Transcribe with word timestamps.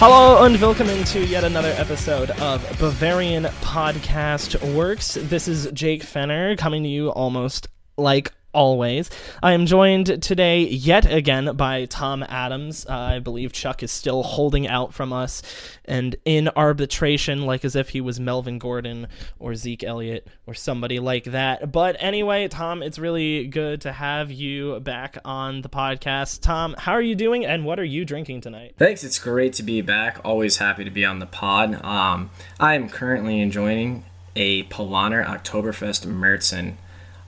Hello 0.00 0.44
and 0.44 0.60
welcome 0.60 0.88
into 0.88 1.26
yet 1.26 1.42
another 1.42 1.74
episode 1.76 2.30
of 2.30 2.62
Bavarian 2.78 3.42
Podcast 3.62 4.54
Works. 4.76 5.18
This 5.20 5.48
is 5.48 5.68
Jake 5.72 6.04
Fenner 6.04 6.54
coming 6.54 6.84
to 6.84 6.88
you 6.88 7.10
almost 7.10 7.66
like 7.96 8.32
always. 8.52 9.10
I 9.42 9.52
am 9.52 9.66
joined 9.66 10.22
today 10.22 10.62
yet 10.62 11.10
again 11.10 11.56
by 11.56 11.84
Tom 11.84 12.22
Adams. 12.22 12.86
Uh, 12.88 12.94
I 12.94 13.18
believe 13.18 13.52
Chuck 13.52 13.82
is 13.82 13.92
still 13.92 14.22
holding 14.22 14.66
out 14.66 14.94
from 14.94 15.12
us 15.12 15.42
and 15.84 16.16
in 16.24 16.48
arbitration, 16.56 17.42
like 17.42 17.64
as 17.64 17.76
if 17.76 17.90
he 17.90 18.00
was 18.00 18.18
Melvin 18.18 18.58
Gordon 18.58 19.08
or 19.38 19.54
Zeke 19.54 19.84
Elliott 19.84 20.26
or 20.46 20.54
somebody 20.54 20.98
like 20.98 21.24
that. 21.24 21.72
But 21.72 21.96
anyway, 22.00 22.48
Tom, 22.48 22.82
it's 22.82 22.98
really 22.98 23.46
good 23.46 23.80
to 23.82 23.92
have 23.92 24.30
you 24.30 24.80
back 24.80 25.18
on 25.24 25.62
the 25.62 25.68
podcast. 25.68 26.40
Tom, 26.42 26.74
how 26.78 26.92
are 26.92 27.02
you 27.02 27.14
doing 27.14 27.44
and 27.44 27.64
what 27.64 27.78
are 27.78 27.84
you 27.84 28.04
drinking 28.04 28.40
tonight? 28.40 28.74
Thanks. 28.78 29.04
It's 29.04 29.18
great 29.18 29.52
to 29.54 29.62
be 29.62 29.80
back. 29.80 30.20
Always 30.24 30.56
happy 30.56 30.84
to 30.84 30.90
be 30.90 31.04
on 31.04 31.18
the 31.18 31.26
pod. 31.26 31.82
Um, 31.84 32.30
I 32.58 32.74
am 32.74 32.88
currently 32.88 33.40
enjoying 33.40 34.04
a 34.34 34.64
Paulaner 34.64 35.24
Oktoberfest 35.26 36.06
Märzen. 36.06 36.76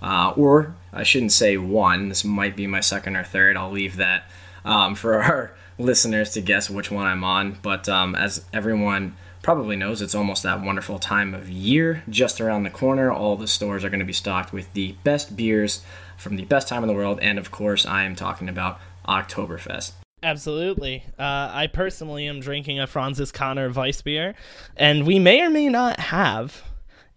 Uh, 0.03 0.33
or 0.37 0.75
I 0.93 1.03
shouldn't 1.03 1.33
say 1.33 1.57
one. 1.57 2.09
This 2.09 2.25
might 2.25 2.57
be 2.57 2.67
my 2.67 2.81
second 2.81 3.17
or 3.17 3.25
third. 3.25 3.57
I'll 3.57 3.71
leave 3.71 3.97
that 3.97 4.25
um, 4.65 4.95
for 4.95 5.23
our 5.23 5.55
listeners 5.79 6.31
to 6.33 6.41
guess 6.41 6.71
which 6.71 6.91
one 6.91 7.07
I'm 7.07 7.25
on. 7.25 7.59
But 7.63 7.89
um, 7.89 8.15
as 8.15 8.45
everyone 8.53 9.17
probably 9.43 9.77
knows, 9.77 10.03
it's 10.03 10.15
almost 10.15 10.43
that 10.43 10.63
wonderful 10.63 10.99
time 10.99 11.35
of 11.35 11.49
year 11.49 12.03
just 12.09 12.41
around 12.41 12.65
the 12.65 12.71
corner. 12.71 13.11
All 13.11 13.37
the 13.37 13.49
stores 13.49 13.85
are 13.85 13.91
going 13.91 14.01
to 14.01 14.07
be 14.07 14.13
stocked 14.13 14.53
with 14.53 14.73
the 14.73 14.93
best 15.05 15.37
beers 15.37 15.83
from 16.17 16.37
the 16.37 16.45
best 16.45 16.69
time 16.69 16.83
in 16.83 16.89
the 16.89 16.95
world. 16.95 17.19
And 17.21 17.39
of 17.39 17.51
course, 17.51 17.87
I 17.87 18.05
am 18.05 18.15
talking 18.15 18.49
about 18.49 18.81
Oktoberfest. 19.07 19.93
Absolutely. 20.23 21.05
Uh, 21.19 21.51
I 21.51 21.67
personally 21.73 22.27
am 22.27 22.41
drinking 22.41 22.79
a 22.79 22.87
Franziskaner 22.87 23.33
Connor 23.33 23.71
Weiss 23.71 24.03
beer, 24.03 24.35
and 24.77 25.07
we 25.07 25.19
may 25.19 25.41
or 25.41 25.49
may 25.49 25.69
not 25.71 25.99
have 25.99 26.63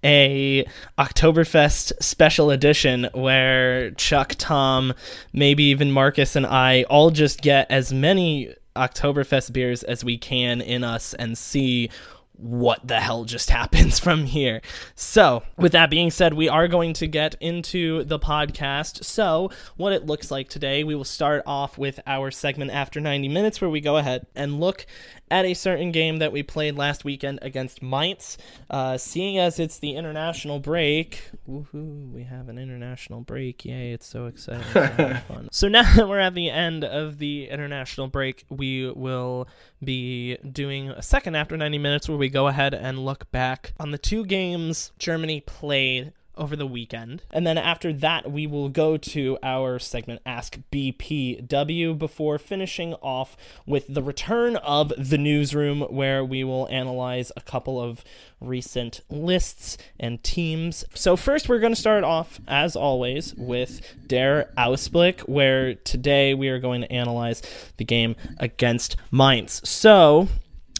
a 0.03 0.65
Oktoberfest 0.97 1.93
special 2.01 2.51
edition 2.51 3.09
where 3.13 3.91
Chuck, 3.91 4.35
Tom, 4.37 4.93
maybe 5.31 5.63
even 5.65 5.91
Marcus 5.91 6.35
and 6.35 6.45
I 6.45 6.83
all 6.83 7.11
just 7.11 7.41
get 7.41 7.69
as 7.69 7.93
many 7.93 8.53
Oktoberfest 8.75 9.53
beers 9.53 9.83
as 9.83 10.03
we 10.03 10.17
can 10.17 10.61
in 10.61 10.83
us 10.83 11.13
and 11.13 11.37
see 11.37 11.89
what 12.35 12.85
the 12.85 12.99
hell 12.99 13.23
just 13.25 13.49
happens 13.49 13.99
from 13.99 14.25
here. 14.25 14.61
So, 14.95 15.43
with 15.57 15.71
that 15.73 15.89
being 15.89 16.11
said, 16.11 16.33
we 16.33 16.49
are 16.49 16.67
going 16.67 16.93
to 16.93 17.07
get 17.07 17.35
into 17.39 18.03
the 18.03 18.19
podcast. 18.19 19.03
So, 19.03 19.51
what 19.77 19.93
it 19.93 20.05
looks 20.05 20.31
like 20.31 20.49
today, 20.49 20.83
we 20.83 20.95
will 20.95 21.03
start 21.03 21.43
off 21.45 21.77
with 21.77 21.99
our 22.05 22.31
segment 22.31 22.71
after 22.71 22.99
90 22.99 23.27
minutes 23.29 23.61
where 23.61 23.69
we 23.69 23.81
go 23.81 23.97
ahead 23.97 24.25
and 24.35 24.59
look 24.59 24.85
at 25.33 25.45
a 25.45 25.55
certain 25.55 25.91
game 25.91 26.19
that 26.19 26.31
we 26.31 26.43
played 26.43 26.75
last 26.75 27.03
weekend 27.03 27.39
against 27.41 27.81
Mainz. 27.81 28.37
Uh, 28.69 28.99
seeing 28.99 29.39
as 29.39 29.59
it's 29.59 29.79
the 29.79 29.95
international 29.95 30.59
break, 30.59 31.23
woohoo, 31.49 32.11
we 32.11 32.21
have 32.21 32.49
an 32.49 32.59
international 32.59 33.21
break. 33.21 33.65
Yay, 33.65 33.93
it's 33.93 34.05
so 34.05 34.27
exciting. 34.27 34.63
So 34.71 35.13
fun. 35.27 35.49
So 35.51 35.67
now 35.67 35.91
that 35.95 36.07
we're 36.07 36.19
at 36.19 36.35
the 36.35 36.51
end 36.51 36.83
of 36.83 37.17
the 37.17 37.49
international 37.49 38.09
break, 38.09 38.45
we 38.49 38.91
will 38.91 39.47
be 39.83 40.37
doing 40.37 40.89
a 40.89 41.01
second 41.01 41.33
after 41.33 41.57
90 41.57 41.79
minutes 41.79 42.07
where 42.07 42.17
we 42.17 42.29
go 42.29 42.47
ahead 42.47 42.75
and 42.75 43.03
look 43.03 43.31
back 43.31 43.73
on 43.79 43.89
the 43.89 43.97
two 43.97 44.25
games 44.25 44.91
Germany 44.99 45.41
played 45.41 46.13
over 46.35 46.55
the 46.55 46.67
weekend. 46.67 47.21
And 47.31 47.45
then 47.45 47.57
after 47.57 47.93
that, 47.93 48.31
we 48.31 48.47
will 48.47 48.69
go 48.69 48.97
to 48.97 49.37
our 49.43 49.79
segment 49.79 50.21
Ask 50.25 50.59
BPW 50.71 51.97
before 51.97 52.37
finishing 52.37 52.93
off 52.95 53.37
with 53.65 53.93
the 53.93 54.01
return 54.01 54.55
of 54.57 54.91
the 54.97 55.17
newsroom, 55.17 55.81
where 55.81 56.23
we 56.23 56.43
will 56.43 56.67
analyze 56.69 57.31
a 57.35 57.41
couple 57.41 57.79
of 57.79 58.03
recent 58.41 59.01
lists 59.09 59.77
and 59.99 60.23
teams. 60.23 60.85
So, 60.93 61.15
first, 61.15 61.47
we're 61.47 61.59
going 61.59 61.73
to 61.73 61.79
start 61.79 62.03
off, 62.03 62.39
as 62.47 62.75
always, 62.75 63.33
with 63.35 63.81
Der 64.07 64.49
Ausblick, 64.57 65.21
where 65.21 65.75
today 65.75 66.33
we 66.33 66.49
are 66.49 66.59
going 66.59 66.81
to 66.81 66.91
analyze 66.91 67.41
the 67.77 67.85
game 67.85 68.15
against 68.37 68.95
Mainz. 69.11 69.67
So, 69.67 70.27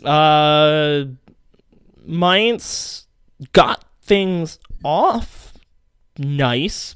uh, 0.03 1.05
Mainz 2.05 3.07
got 3.53 3.85
things 4.01 4.59
off. 4.83 5.53
Nice. 6.17 6.95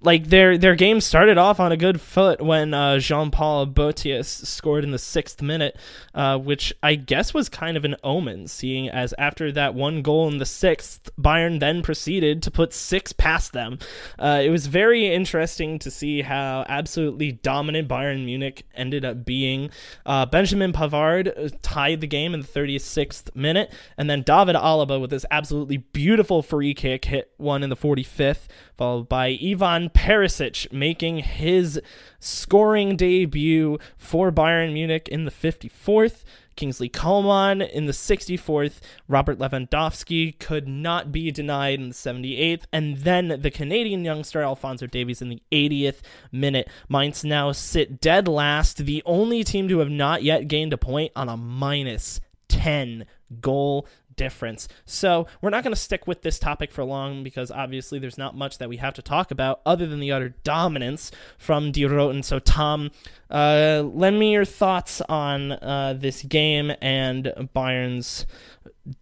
Like 0.00 0.26
their 0.26 0.58
their 0.58 0.74
game 0.74 1.00
started 1.00 1.38
off 1.38 1.58
on 1.58 1.72
a 1.72 1.76
good 1.76 2.00
foot 2.00 2.40
when 2.42 2.74
uh, 2.74 2.98
Jean 2.98 3.30
Paul 3.30 3.66
Boetius 3.66 4.26
scored 4.26 4.84
in 4.84 4.90
the 4.90 4.98
sixth 4.98 5.40
minute, 5.40 5.76
uh, 6.16 6.38
which 6.38 6.72
I 6.82 6.94
guess 6.94 7.34
was 7.34 7.48
kind 7.50 7.76
of 7.76 7.84
an 7.84 7.94
omen, 8.02 8.48
seeing 8.48 8.88
as 8.88 9.14
after 9.18 9.52
that 9.52 9.74
one 9.74 10.00
goal 10.00 10.26
in 10.28 10.38
the 10.38 10.46
sixth, 10.46 11.10
Bayern 11.20 11.60
then 11.60 11.82
proceeded 11.82 12.42
to 12.42 12.50
put 12.50 12.72
six 12.72 13.12
past 13.12 13.52
them. 13.52 13.78
Uh, 14.18 14.40
it 14.42 14.48
was 14.48 14.66
very 14.66 15.12
interesting 15.12 15.78
to 15.78 15.90
see 15.90 16.22
how 16.22 16.64
absolutely 16.68 17.32
dominant 17.32 17.86
Bayern 17.86 18.24
Munich 18.24 18.64
ended 18.74 19.04
up 19.04 19.26
being. 19.26 19.70
Uh, 20.06 20.24
Benjamin 20.24 20.72
Pavard 20.72 21.28
uh, 21.36 21.54
tied 21.60 22.00
the 22.00 22.06
game 22.06 22.32
in 22.32 22.40
the 22.40 22.48
36th 22.48 23.34
minute, 23.36 23.70
and 23.98 24.08
then 24.08 24.22
David 24.22 24.56
Alaba 24.56 24.98
with 24.98 25.10
this 25.10 25.26
absolutely 25.30 25.76
beautiful 25.76 26.42
free 26.42 26.72
kick 26.72 27.04
hit 27.04 27.30
one 27.36 27.62
in 27.62 27.68
the 27.68 27.76
45th 27.76 28.46
followed 28.76 29.08
by 29.08 29.38
Ivan 29.42 29.90
Perisic 29.90 30.70
making 30.72 31.18
his 31.18 31.80
scoring 32.18 32.96
debut 32.96 33.78
for 33.96 34.32
Bayern 34.32 34.72
Munich 34.72 35.08
in 35.08 35.24
the 35.24 35.30
54th. 35.30 36.24
Kingsley 36.56 36.88
Coman 36.88 37.60
in 37.60 37.84
the 37.84 37.92
64th, 37.92 38.80
Robert 39.08 39.38
Lewandowski 39.38 40.38
could 40.38 40.66
not 40.66 41.12
be 41.12 41.30
denied 41.30 41.78
in 41.78 41.90
the 41.90 41.94
78th, 41.94 42.62
and 42.72 42.96
then 42.98 43.40
the 43.40 43.50
Canadian 43.50 44.04
youngster 44.04 44.40
Alphonso 44.40 44.86
Davies 44.86 45.20
in 45.20 45.28
the 45.28 45.42
80th 45.52 46.00
minute. 46.32 46.68
Mainz 46.88 47.24
now 47.24 47.52
sit 47.52 48.00
dead 48.00 48.26
last, 48.26 48.86
the 48.86 49.02
only 49.04 49.44
team 49.44 49.68
to 49.68 49.80
have 49.80 49.90
not 49.90 50.22
yet 50.22 50.48
gained 50.48 50.72
a 50.72 50.78
point 50.78 51.12
on 51.14 51.28
a 51.28 51.36
minus 51.36 52.20
10 52.48 53.04
goal 53.40 53.86
difference. 54.16 54.68
So 54.84 55.26
we're 55.40 55.50
not 55.50 55.62
going 55.62 55.74
to 55.74 55.80
stick 55.80 56.06
with 56.06 56.22
this 56.22 56.38
topic 56.38 56.72
for 56.72 56.84
long 56.84 57.22
because 57.22 57.50
obviously 57.50 57.98
there's 57.98 58.18
not 58.18 58.36
much 58.36 58.58
that 58.58 58.68
we 58.68 58.78
have 58.78 58.94
to 58.94 59.02
talk 59.02 59.30
about 59.30 59.60
other 59.64 59.86
than 59.86 60.00
the 60.00 60.12
utter 60.12 60.34
dominance 60.44 61.10
from 61.38 61.72
Die 61.72 61.82
Roten. 61.82 62.24
So 62.24 62.38
Tom, 62.38 62.90
uh, 63.30 63.82
lend 63.84 64.18
me 64.18 64.32
your 64.32 64.44
thoughts 64.44 65.00
on 65.02 65.52
uh, 65.52 65.96
this 65.98 66.22
game 66.22 66.72
and 66.80 67.32
Bayern's 67.54 68.26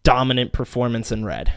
dominant 0.02 0.52
performance 0.52 1.12
in 1.12 1.24
red. 1.24 1.52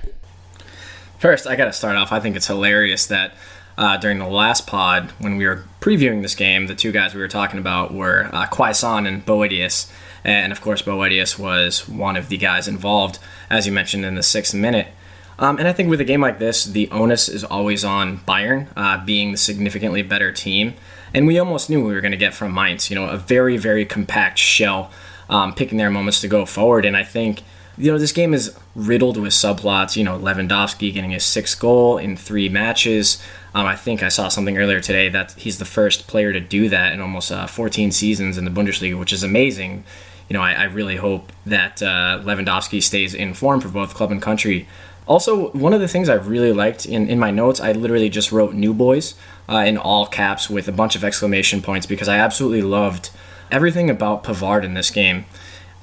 First, 1.20 1.48
I 1.48 1.56
got 1.56 1.66
to 1.66 1.74
start 1.74 1.96
off. 1.96 2.12
I 2.12 2.20
think 2.20 2.36
it's 2.36 2.48
hilarious 2.48 3.08
that. 3.08 3.34
Uh, 3.80 3.96
during 3.96 4.18
the 4.18 4.26
last 4.26 4.66
pod, 4.66 5.12
when 5.20 5.38
we 5.38 5.46
were 5.46 5.64
previewing 5.82 6.24
this 6.24 6.34
game, 6.34 6.66
the 6.66 6.74
two 6.74 6.92
guys 6.92 7.14
we 7.14 7.22
were 7.22 7.28
talking 7.28 7.60
about 7.60 7.94
were 7.94 8.28
uh, 8.34 8.48
Quaison 8.48 9.06
and 9.06 9.24
Boetius. 9.24 9.88
And 10.24 10.52
of 10.52 10.62
course, 10.62 10.82
Boetius 10.82 11.40
was 11.40 11.88
one 11.88 12.16
of 12.16 12.30
the 12.30 12.38
guys 12.38 12.68
involved 12.68 13.20
as 13.50 13.66
you 13.66 13.72
mentioned 13.72 14.06
in 14.06 14.16
the 14.16 14.24
sixth 14.24 14.54
minute. 14.54 14.88
Um, 15.40 15.60
and 15.60 15.68
I 15.68 15.74
think 15.74 15.90
with 15.90 16.02
a 16.02 16.06
game 16.06 16.22
like 16.22 16.40
this, 16.40 16.66
the 16.66 16.90
onus 16.90 17.30
is 17.30 17.44
always 17.44 17.86
on 17.86 18.20
Bayern, 18.20 18.68
uh, 18.76 19.04
being 19.06 19.32
the 19.32 19.38
significantly 19.38 20.02
better 20.02 20.32
team. 20.32 20.74
And 21.14 21.28
we 21.28 21.38
almost 21.38 21.70
knew 21.70 21.86
we 21.86 21.94
were 21.94 22.02
going 22.02 22.12
to 22.12 22.18
get 22.18 22.34
from 22.34 22.54
Mainz, 22.54 22.90
you 22.90 22.96
know, 22.96 23.08
a 23.08 23.18
very, 23.18 23.56
very 23.56 23.86
compact 23.86 24.40
shell, 24.40 24.92
um, 25.30 25.54
picking 25.54 25.78
their 25.78 25.92
moments 25.92 26.22
to 26.22 26.28
go 26.28 26.46
forward. 26.46 26.86
And 26.86 26.98
I 26.98 27.04
think, 27.04 27.44
you 27.78 27.92
know, 27.92 28.00
this 28.00 28.12
game 28.12 28.34
is 28.34 28.58
riddled 28.76 29.18
with 29.18 29.32
subplots. 29.32 29.96
You 29.96 30.04
know, 30.04 30.18
Lewandowski 30.18 30.92
getting 30.92 31.12
his 31.12 31.24
sixth 31.24 31.60
goal 31.60 32.00
in 32.00 32.18
three 32.18 32.50
matches. 32.50 33.22
Um, 33.54 33.68
I 33.68 33.76
think 33.76 34.02
I 34.02 34.10
saw 34.10 34.30
something 34.30 34.58
earlier 34.58 34.82
today 34.82 35.08
that 35.10 35.34
he's 35.34 35.60
the 35.60 35.66
first 35.66 36.08
player 36.08 36.34
to 36.34 36.40
do 36.40 36.68
that 36.70 36.94
in 36.94 37.00
almost 37.00 37.32
uh, 37.32 37.46
14 37.46 37.92
seasons 37.92 38.38
in 38.40 38.46
the 38.46 38.52
Bundesliga, 38.52 38.98
which 38.98 39.14
is 39.14 39.24
amazing 39.24 39.84
you 40.30 40.34
know, 40.34 40.42
I, 40.42 40.54
I 40.54 40.64
really 40.66 40.98
hope 40.98 41.32
that 41.46 41.82
uh, 41.82 42.22
Lewandowski 42.24 42.82
stays 42.84 43.14
in 43.14 43.34
form 43.34 43.62
for 43.62 43.70
both 43.70 43.94
club 43.94 44.12
and 44.12 44.22
country. 44.22 44.68
Also, 45.06 45.50
one 45.52 45.74
of 45.74 45.80
the 45.80 45.88
things 45.88 46.10
I 46.10 46.16
really 46.16 46.52
liked 46.52 46.86
in, 46.86 47.08
in 47.08 47.18
my 47.18 47.32
notes, 47.32 47.62
I 47.62 47.72
literally 47.72 48.10
just 48.10 48.32
wrote 48.32 48.54
New 48.54 48.74
Boys 48.74 49.16
uh, 49.48 49.60
in 49.60 49.78
all 49.78 50.06
caps 50.06 50.50
with 50.50 50.68
a 50.68 50.74
bunch 50.74 50.96
of 50.96 51.04
exclamation 51.04 51.62
points 51.62 51.86
because 51.86 52.10
I 52.10 52.18
absolutely 52.18 52.62
loved 52.62 53.10
everything 53.50 53.90
about 53.90 54.24
Pavard 54.24 54.64
in 54.64 54.74
this 54.74 54.90
game. 54.90 55.26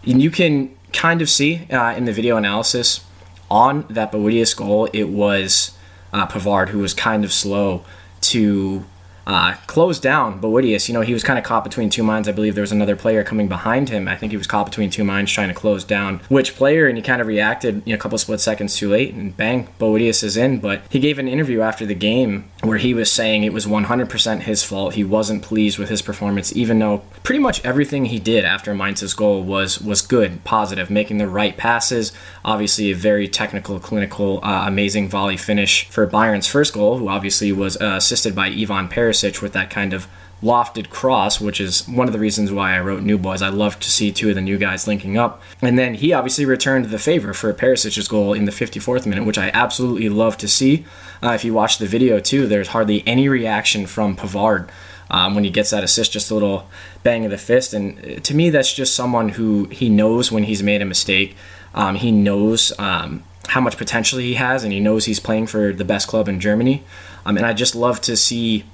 And 0.06 0.20
you 0.20 0.30
can 0.30 0.74
kind 0.92 1.22
of 1.22 1.30
see 1.30 1.66
uh, 1.70 1.94
in 1.96 2.04
the 2.04 2.12
video 2.12 2.36
analysis 2.36 3.02
on 3.50 3.86
that 3.88 4.12
Boetius 4.12 4.54
goal, 4.54 4.88
it 4.92 5.08
was 5.08 5.76
uh, 6.12 6.26
Pavard 6.26 6.68
who 6.68 6.80
was 6.80 6.92
kind 6.92 7.24
of 7.24 7.32
slow 7.32 7.84
to 8.20 8.84
uh, 9.26 9.54
closed 9.66 10.02
down 10.02 10.40
Boetius. 10.40 10.88
You 10.88 10.94
know, 10.94 11.00
he 11.00 11.12
was 11.12 11.22
kind 11.22 11.38
of 11.38 11.44
caught 11.44 11.64
between 11.64 11.90
two 11.90 12.02
minds. 12.02 12.28
I 12.28 12.32
believe 12.32 12.54
there 12.54 12.62
was 12.62 12.72
another 12.72 12.96
player 12.96 13.24
coming 13.24 13.48
behind 13.48 13.88
him. 13.88 14.08
I 14.08 14.16
think 14.16 14.32
he 14.32 14.36
was 14.36 14.46
caught 14.46 14.66
between 14.66 14.90
two 14.90 15.04
minds 15.04 15.32
trying 15.32 15.48
to 15.48 15.54
close 15.54 15.84
down 15.84 16.20
which 16.28 16.54
player, 16.54 16.86
and 16.86 16.96
he 16.96 17.02
kind 17.02 17.20
of 17.20 17.26
reacted 17.26 17.82
you 17.86 17.92
know, 17.92 17.96
a 17.96 17.98
couple 17.98 18.18
split 18.18 18.40
seconds 18.40 18.76
too 18.76 18.90
late, 18.90 19.14
and 19.14 19.36
bang, 19.36 19.68
Boetius 19.78 20.22
is 20.22 20.36
in. 20.36 20.58
But 20.58 20.82
he 20.90 21.00
gave 21.00 21.18
an 21.18 21.28
interview 21.28 21.60
after 21.60 21.86
the 21.86 21.94
game 21.94 22.50
where 22.62 22.78
he 22.78 22.94
was 22.94 23.10
saying 23.10 23.44
it 23.44 23.52
was 23.52 23.66
100% 23.66 24.40
his 24.40 24.62
fault. 24.62 24.94
He 24.94 25.04
wasn't 25.04 25.42
pleased 25.42 25.78
with 25.78 25.88
his 25.88 26.02
performance, 26.02 26.54
even 26.54 26.78
though 26.78 27.02
pretty 27.22 27.38
much 27.38 27.64
everything 27.64 28.06
he 28.06 28.18
did 28.18 28.44
after 28.44 28.74
Mainz's 28.74 29.14
goal 29.14 29.42
was 29.42 29.80
was 29.80 30.02
good, 30.02 30.44
positive, 30.44 30.90
making 30.90 31.18
the 31.18 31.28
right 31.28 31.56
passes. 31.56 32.12
Obviously, 32.44 32.90
a 32.90 32.94
very 32.94 33.28
technical, 33.28 33.78
clinical, 33.80 34.40
uh, 34.42 34.64
amazing 34.66 35.08
volley 35.08 35.36
finish 35.36 35.88
for 35.88 36.06
Bayern's 36.06 36.46
first 36.46 36.74
goal, 36.74 36.98
who 36.98 37.08
obviously 37.08 37.52
was 37.52 37.80
uh, 37.80 37.94
assisted 37.96 38.34
by 38.34 38.48
Ivan 38.48 38.88
Perisic 39.14 39.40
with 39.40 39.52
that 39.52 39.70
kind 39.70 39.92
of 39.92 40.08
lofted 40.42 40.90
cross, 40.90 41.40
which 41.40 41.60
is 41.60 41.88
one 41.88 42.06
of 42.06 42.12
the 42.12 42.18
reasons 42.18 42.52
why 42.52 42.74
I 42.74 42.80
wrote 42.80 43.02
New 43.02 43.16
Boys. 43.16 43.40
I 43.40 43.48
love 43.48 43.78
to 43.80 43.90
see 43.90 44.12
two 44.12 44.28
of 44.28 44.34
the 44.34 44.42
new 44.42 44.58
guys 44.58 44.86
linking 44.86 45.16
up. 45.16 45.40
And 45.62 45.78
then 45.78 45.94
he 45.94 46.12
obviously 46.12 46.44
returned 46.44 46.86
the 46.86 46.98
favor 46.98 47.32
for 47.32 47.52
Perisic's 47.54 48.08
goal 48.08 48.34
in 48.34 48.44
the 48.44 48.52
54th 48.52 49.06
minute, 49.06 49.24
which 49.24 49.38
I 49.38 49.50
absolutely 49.54 50.08
love 50.08 50.36
to 50.38 50.48
see. 50.48 50.84
Uh, 51.22 51.30
if 51.30 51.44
you 51.44 51.54
watch 51.54 51.78
the 51.78 51.86
video 51.86 52.20
too, 52.20 52.46
there's 52.46 52.68
hardly 52.68 53.02
any 53.06 53.28
reaction 53.28 53.86
from 53.86 54.16
Pavard. 54.16 54.68
Um, 55.10 55.34
when 55.34 55.44
he 55.44 55.50
gets 55.50 55.70
that 55.70 55.84
assist, 55.84 56.12
just 56.12 56.30
a 56.30 56.34
little 56.34 56.68
bang 57.02 57.24
of 57.24 57.30
the 57.30 57.38
fist. 57.38 57.74
And 57.74 58.24
to 58.24 58.34
me, 58.34 58.50
that's 58.50 58.72
just 58.72 58.94
someone 58.94 59.30
who 59.30 59.66
he 59.66 59.88
knows 59.88 60.32
when 60.32 60.44
he's 60.44 60.62
made 60.62 60.80
a 60.82 60.86
mistake. 60.86 61.36
Um, 61.74 61.96
he 61.96 62.10
knows 62.10 62.72
um, 62.78 63.22
how 63.48 63.60
much 63.60 63.76
potential 63.76 64.18
he 64.18 64.34
has, 64.34 64.64
and 64.64 64.72
he 64.72 64.80
knows 64.80 65.04
he's 65.04 65.20
playing 65.20 65.46
for 65.46 65.72
the 65.72 65.84
best 65.84 66.08
club 66.08 66.26
in 66.26 66.40
Germany. 66.40 66.84
Um, 67.26 67.36
and 67.36 67.44
I 67.44 67.52
just 67.52 67.74
love 67.74 68.00
to 68.02 68.16
see 68.16 68.64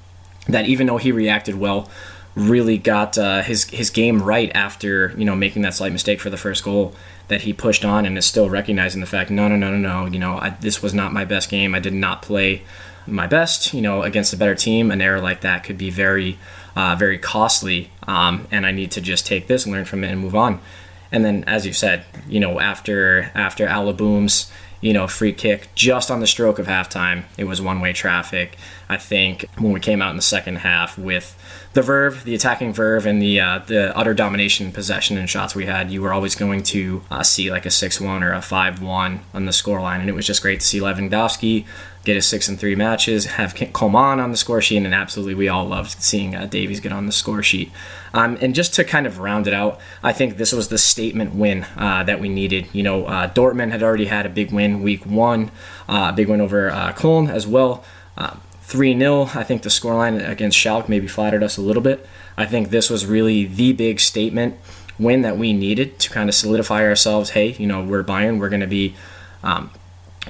that 0.53 0.67
even 0.67 0.87
though 0.87 0.99
he 0.99 1.13
reacted 1.13 1.57
well, 1.57 1.89
really 2.35 2.79
got 2.79 3.19
uh, 3.19 3.43
his 3.43 3.65
his 3.65 3.91
game 3.91 4.23
right 4.23 4.51
after 4.55 5.15
you 5.17 5.25
know 5.25 5.35
making 5.35 5.63
that 5.63 5.75
slight 5.75 5.93
mistake 5.93 6.21
for 6.21 6.31
the 6.31 6.37
first 6.37 6.65
goal. 6.65 6.95
That 7.29 7.43
he 7.43 7.53
pushed 7.53 7.85
on 7.85 8.07
and 8.07 8.19
is 8.19 8.27
still 8.27 8.51
recognizing 8.51 9.01
the 9.01 9.07
fact, 9.07 9.31
no, 9.31 9.47
no, 9.47 9.55
no, 9.55 9.71
no, 9.71 9.79
no. 9.79 10.11
You 10.11 10.19
know, 10.19 10.39
I, 10.39 10.51
this 10.61 10.83
was 10.83 10.93
not 10.93 11.13
my 11.13 11.25
best 11.25 11.49
game. 11.49 11.77
I 11.77 11.79
did 11.79 11.95
not 11.95 12.23
play 12.23 12.63
my 13.07 13.29
best. 13.29 13.73
You 13.73 13.83
know, 13.83 14.03
against 14.03 14.33
a 14.33 14.37
better 14.37 14.57
team, 14.57 14.91
an 14.91 15.01
error 15.01 15.21
like 15.21 15.43
that 15.43 15.63
could 15.63 15.79
be 15.79 15.91
very, 15.91 16.39
uh, 16.75 16.97
very 16.99 17.19
costly. 17.19 17.93
Um, 18.09 18.49
and 18.51 18.67
I 18.67 18.73
need 18.73 18.91
to 18.91 19.01
just 19.01 19.27
take 19.27 19.47
this, 19.47 19.65
learn 19.65 19.85
from 19.85 20.03
it, 20.03 20.11
and 20.11 20.21
move 20.21 20.35
on. 20.35 20.61
And 21.13 21.25
then, 21.25 21.45
as 21.47 21.65
you 21.65 21.73
said, 21.73 22.05
you 22.29 22.41
know, 22.41 22.59
after 22.59 23.31
after 23.37 23.65
Alaboom's 23.65 24.51
you 24.81 24.93
know, 24.93 25.07
free 25.07 25.33
kick 25.33 25.69
just 25.75 26.11
on 26.11 26.21
the 26.21 26.27
stroke 26.27 26.59
of 26.59 26.67
halftime. 26.67 27.25
It 27.37 27.45
was 27.45 27.61
one 27.61 27.81
way 27.81 27.93
traffic. 27.93 28.57
I 28.91 28.97
think 28.97 29.47
when 29.59 29.73
we 29.73 29.79
came 29.79 30.03
out 30.03 30.11
in 30.11 30.17
the 30.17 30.23
second 30.23 30.57
half 30.57 30.99
with 30.99 31.37
the 31.75 31.83
verve, 31.83 32.25
the 32.25 32.35
attacking 32.35 32.73
verve, 32.73 33.07
and 33.07 33.23
the 33.23 33.39
uh, 33.41 33.61
the 33.61 33.97
utter 33.97 34.15
domination 34.15 34.73
possession 34.73 35.17
and 35.17 35.31
shots 35.31 35.55
we 35.55 35.67
had, 35.67 35.93
you 35.93 36.03
were 36.03 36.13
always 36.13 36.35
going 36.35 36.65
to 36.65 37.03
uh, 37.11 37.23
see 37.23 37.51
like 37.51 37.65
a 37.65 37.71
6 37.71 38.01
1 38.01 38.23
or 38.25 38.33
a 38.33 38.43
5 38.43 38.83
1 38.83 39.21
on 39.33 39.45
the 39.45 39.53
scoreline. 39.53 40.01
And 40.01 40.09
it 40.09 40.15
was 40.15 40.27
just 40.27 40.43
great 40.43 40.61
to 40.61 40.67
see 40.67 40.81
Lewandowski 40.81 41.67
get 42.05 42.17
his 42.17 42.27
six 42.27 42.49
and 42.49 42.59
three 42.59 42.75
matches, 42.75 43.27
have 43.27 43.55
Coman 43.73 44.21
on 44.21 44.31
the 44.31 44.37
score 44.37 44.63
sheet, 44.63 44.79
and 44.79 44.95
absolutely 44.95 45.35
we 45.35 45.49
all 45.49 45.67
loved 45.67 45.91
seeing 46.03 46.35
uh, 46.35 46.47
Davies 46.47 46.81
get 46.81 46.93
on 46.93 47.07
the 47.07 47.13
score 47.13 47.43
sheet. 47.43 47.71
Um, 48.15 48.39
and 48.41 48.55
just 48.55 48.75
to 48.75 48.85
kind 48.85 49.07
of 49.07 49.19
round 49.19 49.47
it 49.47 49.55
out, 49.55 49.79
I 50.03 50.13
think 50.13 50.37
this 50.37 50.53
was 50.53 50.69
the 50.69 50.79
statement 50.79 51.35
win 51.35 51.65
uh, 51.77 52.03
that 52.05 52.19
we 52.19 52.29
needed. 52.29 52.69
You 52.73 52.83
know, 52.83 53.05
uh, 53.05 53.31
Dortmund 53.33 53.71
had 53.71 53.83
already 53.83 54.07
had 54.07 54.25
a 54.25 54.31
big 54.31 54.51
win 54.51 54.83
week 54.83 55.05
one, 55.05 55.51
uh, 55.89 56.09
a 56.11 56.13
big 56.13 56.29
win 56.29 56.41
over 56.41 56.71
uh, 56.71 56.93
Cologne 56.93 57.29
as 57.29 57.47
well. 57.47 57.85
Uh, 58.71 58.73
3 58.73 58.99
0. 58.99 59.23
I 59.35 59.45
think 59.45 59.63
the 59.63 59.69
scoreline 59.69 60.27
against 60.29 60.57
Schalke 60.57 60.89
maybe 60.89 61.07
flattered 61.07 61.43
us 61.43 61.57
a 61.57 61.63
little 61.63 61.83
bit. 61.83 62.07
I 62.37 62.47
think 62.47 62.71
this 62.71 62.89
was 62.89 63.07
really 63.07 63.45
the 63.45 63.73
big 63.73 64.01
statement 64.01 64.57
win 64.99 65.23
that 65.23 65.39
we 65.39 65.53
needed 65.53 65.99
to 65.99 66.11
kind 66.11 66.29
of 66.29 66.35
solidify 66.35 66.85
ourselves. 66.85 67.31
Hey, 67.31 67.53
you 67.53 67.67
know, 67.67 67.83
we're 67.83 68.05
Bayern. 68.05 68.39
We're 68.39 68.51
going 68.51 68.61
to 68.61 68.67
be 68.67 68.95
um, 69.43 69.71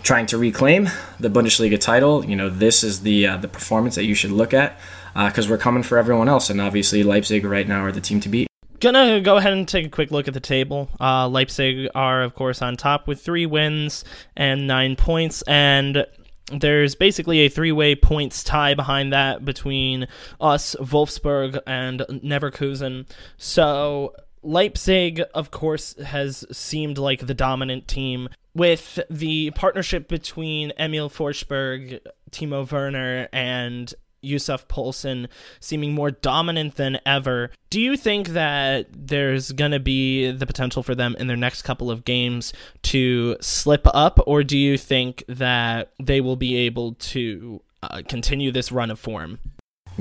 trying 0.02 0.26
to 0.26 0.38
reclaim 0.38 0.88
the 1.18 1.28
Bundesliga 1.28 1.78
title, 1.78 2.24
you 2.24 2.36
know, 2.36 2.48
this 2.48 2.82
is 2.82 3.02
the 3.02 3.26
uh, 3.26 3.36
the 3.36 3.48
performance 3.48 3.94
that 3.96 4.04
you 4.04 4.14
should 4.14 4.32
look 4.32 4.54
at 4.54 4.78
because 5.14 5.46
uh, 5.46 5.50
we're 5.50 5.58
coming 5.58 5.82
for 5.82 5.98
everyone 5.98 6.28
else, 6.28 6.50
and 6.50 6.60
obviously 6.60 7.02
Leipzig 7.02 7.44
right 7.44 7.66
now 7.66 7.84
are 7.84 7.92
the 7.92 8.00
team 8.00 8.20
to 8.20 8.28
beat. 8.28 8.46
Gonna 8.78 9.20
go 9.20 9.36
ahead 9.36 9.52
and 9.52 9.68
take 9.68 9.86
a 9.86 9.90
quick 9.90 10.10
look 10.10 10.28
at 10.28 10.34
the 10.34 10.40
table. 10.40 10.88
Uh, 10.98 11.28
Leipzig 11.28 11.88
are, 11.94 12.22
of 12.22 12.34
course, 12.34 12.62
on 12.62 12.76
top 12.76 13.06
with 13.06 13.20
three 13.20 13.44
wins 13.44 14.04
and 14.36 14.66
nine 14.66 14.96
points, 14.96 15.42
and 15.42 16.06
there's 16.52 16.94
basically 16.94 17.40
a 17.40 17.48
three-way 17.48 17.94
points 17.94 18.42
tie 18.44 18.74
behind 18.74 19.12
that 19.12 19.44
between 19.44 20.08
us, 20.40 20.76
Wolfsburg, 20.80 21.60
and 21.66 22.00
Neverkusen. 22.08 23.06
So 23.36 24.14
Leipzig, 24.42 25.22
of 25.34 25.50
course, 25.50 25.94
has 25.98 26.44
seemed 26.50 26.98
like 26.98 27.26
the 27.26 27.34
dominant 27.34 27.88
team 27.88 28.28
with 28.54 28.98
the 29.08 29.50
partnership 29.52 30.08
between 30.08 30.72
Emil 30.78 31.10
Forsberg, 31.10 32.00
Timo 32.30 32.70
Werner, 32.70 33.28
and 33.32 33.94
Yussuf 34.22 34.68
Poulsen 34.68 35.28
seeming 35.60 35.92
more 35.92 36.10
dominant 36.10 36.76
than 36.76 36.98
ever. 37.06 37.50
Do 37.70 37.80
you 37.80 37.96
think 37.96 38.28
that 38.28 38.86
there's 38.90 39.52
going 39.52 39.70
to 39.70 39.80
be 39.80 40.30
the 40.30 40.46
potential 40.46 40.82
for 40.82 40.94
them 40.94 41.16
in 41.18 41.26
their 41.26 41.36
next 41.36 41.62
couple 41.62 41.90
of 41.90 42.04
games 42.04 42.52
to 42.82 43.36
slip 43.40 43.86
up, 43.94 44.20
or 44.26 44.42
do 44.42 44.58
you 44.58 44.76
think 44.76 45.24
that 45.28 45.92
they 46.02 46.20
will 46.20 46.36
be 46.36 46.56
able 46.56 46.94
to 46.94 47.62
uh, 47.82 48.02
continue 48.08 48.50
this 48.50 48.72
run 48.72 48.90
of 48.90 48.98
form? 48.98 49.38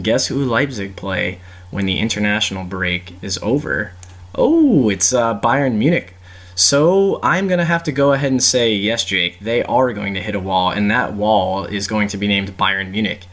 Guess 0.01 0.27
who 0.27 0.45
Leipzig 0.45 0.95
play 0.95 1.39
when 1.71 1.86
the 1.86 2.00
international 2.00 2.63
break 2.63 3.13
is 3.21 3.38
over? 3.42 3.94
Oh, 4.36 4.89
it's 4.89 5.13
uh, 5.13 5.39
Bayern 5.39 5.75
Munich. 5.75 6.16
So 6.56 7.21
I'm 7.24 7.48
going 7.48 7.60
to 7.60 7.66
have 7.66 7.83
to 7.83 7.92
go 7.94 8.12
ahead 8.12 8.31
and 8.31 8.44
say, 8.44 8.74
yes, 8.74 9.06
Jake, 9.06 9.39
they 9.39 9.63
are 9.63 9.94
going 9.94 10.13
to 10.16 10.21
hit 10.21 10.36
a 10.36 10.39
wall, 10.39 10.71
and 10.71 10.92
that 10.92 11.13
wall 11.13 11.63
is 11.63 11.88
going 11.88 12.10
to 12.10 12.18
be 12.18 12.27
named 12.27 12.57
Bayern 12.57 12.92
Munich. 12.92 13.27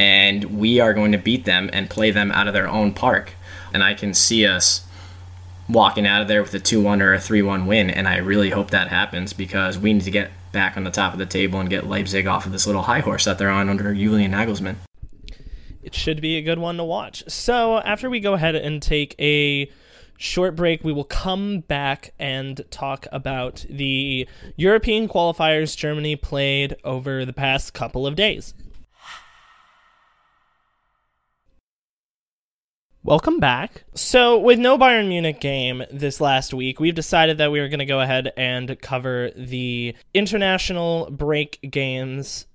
And 0.00 0.58
we 0.58 0.80
are 0.80 0.94
going 0.94 1.12
to 1.12 1.18
beat 1.18 1.44
them 1.44 1.68
and 1.74 1.90
play 1.90 2.10
them 2.10 2.32
out 2.32 2.48
of 2.48 2.54
their 2.54 2.66
own 2.66 2.94
park. 2.94 3.34
And 3.74 3.84
I 3.84 3.92
can 3.92 4.14
see 4.14 4.46
us 4.46 4.86
walking 5.68 6.06
out 6.06 6.22
of 6.22 6.26
there 6.26 6.40
with 6.40 6.54
a 6.54 6.58
2 6.58 6.80
1 6.80 7.02
or 7.02 7.12
a 7.12 7.20
3 7.20 7.42
1 7.42 7.66
win. 7.66 7.90
And 7.90 8.08
I 8.08 8.16
really 8.16 8.48
hope 8.48 8.70
that 8.70 8.88
happens 8.88 9.34
because 9.34 9.76
we 9.76 9.92
need 9.92 10.04
to 10.04 10.10
get 10.10 10.30
back 10.52 10.78
on 10.78 10.84
the 10.84 10.90
top 10.90 11.12
of 11.12 11.18
the 11.18 11.26
table 11.26 11.60
and 11.60 11.68
get 11.68 11.86
Leipzig 11.86 12.26
off 12.26 12.46
of 12.46 12.52
this 12.52 12.66
little 12.66 12.80
high 12.80 13.00
horse 13.00 13.26
that 13.26 13.36
they're 13.36 13.50
on 13.50 13.68
under 13.68 13.92
Julian 13.92 14.32
Nagelsmann. 14.32 14.76
It 15.82 15.94
should 15.94 16.22
be 16.22 16.38
a 16.38 16.42
good 16.42 16.58
one 16.58 16.78
to 16.78 16.84
watch. 16.84 17.22
So 17.28 17.80
after 17.80 18.08
we 18.08 18.20
go 18.20 18.32
ahead 18.32 18.54
and 18.54 18.82
take 18.82 19.14
a 19.18 19.70
short 20.16 20.54
break. 20.54 20.84
We 20.84 20.92
will 20.92 21.04
come 21.04 21.60
back 21.60 22.12
and 22.18 22.62
talk 22.70 23.06
about 23.10 23.64
the 23.70 24.28
European 24.54 25.08
qualifiers 25.08 25.74
Germany 25.74 26.14
played 26.14 26.76
over 26.84 27.24
the 27.24 27.32
past 27.32 27.72
couple 27.72 28.06
of 28.06 28.16
days. 28.16 28.52
Welcome 33.02 33.40
back. 33.40 33.84
So, 33.94 34.38
with 34.38 34.58
no 34.58 34.76
Bayern 34.76 35.08
Munich 35.08 35.40
game 35.40 35.82
this 35.90 36.20
last 36.20 36.52
week, 36.52 36.78
we've 36.78 36.94
decided 36.94 37.38
that 37.38 37.50
we 37.50 37.60
are 37.60 37.68
going 37.68 37.78
to 37.78 37.86
go 37.86 38.00
ahead 38.00 38.30
and 38.36 38.78
cover 38.82 39.30
the 39.34 39.94
international 40.12 41.10
break 41.10 41.58
games 41.70 42.46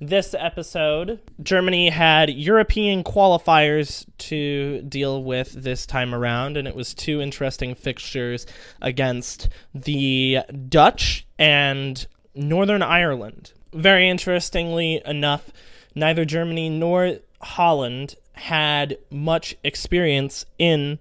this 0.00 0.34
episode, 0.38 1.20
Germany 1.42 1.90
had 1.90 2.30
European 2.30 3.04
qualifiers 3.04 4.06
to 4.18 4.82
deal 4.82 5.22
with 5.22 5.52
this 5.52 5.86
time 5.86 6.14
around, 6.14 6.56
and 6.56 6.66
it 6.66 6.74
was 6.74 6.94
two 6.94 7.20
interesting 7.20 7.74
fixtures 7.74 8.46
against 8.82 9.48
the 9.74 10.40
Dutch 10.68 11.26
and 11.38 12.06
Northern 12.34 12.82
Ireland. 12.82 13.52
Very 13.72 14.08
interestingly 14.08 15.00
enough, 15.04 15.50
neither 15.94 16.24
Germany 16.24 16.68
nor 16.68 17.18
Holland 17.40 18.16
had 18.34 18.98
much 19.10 19.56
experience 19.64 20.44
in 20.58 20.98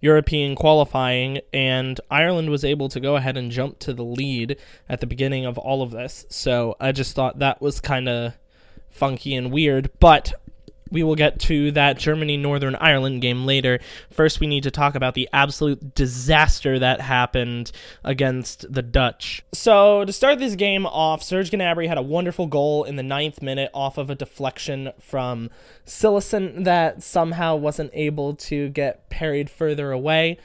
European 0.00 0.54
qualifying, 0.54 1.40
and 1.52 1.98
Ireland 2.10 2.50
was 2.50 2.64
able 2.64 2.88
to 2.90 3.00
go 3.00 3.16
ahead 3.16 3.36
and 3.36 3.50
jump 3.50 3.78
to 3.80 3.94
the 3.94 4.04
lead 4.04 4.58
at 4.88 5.00
the 5.00 5.06
beginning 5.06 5.46
of 5.46 5.56
all 5.56 5.82
of 5.82 5.92
this. 5.92 6.26
So 6.28 6.76
I 6.78 6.92
just 6.92 7.14
thought 7.14 7.38
that 7.38 7.62
was 7.62 7.80
kind 7.80 8.08
of 8.08 8.34
funky 8.90 9.34
and 9.34 9.50
weird, 9.50 9.90
but 10.00 10.34
we 10.94 11.02
will 11.02 11.16
get 11.16 11.40
to 11.40 11.72
that 11.72 11.98
Germany 11.98 12.36
Northern 12.36 12.76
Ireland 12.76 13.20
game 13.20 13.44
later. 13.44 13.80
First, 14.10 14.38
we 14.38 14.46
need 14.46 14.62
to 14.62 14.70
talk 14.70 14.94
about 14.94 15.14
the 15.14 15.28
absolute 15.32 15.94
disaster 15.94 16.78
that 16.78 17.00
happened 17.00 17.72
against 18.04 18.72
the 18.72 18.80
Dutch. 18.80 19.42
So, 19.52 20.04
to 20.04 20.12
start 20.12 20.38
this 20.38 20.54
game 20.54 20.86
off, 20.86 21.22
Serge 21.22 21.50
Gnabry 21.50 21.88
had 21.88 21.98
a 21.98 22.02
wonderful 22.02 22.46
goal 22.46 22.84
in 22.84 22.94
the 22.94 23.02
ninth 23.02 23.42
minute 23.42 23.72
off 23.74 23.98
of 23.98 24.08
a 24.08 24.14
deflection 24.14 24.92
from 25.00 25.50
Cillessen 25.84 26.62
that 26.62 27.02
somehow 27.02 27.56
wasn't 27.56 27.90
able 27.92 28.36
to 28.36 28.68
get 28.68 29.10
parried 29.10 29.50
further 29.50 29.90
away. 29.90 30.38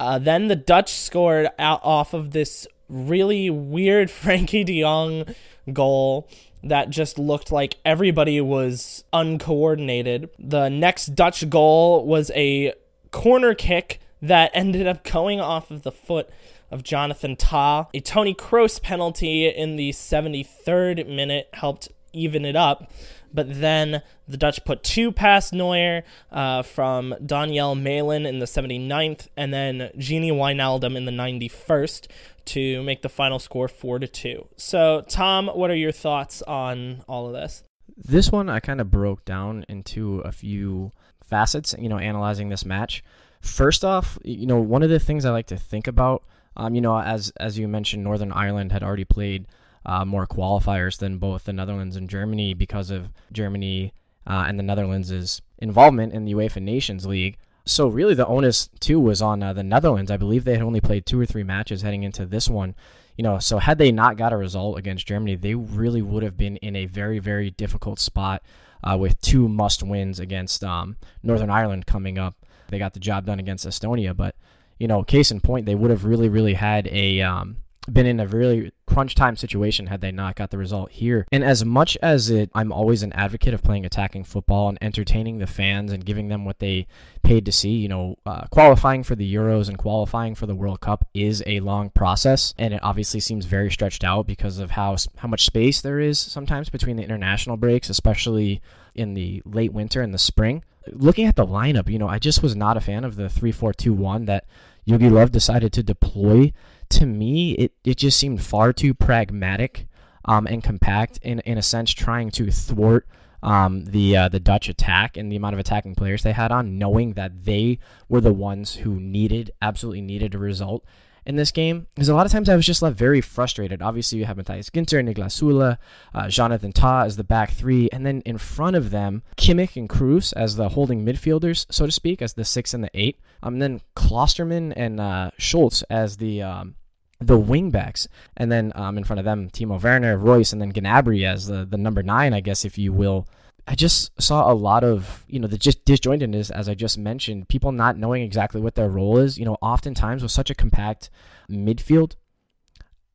Uh, 0.00 0.18
then 0.18 0.48
the 0.48 0.56
Dutch 0.56 0.92
scored 0.92 1.48
out 1.56 1.80
off 1.84 2.12
of 2.12 2.32
this 2.32 2.66
really 2.88 3.48
weird 3.48 4.08
Frenkie 4.10 4.64
de 4.64 4.80
Jong 4.82 5.24
goal 5.72 6.28
that 6.64 6.90
just 6.90 7.18
looked 7.18 7.52
like 7.52 7.76
everybody 7.84 8.40
was 8.40 9.04
uncoordinated. 9.12 10.30
The 10.38 10.68
next 10.68 11.14
Dutch 11.14 11.48
goal 11.48 12.06
was 12.06 12.30
a 12.34 12.74
corner 13.10 13.54
kick 13.54 14.00
that 14.22 14.50
ended 14.54 14.86
up 14.86 15.04
going 15.04 15.40
off 15.40 15.70
of 15.70 15.82
the 15.82 15.92
foot 15.92 16.30
of 16.70 16.82
Jonathan 16.82 17.36
Tah. 17.36 17.86
A 17.92 18.00
Toni 18.00 18.34
Kroos 18.34 18.80
penalty 18.82 19.46
in 19.46 19.76
the 19.76 19.90
73rd 19.90 21.06
minute 21.06 21.48
helped 21.52 21.88
even 22.12 22.44
it 22.44 22.56
up. 22.56 22.90
But 23.32 23.60
then 23.60 24.02
the 24.28 24.36
Dutch 24.36 24.64
put 24.64 24.84
two 24.84 25.10
past 25.10 25.52
Neuer 25.52 26.04
uh, 26.30 26.62
from 26.62 27.14
Donyell 27.20 27.76
Malen 27.80 28.26
in 28.26 28.38
the 28.38 28.46
79th 28.46 29.26
and 29.36 29.52
then 29.52 29.90
Gini 29.98 30.30
Wijnaldum 30.30 30.96
in 30.96 31.04
the 31.04 31.12
91st 31.12 32.06
to 32.46 32.82
make 32.82 33.02
the 33.02 33.08
final 33.08 33.38
score 33.38 33.68
4 33.68 34.00
to 34.00 34.08
2. 34.08 34.48
So, 34.56 35.02
Tom, 35.08 35.48
what 35.48 35.70
are 35.70 35.76
your 35.76 35.92
thoughts 35.92 36.42
on 36.42 37.02
all 37.08 37.26
of 37.26 37.32
this? 37.32 37.62
This 37.96 38.32
one 38.32 38.48
I 38.48 38.60
kind 38.60 38.80
of 38.80 38.90
broke 38.90 39.24
down 39.24 39.64
into 39.68 40.20
a 40.20 40.32
few 40.32 40.92
facets, 41.22 41.74
you 41.78 41.88
know, 41.88 41.98
analyzing 41.98 42.48
this 42.48 42.64
match. 42.64 43.02
First 43.40 43.84
off, 43.84 44.18
you 44.24 44.46
know, 44.46 44.58
one 44.58 44.82
of 44.82 44.90
the 44.90 44.98
things 44.98 45.24
I 45.24 45.30
like 45.30 45.46
to 45.48 45.56
think 45.56 45.86
about, 45.86 46.24
um, 46.56 46.74
you 46.74 46.80
know, 46.80 46.98
as 46.98 47.32
as 47.38 47.58
you 47.58 47.68
mentioned, 47.68 48.02
Northern 48.02 48.32
Ireland 48.32 48.72
had 48.72 48.82
already 48.82 49.04
played 49.04 49.46
uh, 49.86 50.04
more 50.04 50.26
qualifiers 50.26 50.98
than 50.98 51.18
both 51.18 51.44
the 51.44 51.52
Netherlands 51.52 51.96
and 51.96 52.08
Germany 52.08 52.54
because 52.54 52.90
of 52.90 53.10
Germany 53.32 53.92
uh, 54.26 54.44
and 54.48 54.58
the 54.58 54.62
Netherlands' 54.62 55.42
involvement 55.58 56.12
in 56.12 56.24
the 56.24 56.32
UEFA 56.32 56.62
Nations 56.62 57.06
League. 57.06 57.36
So 57.66 57.88
really, 57.88 58.14
the 58.14 58.26
onus 58.26 58.68
too 58.80 59.00
was 59.00 59.22
on 59.22 59.42
uh, 59.42 59.52
the 59.52 59.62
Netherlands. 59.62 60.10
I 60.10 60.16
believe 60.16 60.44
they 60.44 60.54
had 60.54 60.62
only 60.62 60.80
played 60.80 61.06
two 61.06 61.18
or 61.20 61.26
three 61.26 61.42
matches 61.42 61.82
heading 61.82 62.02
into 62.02 62.26
this 62.26 62.48
one. 62.48 62.74
You 63.16 63.22
know, 63.22 63.38
so 63.38 63.58
had 63.58 63.78
they 63.78 63.92
not 63.92 64.16
got 64.16 64.32
a 64.32 64.36
result 64.36 64.78
against 64.78 65.06
Germany, 65.06 65.36
they 65.36 65.54
really 65.54 66.02
would 66.02 66.22
have 66.22 66.36
been 66.36 66.56
in 66.58 66.76
a 66.76 66.86
very, 66.86 67.20
very 67.20 67.50
difficult 67.50 68.00
spot 68.00 68.42
uh, 68.82 68.96
with 68.98 69.20
two 69.20 69.48
must 69.48 69.82
wins 69.82 70.20
against 70.20 70.64
um, 70.64 70.96
Northern 71.22 71.48
Ireland 71.48 71.86
coming 71.86 72.18
up. 72.18 72.34
They 72.68 72.78
got 72.78 72.92
the 72.92 73.00
job 73.00 73.24
done 73.24 73.38
against 73.38 73.66
Estonia, 73.66 74.16
but 74.16 74.34
you 74.78 74.88
know, 74.88 75.02
case 75.04 75.30
in 75.30 75.40
point, 75.40 75.66
they 75.66 75.74
would 75.74 75.90
have 75.90 76.04
really, 76.04 76.28
really 76.28 76.54
had 76.54 76.88
a 76.88 77.22
um, 77.22 77.58
been 77.90 78.06
in 78.06 78.20
a 78.20 78.26
really 78.26 78.72
crunch 78.86 79.14
time 79.14 79.36
situation 79.36 79.86
had 79.86 80.00
they 80.00 80.12
not 80.12 80.36
got 80.36 80.50
the 80.50 80.58
result 80.58 80.90
here. 80.90 81.26
And 81.32 81.44
as 81.44 81.64
much 81.64 81.96
as 82.02 82.30
it, 82.30 82.50
I'm 82.54 82.72
always 82.72 83.02
an 83.02 83.12
advocate 83.12 83.54
of 83.54 83.62
playing 83.62 83.84
attacking 83.84 84.24
football 84.24 84.68
and 84.68 84.78
entertaining 84.80 85.38
the 85.38 85.46
fans 85.46 85.92
and 85.92 86.04
giving 86.04 86.28
them 86.28 86.44
what 86.44 86.58
they 86.60 86.86
paid 87.22 87.44
to 87.46 87.52
see. 87.52 87.70
You 87.70 87.88
know, 87.88 88.18
uh, 88.24 88.46
qualifying 88.50 89.02
for 89.02 89.14
the 89.14 89.34
Euros 89.34 89.68
and 89.68 89.78
qualifying 89.78 90.34
for 90.34 90.46
the 90.46 90.54
World 90.54 90.80
Cup 90.80 91.06
is 91.14 91.42
a 91.46 91.60
long 91.60 91.90
process, 91.90 92.54
and 92.58 92.72
it 92.72 92.80
obviously 92.82 93.20
seems 93.20 93.46
very 93.46 93.70
stretched 93.70 94.04
out 94.04 94.26
because 94.26 94.58
of 94.58 94.72
how 94.72 94.96
how 95.18 95.28
much 95.28 95.44
space 95.44 95.80
there 95.80 96.00
is 96.00 96.18
sometimes 96.18 96.68
between 96.68 96.96
the 96.96 97.04
international 97.04 97.56
breaks, 97.56 97.90
especially 97.90 98.62
in 98.94 99.14
the 99.14 99.42
late 99.44 99.72
winter 99.72 100.00
and 100.00 100.14
the 100.14 100.18
spring. 100.18 100.64
Looking 100.92 101.26
at 101.26 101.36
the 101.36 101.46
lineup, 101.46 101.90
you 101.90 101.98
know, 101.98 102.08
I 102.08 102.18
just 102.18 102.42
was 102.42 102.54
not 102.54 102.76
a 102.76 102.80
fan 102.80 103.04
of 103.04 103.16
the 103.16 103.28
three 103.28 103.52
four 103.52 103.72
two 103.72 103.92
one 103.92 104.26
that 104.26 104.44
Jogi 104.86 105.10
Löw 105.10 105.30
decided 105.30 105.72
to 105.72 105.82
deploy 105.82 106.52
to 106.90 107.06
me, 107.06 107.52
it, 107.52 107.72
it 107.84 107.96
just 107.96 108.18
seemed 108.18 108.42
far 108.42 108.72
too 108.72 108.94
pragmatic 108.94 109.86
um, 110.24 110.46
and 110.46 110.62
compact 110.62 111.18
in, 111.22 111.40
in 111.40 111.58
a 111.58 111.62
sense, 111.62 111.92
trying 111.92 112.30
to 112.32 112.50
thwart 112.50 113.06
um, 113.42 113.84
the 113.84 114.16
uh, 114.16 114.28
the 114.28 114.40
Dutch 114.40 114.70
attack 114.70 115.18
and 115.18 115.30
the 115.30 115.36
amount 115.36 115.52
of 115.52 115.60
attacking 115.60 115.94
players 115.94 116.22
they 116.22 116.32
had 116.32 116.50
on, 116.50 116.78
knowing 116.78 117.12
that 117.12 117.44
they 117.44 117.78
were 118.08 118.22
the 118.22 118.32
ones 118.32 118.76
who 118.76 118.98
needed, 118.98 119.50
absolutely 119.60 120.00
needed 120.00 120.34
a 120.34 120.38
result 120.38 120.84
in 121.26 121.36
this 121.36 121.50
game. 121.50 121.86
Because 121.94 122.08
a 122.08 122.14
lot 122.14 122.26
of 122.26 122.32
times 122.32 122.48
I 122.48 122.56
was 122.56 122.66
just 122.66 122.82
left 122.82 122.96
very 122.96 123.20
frustrated. 123.20 123.82
Obviously, 123.82 124.18
you 124.18 124.24
have 124.24 124.36
Matthias 124.36 124.70
Ginter, 124.70 125.02
Niklas 125.02 125.40
Süle, 125.40 125.78
uh, 126.14 126.28
Jonathan 126.28 126.72
Tah 126.72 127.04
as 127.04 127.16
the 127.16 127.24
back 127.24 127.52
three, 127.52 127.88
and 127.92 128.04
then 128.04 128.22
in 128.22 128.38
front 128.38 128.76
of 128.76 128.90
them, 128.90 129.22
Kimmich 129.36 129.76
and 129.76 129.88
Kroos 129.88 130.32
as 130.36 130.56
the 130.56 130.70
holding 130.70 131.04
midfielders, 131.04 131.66
so 131.70 131.86
to 131.86 131.92
speak, 131.92 132.22
as 132.22 132.34
the 132.34 132.44
six 132.44 132.74
and 132.74 132.84
the 132.84 132.90
eight. 132.94 133.18
Um, 133.42 133.54
and 133.54 133.62
then 133.62 133.80
Klostermann 133.96 134.72
and 134.76 135.00
uh, 135.00 135.30
Schulz 135.38 135.82
as 135.84 136.16
the 136.16 136.42
um, 136.42 136.76
the 137.20 137.38
wingbacks, 137.38 138.06
and 138.36 138.50
then 138.50 138.72
um, 138.74 138.98
in 138.98 139.04
front 139.04 139.18
of 139.18 139.24
them, 139.24 139.48
Timo 139.50 139.82
Werner, 139.82 140.18
Reus, 140.18 140.52
and 140.52 140.60
then 140.60 140.72
Gnabry 140.72 141.24
as 141.24 141.46
the, 141.46 141.64
the 141.64 141.78
number 141.78 142.02
nine, 142.02 142.34
I 142.34 142.40
guess, 142.40 142.64
if 142.64 142.76
you 142.76 142.92
will. 142.92 143.26
I 143.66 143.74
just 143.74 144.20
saw 144.20 144.50
a 144.50 144.54
lot 144.54 144.84
of, 144.84 145.24
you 145.26 145.40
know, 145.40 145.48
the 145.48 145.56
just 145.56 145.84
disjointedness, 145.84 146.50
as 146.50 146.68
I 146.68 146.74
just 146.74 146.98
mentioned, 146.98 147.48
people 147.48 147.72
not 147.72 147.96
knowing 147.96 148.22
exactly 148.22 148.60
what 148.60 148.74
their 148.74 148.90
role 148.90 149.18
is. 149.18 149.38
You 149.38 149.46
know, 149.46 149.56
oftentimes 149.62 150.22
with 150.22 150.32
such 150.32 150.50
a 150.50 150.54
compact 150.54 151.08
midfield, 151.50 152.14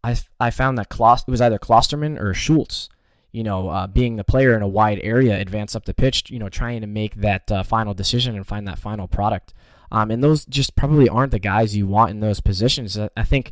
I, 0.03 0.17
I 0.39 0.49
found 0.49 0.77
that 0.77 0.87
it 0.91 1.31
was 1.31 1.41
either 1.41 1.59
Klostermann 1.59 2.19
or 2.19 2.33
Schulz, 2.33 2.89
you 3.31 3.43
know, 3.43 3.69
uh, 3.69 3.85
being 3.85 4.15
the 4.15 4.23
player 4.23 4.55
in 4.55 4.63
a 4.63 4.67
wide 4.67 4.99
area, 5.03 5.39
advance 5.39 5.75
up 5.75 5.85
the 5.85 5.93
pitch, 5.93 6.31
you 6.31 6.39
know, 6.39 6.49
trying 6.49 6.81
to 6.81 6.87
make 6.87 7.15
that 7.15 7.51
uh, 7.51 7.61
final 7.61 7.93
decision 7.93 8.35
and 8.35 8.47
find 8.47 8.67
that 8.67 8.79
final 8.79 9.07
product. 9.07 9.53
Um, 9.91 10.09
and 10.09 10.23
those 10.23 10.45
just 10.45 10.75
probably 10.75 11.09
aren't 11.09 11.31
the 11.31 11.39
guys 11.39 11.75
you 11.75 11.85
want 11.85 12.11
in 12.11 12.21
those 12.21 12.39
positions. 12.39 12.97
I 12.97 13.23
think 13.23 13.51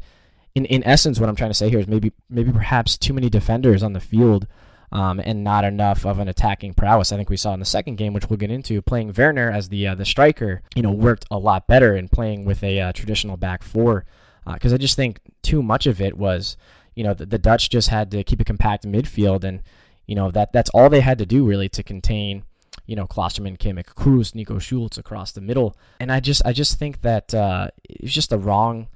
in 0.55 0.65
in 0.65 0.83
essence, 0.83 1.19
what 1.19 1.29
I'm 1.29 1.35
trying 1.35 1.51
to 1.51 1.55
say 1.55 1.69
here 1.69 1.79
is 1.79 1.87
maybe 1.87 2.11
maybe 2.29 2.51
perhaps 2.51 2.97
too 2.97 3.13
many 3.13 3.29
defenders 3.29 3.83
on 3.83 3.93
the 3.93 3.99
field. 3.99 4.47
Um, 4.89 5.19
and 5.19 5.43
not 5.43 5.65
enough 5.65 6.05
of 6.05 6.17
an 6.19 6.29
attacking 6.29 6.73
prowess. 6.73 7.11
I 7.11 7.17
think 7.17 7.29
we 7.29 7.35
saw 7.35 7.53
in 7.53 7.59
the 7.59 7.65
second 7.65 7.97
game, 7.97 8.13
which 8.13 8.29
we'll 8.29 8.37
get 8.37 8.51
into, 8.51 8.81
playing 8.81 9.11
Werner 9.17 9.51
as 9.51 9.67
the 9.67 9.85
uh, 9.85 9.95
the 9.95 10.05
striker, 10.05 10.61
you 10.75 10.81
know, 10.81 10.91
worked 10.91 11.25
a 11.29 11.37
lot 11.37 11.67
better 11.67 11.93
in 11.93 12.07
playing 12.07 12.45
with 12.45 12.63
a 12.63 12.79
uh, 12.79 12.91
traditional 12.93 13.35
back 13.35 13.63
four. 13.63 14.05
Because 14.45 14.71
uh, 14.71 14.75
I 14.75 14.77
just 14.77 14.95
think 14.95 15.19
too 15.41 15.61
much 15.61 15.87
of 15.87 15.99
it 15.99 16.17
was, 16.17 16.55
you 16.95 17.03
know, 17.03 17.13
the, 17.13 17.25
the 17.25 17.37
Dutch 17.37 17.69
just 17.69 17.89
had 17.89 18.09
to 18.11 18.23
keep 18.23 18.39
a 18.39 18.45
compact 18.45 18.85
midfield, 18.85 19.43
and 19.43 19.61
you 20.05 20.15
know 20.15 20.31
that 20.31 20.53
that's 20.53 20.69
all 20.69 20.89
they 20.89 21.01
had 21.01 21.17
to 21.17 21.25
do 21.25 21.45
really 21.45 21.67
to 21.67 21.83
contain 21.83 22.43
you 22.87 22.95
know, 22.95 23.05
Klostermann, 23.05 23.57
Kimmich, 23.57 23.93
Kroos, 23.95 24.33
Nico 24.33 24.57
Schulz 24.57 24.97
across 24.97 25.33
the 25.33 25.41
middle. 25.41 25.75
And 25.99 26.11
I 26.11 26.19
just 26.19 26.41
I 26.45 26.53
just 26.53 26.79
think 26.79 27.01
that 27.01 27.33
uh, 27.33 27.69
it's 27.83 28.13
just 28.13 28.29
the 28.31 28.39
wrong 28.39 28.87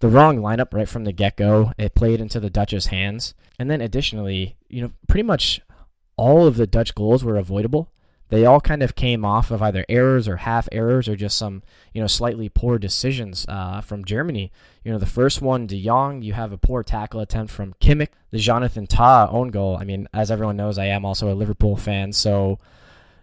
the 0.00 0.08
wrong 0.08 0.38
lineup 0.38 0.72
right 0.72 0.88
from 0.88 1.04
the 1.04 1.12
get 1.12 1.36
go. 1.36 1.72
It 1.78 1.94
played 1.94 2.20
into 2.20 2.40
the 2.40 2.50
Dutch's 2.50 2.86
hands. 2.86 3.34
And 3.58 3.70
then 3.70 3.80
additionally, 3.80 4.56
you 4.68 4.82
know, 4.82 4.90
pretty 5.08 5.24
much 5.24 5.60
all 6.16 6.46
of 6.46 6.56
the 6.56 6.66
Dutch 6.66 6.94
goals 6.94 7.24
were 7.24 7.36
avoidable. 7.36 7.90
They 8.30 8.44
all 8.44 8.60
kind 8.60 8.82
of 8.82 8.94
came 8.94 9.24
off 9.24 9.50
of 9.50 9.62
either 9.62 9.86
errors 9.88 10.28
or 10.28 10.36
half 10.36 10.68
errors 10.70 11.08
or 11.08 11.16
just 11.16 11.38
some, 11.38 11.62
you 11.94 12.00
know, 12.00 12.06
slightly 12.06 12.50
poor 12.50 12.78
decisions 12.78 13.46
uh, 13.48 13.80
from 13.80 14.04
Germany. 14.04 14.52
You 14.84 14.92
know, 14.92 14.98
the 14.98 15.06
first 15.06 15.40
one, 15.40 15.66
De 15.66 15.82
Jong, 15.82 16.20
you 16.20 16.34
have 16.34 16.52
a 16.52 16.58
poor 16.58 16.82
tackle 16.82 17.20
attempt 17.20 17.52
from 17.52 17.74
Kimmich. 17.80 18.10
The 18.30 18.38
Jonathan 18.38 18.86
Tah 18.86 19.28
own 19.30 19.48
goal. 19.48 19.78
I 19.80 19.84
mean, 19.84 20.08
as 20.12 20.30
everyone 20.30 20.58
knows, 20.58 20.76
I 20.76 20.86
am 20.86 21.06
also 21.06 21.32
a 21.32 21.34
Liverpool 21.34 21.76
fan, 21.76 22.12
so 22.12 22.58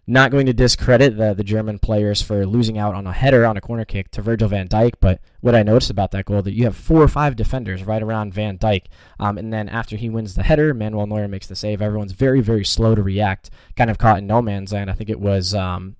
not 0.07 0.29
going 0.29 0.45
to 0.45 0.53
discredit 0.53 1.17
the, 1.17 1.33
the 1.33 1.43
German 1.43 1.79
players 1.79 2.21
for 2.21 2.45
losing 2.45 2.77
out 2.77 2.93
on 2.93 3.07
a 3.07 3.11
header 3.11 3.45
on 3.45 3.57
a 3.57 3.61
corner 3.61 3.85
kick 3.85 4.11
to 4.11 4.21
Virgil 4.21 4.47
van 4.47 4.67
Dijk, 4.67 4.93
but 4.99 5.19
what 5.41 5.55
I 5.55 5.63
noticed 5.63 5.89
about 5.89 6.11
that 6.11 6.25
goal 6.25 6.43
that 6.43 6.53
you 6.53 6.65
have 6.65 6.75
four 6.75 7.01
or 7.01 7.07
five 7.07 7.35
defenders 7.35 7.83
right 7.83 8.03
around 8.03 8.33
Van 8.33 8.57
Dijk, 8.57 8.85
um, 9.19 9.37
and 9.37 9.51
then 9.51 9.67
after 9.67 9.95
he 9.95 10.09
wins 10.09 10.35
the 10.35 10.43
header, 10.43 10.73
Manuel 10.73 11.07
Neuer 11.07 11.27
makes 11.27 11.47
the 11.47 11.55
save. 11.55 11.81
Everyone's 11.81 12.11
very 12.11 12.41
very 12.41 12.63
slow 12.63 12.93
to 12.93 13.01
react, 13.01 13.49
kind 13.75 13.89
of 13.89 13.97
caught 13.97 14.19
in 14.19 14.27
no 14.27 14.41
man's 14.41 14.73
land. 14.73 14.91
I 14.91 14.93
think 14.93 15.09
it 15.09 15.19
was 15.19 15.55
um, 15.55 15.95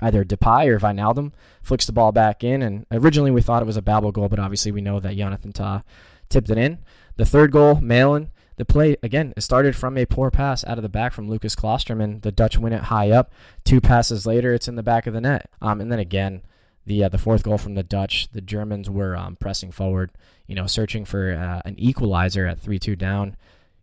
either 0.00 0.22
Depay 0.22 0.66
or 0.68 0.78
Wijnaldum 0.78 1.32
flicks 1.62 1.86
the 1.86 1.92
ball 1.92 2.12
back 2.12 2.44
in, 2.44 2.62
and 2.62 2.84
originally 2.90 3.30
we 3.30 3.42
thought 3.42 3.62
it 3.62 3.66
was 3.66 3.78
a 3.78 3.82
Babel 3.82 4.12
goal, 4.12 4.28
but 4.28 4.38
obviously 4.38 4.72
we 4.72 4.82
know 4.82 5.00
that 5.00 5.16
Jonathan 5.16 5.52
Tah 5.52 5.82
tipped 6.28 6.50
it 6.50 6.58
in. 6.58 6.78
The 7.16 7.24
third 7.24 7.52
goal, 7.52 7.76
Malen 7.76 8.28
the 8.56 8.64
play, 8.64 8.96
again, 9.02 9.34
it 9.36 9.42
started 9.42 9.76
from 9.76 9.98
a 9.98 10.06
poor 10.06 10.30
pass 10.30 10.64
out 10.64 10.78
of 10.78 10.82
the 10.82 10.88
back 10.88 11.12
from 11.12 11.28
Lukas 11.28 11.54
Klostermann. 11.54 12.22
The 12.22 12.32
Dutch 12.32 12.58
win 12.58 12.72
it 12.72 12.84
high 12.84 13.10
up. 13.10 13.32
Two 13.64 13.80
passes 13.80 14.26
later, 14.26 14.54
it's 14.54 14.68
in 14.68 14.76
the 14.76 14.82
back 14.82 15.06
of 15.06 15.12
the 15.12 15.20
net. 15.20 15.50
Um, 15.60 15.80
and 15.80 15.92
then 15.92 15.98
again, 15.98 16.42
the 16.86 17.04
uh, 17.04 17.08
the 17.08 17.18
fourth 17.18 17.42
goal 17.42 17.58
from 17.58 17.74
the 17.74 17.82
Dutch, 17.82 18.28
the 18.32 18.40
Germans 18.40 18.88
were 18.88 19.16
um, 19.16 19.36
pressing 19.36 19.72
forward, 19.72 20.12
you 20.46 20.54
know, 20.54 20.66
searching 20.66 21.04
for 21.04 21.32
uh, 21.34 21.60
an 21.68 21.78
equalizer 21.78 22.46
at 22.46 22.58
3 22.58 22.78
2 22.78 22.96
down. 22.96 23.36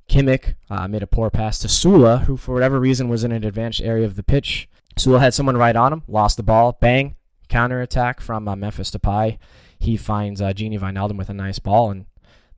Kimmich 0.09 0.55
uh, 0.69 0.87
made 0.87 1.03
a 1.03 1.07
poor 1.07 1.29
pass 1.29 1.59
to 1.59 1.67
Süle, 1.67 2.23
who 2.23 2.35
for 2.35 2.53
whatever 2.53 2.79
reason 2.79 3.09
was 3.09 3.23
in 3.23 3.31
an 3.31 3.43
advanced 3.43 3.81
area 3.81 4.05
of 4.05 4.15
the 4.15 4.23
pitch. 4.23 4.67
Süle 4.97 5.19
had 5.19 5.33
someone 5.33 5.57
right 5.57 5.75
on 5.75 5.93
him, 5.93 6.03
lost 6.07 6.37
the 6.37 6.43
ball, 6.43 6.77
bang, 6.79 7.15
counter 7.47 7.81
attack 7.81 8.21
from 8.21 8.47
uh, 8.47 8.55
Memphis 8.55 8.91
Depay. 8.91 9.37
He 9.79 9.97
finds 9.97 10.41
uh, 10.41 10.49
Gini 10.49 10.79
Wijnaldum 10.79 11.17
with 11.17 11.29
a 11.29 11.33
nice 11.33 11.59
ball, 11.59 11.91
and 11.91 12.05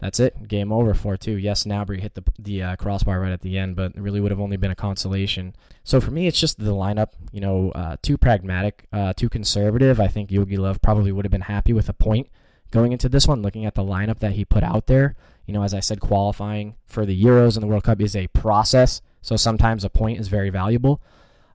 that's 0.06 0.20
it. 0.20 0.48
Game 0.48 0.72
over 0.72 0.94
for 0.94 1.18
2. 1.18 1.32
Yes, 1.32 1.64
Gnabry 1.64 2.00
hit 2.00 2.14
the, 2.14 2.24
the 2.38 2.62
uh, 2.62 2.76
crossbar 2.76 3.20
right 3.20 3.32
at 3.32 3.42
the 3.42 3.58
end, 3.58 3.76
but 3.76 3.96
it 3.96 4.00
really 4.00 4.22
would 4.22 4.30
have 4.30 4.40
only 4.40 4.56
been 4.56 4.70
a 4.70 4.76
consolation. 4.76 5.56
So 5.84 6.00
for 6.00 6.12
me, 6.12 6.28
it's 6.28 6.40
just 6.40 6.60
the 6.60 6.74
lineup, 6.74 7.14
you 7.32 7.42
know, 7.42 7.72
uh, 7.72 7.96
too 8.04 8.16
pragmatic, 8.16 8.86
uh, 8.94 9.14
too 9.14 9.30
conservative. 9.30 10.00
I 10.00 10.06
think 10.08 10.30
Jogi 10.30 10.60
Löw 10.60 10.80
probably 10.80 11.12
would 11.12 11.26
have 11.26 11.32
been 11.32 11.42
happy 11.42 11.74
with 11.74 11.90
a 11.90 11.94
point 11.94 12.30
going 12.70 12.92
into 12.92 13.10
this 13.10 13.28
one, 13.28 13.42
looking 13.42 13.66
at 13.66 13.74
the 13.74 13.82
lineup 13.82 14.20
that 14.20 14.34
he 14.34 14.46
put 14.46 14.62
out 14.62 14.86
there. 14.86 15.16
You 15.48 15.56
know, 15.56 15.64
as 15.64 15.74
I 15.74 15.80
said, 15.80 16.02
qualifying 16.02 16.76
for 16.86 17.04
the 17.04 17.20
Euros 17.20 17.56
and 17.56 17.64
the 17.64 17.68
World 17.68 17.86
Cup 17.86 18.00
is 18.00 18.16
a 18.16 18.28
process, 18.28 19.02
so 19.24 19.36
sometimes 19.36 19.84
a 19.84 19.90
point 19.90 20.20
is 20.20 20.28
very 20.28 20.52
valuable. 20.52 21.02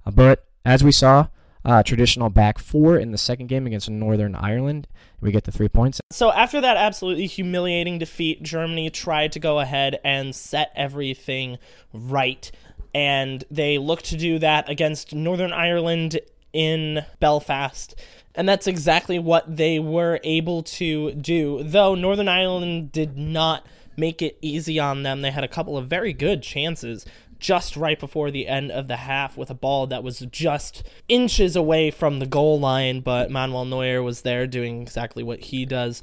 Uh, 0.04 0.11
but 0.11 0.45
as 0.64 0.83
we 0.83 0.90
saw, 0.90 1.28
uh, 1.64 1.83
traditional 1.83 2.31
back 2.31 2.59
four 2.59 2.97
in 2.97 3.12
the 3.12 3.19
second 3.19 3.49
game 3.49 3.67
against 3.67 3.90
Northern 3.90 4.35
Ireland. 4.35 4.88
We 5.21 5.33
get 5.33 5.45
the 5.45 5.52
three 5.52 5.69
points. 5.69 6.00
So 6.11 6.33
after 6.33 6.61
that 6.61 6.76
absolutely 6.76 7.26
humiliating 7.26 7.99
defeat, 7.99 8.43
Germany 8.43 8.90
tried 8.90 9.33
to 9.33 9.38
go 9.38 9.61
ahead 9.61 10.00
and 10.02 10.35
set 10.35 10.73
everything 10.75 11.59
right. 11.93 12.50
and 12.95 13.45
they 13.50 13.79
look 13.79 14.02
to 14.02 14.17
do 14.17 14.38
that 14.38 14.69
against 14.69 15.14
Northern 15.14 15.52
Ireland 15.52 16.21
in 16.52 17.05
Belfast. 17.21 17.95
And 18.35 18.49
that's 18.49 18.67
exactly 18.67 19.19
what 19.19 19.57
they 19.57 19.79
were 19.79 20.21
able 20.25 20.62
to 20.62 21.12
do. 21.12 21.62
Though 21.62 21.95
Northern 21.95 22.29
Ireland 22.29 22.93
did 22.93 23.17
not 23.17 23.67
make 23.97 24.23
it 24.23 24.38
easy 24.40 24.79
on 24.79 25.02
them, 25.02 25.21
they 25.21 25.31
had 25.31 25.45
a 25.45 25.49
couple 25.49 25.76
of 25.76 25.87
very 25.87 26.12
good 26.12 26.43
chances 26.43 27.05
just 27.40 27.76
right 27.76 27.99
before 27.99 28.30
the 28.30 28.47
end 28.47 28.70
of 28.70 28.87
the 28.87 28.97
half 28.97 29.37
with 29.37 29.50
a 29.50 29.54
ball 29.54 29.87
that 29.88 30.04
was 30.04 30.20
just 30.30 30.82
inches 31.09 31.56
away 31.56 31.90
from 31.90 32.18
the 32.18 32.26
goal 32.26 32.61
line, 32.61 33.00
but 33.00 33.30
Manuel 33.30 33.64
Neuer 33.64 34.02
was 34.02 34.23
there 34.23 34.47
doing 34.47 34.82
exactly 34.82 35.23
what 35.23 35.40
he 35.40 35.66
does. 35.66 36.02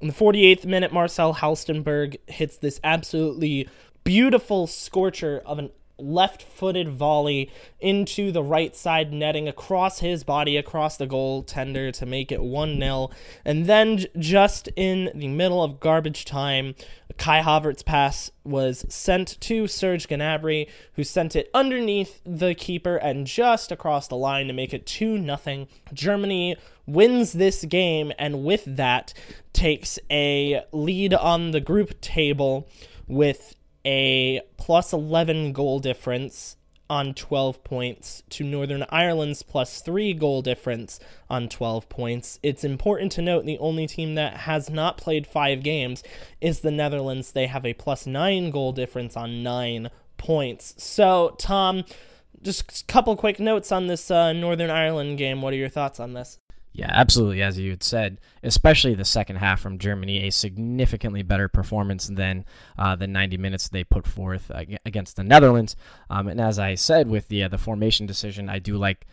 In 0.00 0.08
the 0.08 0.14
48th 0.14 0.66
minute, 0.66 0.92
Marcel 0.92 1.34
Halstenberg 1.34 2.18
hits 2.26 2.58
this 2.58 2.78
absolutely 2.84 3.68
beautiful 4.04 4.66
scorcher 4.66 5.42
of 5.44 5.58
an 5.58 5.70
left 5.98 6.42
footed 6.42 6.88
volley 6.88 7.50
into 7.80 8.30
the 8.30 8.42
right 8.42 8.74
side 8.76 9.12
netting 9.12 9.48
across 9.48 10.00
his 10.00 10.24
body, 10.24 10.56
across 10.56 10.96
the 10.96 11.06
goaltender 11.06 11.92
to 11.92 12.06
make 12.06 12.30
it 12.30 12.42
1 12.42 12.78
0. 12.78 13.10
And 13.44 13.66
then, 13.66 14.04
just 14.18 14.68
in 14.76 15.10
the 15.14 15.28
middle 15.28 15.62
of 15.62 15.80
garbage 15.80 16.24
time, 16.24 16.74
Kai 17.16 17.40
Havertz 17.40 17.84
pass 17.84 18.30
was 18.44 18.84
sent 18.88 19.40
to 19.40 19.66
Serge 19.66 20.06
Gnabry, 20.08 20.68
who 20.94 21.04
sent 21.04 21.34
it 21.34 21.50
underneath 21.54 22.20
the 22.24 22.54
keeper 22.54 22.96
and 22.96 23.26
just 23.26 23.72
across 23.72 24.08
the 24.08 24.16
line 24.16 24.46
to 24.48 24.52
make 24.52 24.74
it 24.74 24.86
2 24.86 25.22
0. 25.22 25.66
Germany 25.92 26.56
wins 26.86 27.32
this 27.32 27.64
game, 27.64 28.12
and 28.18 28.44
with 28.44 28.64
that, 28.66 29.12
takes 29.52 29.98
a 30.10 30.62
lead 30.72 31.14
on 31.14 31.50
the 31.50 31.60
group 31.60 32.00
table 32.00 32.68
with 33.08 33.56
a 33.86 34.42
plus 34.58 34.92
11 34.92 35.52
goal 35.52 35.78
difference 35.78 36.56
on 36.88 37.14
12 37.14 37.64
points 37.64 38.22
to 38.30 38.44
Northern 38.44 38.84
Ireland's 38.90 39.42
plus 39.42 39.80
3 39.80 40.12
goal 40.14 40.42
difference 40.42 41.00
on 41.30 41.48
12 41.48 41.88
points. 41.88 42.38
It's 42.42 42.64
important 42.64 43.12
to 43.12 43.22
note 43.22 43.44
the 43.44 43.58
only 43.58 43.86
team 43.86 44.14
that 44.16 44.38
has 44.38 44.68
not 44.68 44.98
played 44.98 45.26
5 45.26 45.62
games 45.62 46.02
is 46.40 46.60
the 46.60 46.70
Netherlands. 46.70 47.32
They 47.32 47.46
have 47.46 47.64
a 47.64 47.74
plus 47.74 48.06
9 48.06 48.50
goal 48.50 48.72
difference 48.72 49.16
on 49.16 49.42
9 49.42 49.90
points. 50.16 50.74
So, 50.78 51.34
Tom, 51.38 51.84
just 52.42 52.82
a 52.82 52.84
couple 52.86 53.16
quick 53.16 53.40
notes 53.40 53.72
on 53.72 53.86
this 53.86 54.10
uh, 54.10 54.32
Northern 54.32 54.70
Ireland 54.70 55.18
game. 55.18 55.42
What 55.42 55.52
are 55.52 55.56
your 55.56 55.68
thoughts 55.68 55.98
on 55.98 56.12
this? 56.12 56.38
Yeah, 56.76 56.90
absolutely. 56.92 57.40
As 57.40 57.58
you 57.58 57.70
had 57.70 57.82
said, 57.82 58.20
especially 58.42 58.94
the 58.94 59.06
second 59.06 59.36
half 59.36 59.60
from 59.60 59.78
Germany, 59.78 60.26
a 60.26 60.30
significantly 60.30 61.22
better 61.22 61.48
performance 61.48 62.06
than 62.06 62.44
uh, 62.76 62.94
the 62.94 63.06
90 63.06 63.38
minutes 63.38 63.66
they 63.66 63.82
put 63.82 64.06
forth 64.06 64.50
against 64.84 65.16
the 65.16 65.24
Netherlands. 65.24 65.74
Um, 66.10 66.28
and 66.28 66.38
as 66.38 66.58
I 66.58 66.74
said 66.74 67.08
with 67.08 67.28
the 67.28 67.44
uh, 67.44 67.48
the 67.48 67.56
formation 67.56 68.04
decision, 68.04 68.50
I 68.50 68.58
do 68.58 68.76
like 68.76 69.06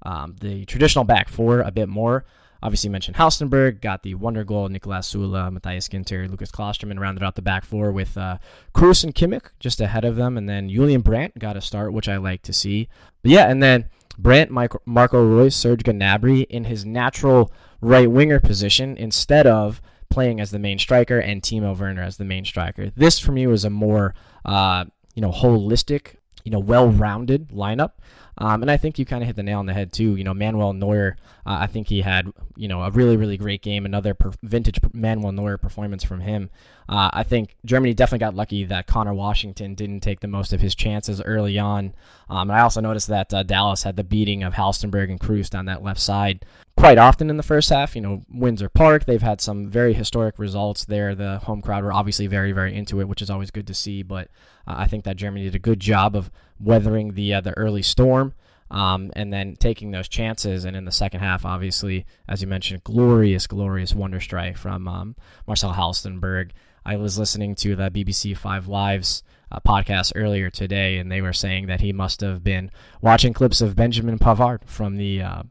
um, 0.00 0.36
the 0.40 0.64
traditional 0.64 1.04
back 1.04 1.28
four 1.28 1.60
a 1.60 1.70
bit 1.70 1.90
more. 1.90 2.24
Obviously, 2.62 2.90
mentioned 2.90 3.16
Halstenberg, 3.16 3.80
got 3.80 4.02
the 4.02 4.14
wonder 4.14 4.44
goal. 4.44 4.68
Niklas 4.68 5.14
Süle, 5.14 5.52
Matthias 5.52 5.88
Ginter, 5.88 6.28
Lukas 6.28 6.50
Klostermann 6.50 7.00
rounded 7.00 7.24
out 7.24 7.34
the 7.34 7.42
back 7.42 7.64
four 7.64 7.90
with 7.92 8.16
uh, 8.16 8.38
Kroos 8.74 9.04
and 9.04 9.14
Kimmich 9.14 9.46
just 9.58 9.80
ahead 9.80 10.04
of 10.04 10.16
them. 10.16 10.36
And 10.36 10.48
then 10.48 10.68
Julian 10.68 11.00
Brandt 11.00 11.38
got 11.38 11.56
a 11.56 11.60
start, 11.60 11.92
which 11.92 12.08
I 12.08 12.16
like 12.18 12.42
to 12.42 12.52
see. 12.52 12.88
But 13.22 13.30
yeah, 13.30 13.50
and 13.50 13.62
then 13.62 13.86
Brandt, 14.18 14.50
Marco 14.50 15.24
Reus, 15.24 15.56
Serge 15.56 15.82
Gnabry 15.82 16.46
in 16.50 16.64
his 16.64 16.84
natural 16.84 17.50
right 17.80 18.10
winger 18.10 18.40
position 18.40 18.96
instead 18.96 19.46
of 19.46 19.80
playing 20.10 20.40
as 20.40 20.50
the 20.50 20.58
main 20.58 20.78
striker 20.78 21.18
and 21.18 21.40
Timo 21.40 21.76
Werner 21.78 22.02
as 22.02 22.16
the 22.16 22.24
main 22.24 22.44
striker. 22.44 22.90
This 22.94 23.18
for 23.18 23.32
me 23.32 23.46
was 23.46 23.64
a 23.64 23.70
more 23.70 24.14
uh, 24.44 24.84
you 25.14 25.22
know 25.22 25.32
holistic, 25.32 26.16
you 26.44 26.50
know 26.50 26.58
well-rounded 26.58 27.48
lineup. 27.48 27.92
Um, 28.38 28.62
and 28.62 28.70
I 28.70 28.76
think 28.76 28.98
you 28.98 29.04
kind 29.04 29.22
of 29.22 29.26
hit 29.26 29.36
the 29.36 29.42
nail 29.42 29.58
on 29.58 29.66
the 29.66 29.74
head 29.74 29.92
too. 29.92 30.16
You 30.16 30.24
know, 30.24 30.34
Manuel 30.34 30.72
Neuer, 30.72 31.16
uh, 31.46 31.58
I 31.60 31.66
think 31.66 31.88
he 31.88 32.00
had 32.00 32.32
you 32.56 32.68
know 32.68 32.82
a 32.82 32.90
really 32.90 33.16
really 33.16 33.36
great 33.36 33.62
game. 33.62 33.84
Another 33.84 34.14
per- 34.14 34.32
vintage 34.42 34.78
Manuel 34.92 35.32
Neuer 35.32 35.58
performance 35.58 36.04
from 36.04 36.20
him. 36.20 36.50
Uh, 36.88 37.10
I 37.12 37.22
think 37.22 37.56
Germany 37.64 37.94
definitely 37.94 38.18
got 38.18 38.34
lucky 38.34 38.64
that 38.64 38.86
Connor 38.86 39.14
Washington 39.14 39.74
didn't 39.74 40.00
take 40.00 40.20
the 40.20 40.26
most 40.26 40.52
of 40.52 40.60
his 40.60 40.74
chances 40.74 41.22
early 41.22 41.58
on. 41.58 41.94
Um, 42.28 42.50
and 42.50 42.58
I 42.58 42.62
also 42.62 42.80
noticed 42.80 43.08
that 43.08 43.32
uh, 43.32 43.42
Dallas 43.44 43.84
had 43.84 43.96
the 43.96 44.04
beating 44.04 44.42
of 44.42 44.54
Halstenberg 44.54 45.10
and 45.10 45.20
Kroos 45.20 45.56
on 45.56 45.66
that 45.66 45.84
left 45.84 46.00
side 46.00 46.44
quite 46.80 46.96
often 46.96 47.28
in 47.28 47.36
the 47.36 47.42
first 47.42 47.68
half. 47.68 47.94
You 47.94 48.00
know, 48.00 48.22
Windsor 48.32 48.70
Park, 48.70 49.04
they've 49.04 49.20
had 49.20 49.40
some 49.40 49.68
very 49.68 49.92
historic 49.92 50.38
results 50.38 50.86
there. 50.86 51.14
The 51.14 51.38
home 51.40 51.60
crowd 51.60 51.84
were 51.84 51.92
obviously 51.92 52.26
very, 52.26 52.52
very 52.52 52.74
into 52.74 53.00
it, 53.00 53.08
which 53.08 53.20
is 53.20 53.28
always 53.28 53.50
good 53.50 53.66
to 53.66 53.74
see. 53.74 54.02
But 54.02 54.28
uh, 54.66 54.76
I 54.78 54.86
think 54.86 55.04
that 55.04 55.16
Germany 55.16 55.44
did 55.44 55.54
a 55.54 55.58
good 55.58 55.78
job 55.78 56.16
of 56.16 56.30
weathering 56.58 57.12
the 57.12 57.34
uh, 57.34 57.40
the 57.42 57.52
early 57.52 57.82
storm. 57.82 58.32
Um, 58.70 59.10
and 59.16 59.32
then 59.32 59.56
taking 59.56 59.90
those 59.90 60.08
chances. 60.08 60.64
And 60.64 60.76
in 60.76 60.84
the 60.84 60.92
second 60.92 61.20
half, 61.20 61.44
obviously, 61.44 62.06
as 62.28 62.40
you 62.40 62.46
mentioned, 62.46 62.84
glorious, 62.84 63.48
glorious 63.48 63.96
wonder 63.96 64.20
strike 64.20 64.56
from 64.56 64.86
um, 64.86 65.16
Marcel 65.44 65.72
Halstenberg. 65.72 66.52
I 66.86 66.94
was 66.94 67.18
listening 67.18 67.56
to 67.56 67.74
the 67.74 67.90
BBC 67.90 68.36
Five 68.36 68.68
Lives 68.68 69.24
uh, 69.50 69.58
podcast 69.66 70.12
earlier 70.14 70.50
today, 70.50 70.98
and 70.98 71.10
they 71.10 71.20
were 71.20 71.32
saying 71.32 71.66
that 71.66 71.80
he 71.80 71.92
must 71.92 72.20
have 72.20 72.44
been 72.44 72.70
watching 73.02 73.32
clips 73.32 73.60
of 73.60 73.74
Benjamin 73.74 74.20
Pavard 74.20 74.60
from 74.66 74.94
the 74.94 75.20
uh, 75.20 75.42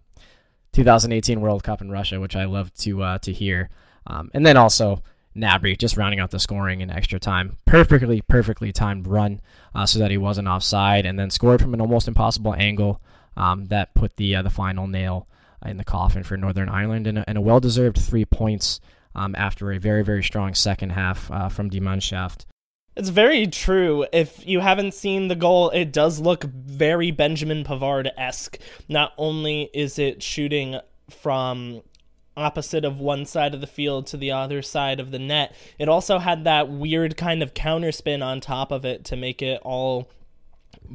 2018 0.74 1.42
World 1.42 1.64
Cup 1.64 1.82
in 1.82 1.92
Russia, 1.92 2.20
which 2.20 2.36
I 2.36 2.46
love 2.46 2.74
to 2.76 3.04
uh, 3.04 3.18
to 3.20 3.34
hear. 3.34 3.70
Um, 4.08 4.32
and 4.34 4.46
then 4.46 4.58
also 4.58 5.04
Gnabry 5.36 5.78
just 5.78 5.98
rounding 5.98 6.20
out 6.20 6.32
the 6.32 6.40
scoring 6.40 6.82
in 6.82 6.90
extra 6.90 7.20
time. 7.20 7.58
Perfectly, 7.66 8.22
perfectly 8.22 8.72
timed 8.72 9.08
run 9.08 9.42
uh, 9.76 9.86
so 9.86 10.00
that 10.00 10.12
he 10.12 10.18
wasn't 10.18 10.48
offside, 10.48 11.06
and 11.06 11.18
then 11.18 11.30
scored 11.30 11.62
from 11.62 11.74
an 11.74 11.82
almost 11.82 12.08
impossible 12.08 12.56
angle 12.56 13.02
um, 13.38 13.66
that 13.66 13.94
put 13.94 14.18
the 14.18 14.36
uh, 14.36 14.42
the 14.42 14.50
final 14.50 14.88
nail 14.88 15.28
in 15.66 15.78
the 15.78 15.84
coffin 15.84 16.24
for 16.24 16.38
Northern 16.38 16.70
Ireland, 16.70 17.08
and 17.08 17.20
a, 17.20 17.38
a 17.38 17.42
well-deserved 17.42 17.98
three 17.98 18.26
points 18.26 18.80
um, 19.16 19.36
after 19.38 19.72
a 19.72 19.78
very, 19.78 20.04
very 20.04 20.24
strong 20.24 20.54
second 20.54 20.92
half 20.92 21.30
uh, 21.32 21.50
from 21.50 21.70
Die 21.70 21.80
Mannschaft. 21.80 22.46
It's 23.00 23.08
very 23.08 23.48
true. 23.48 24.06
If 24.12 24.46
you 24.46 24.60
haven't 24.60 24.94
seen 24.94 25.30
the 25.30 25.36
goal, 25.36 25.70
it 25.70 25.94
does 25.94 26.20
look 26.20 26.44
very 26.44 27.12
Benjamin 27.12 27.64
Pavard 27.64 28.12
esque. 28.18 28.60
Not 28.90 29.14
only 29.18 29.70
is 29.74 29.98
it 29.98 30.22
shooting 30.22 30.82
from 31.10 31.82
opposite 32.36 32.84
of 32.84 33.00
one 33.00 33.26
side 33.26 33.54
of 33.54 33.62
the 33.62 33.68
field 33.68 34.06
to 34.08 34.18
the 34.18 34.34
other 34.34 34.62
side 34.62 35.00
of 35.00 35.12
the 35.12 35.20
net. 35.20 35.56
It 35.78 35.88
also 35.88 36.20
had 36.20 36.44
that 36.44 36.70
weird 36.70 37.16
kind 37.16 37.42
of 37.42 37.54
counterspin 37.54 38.22
on 38.22 38.42
top 38.42 38.70
of 38.70 38.84
it 38.84 39.06
to 39.06 39.16
make 39.16 39.42
it 39.42 39.62
all 39.64 40.10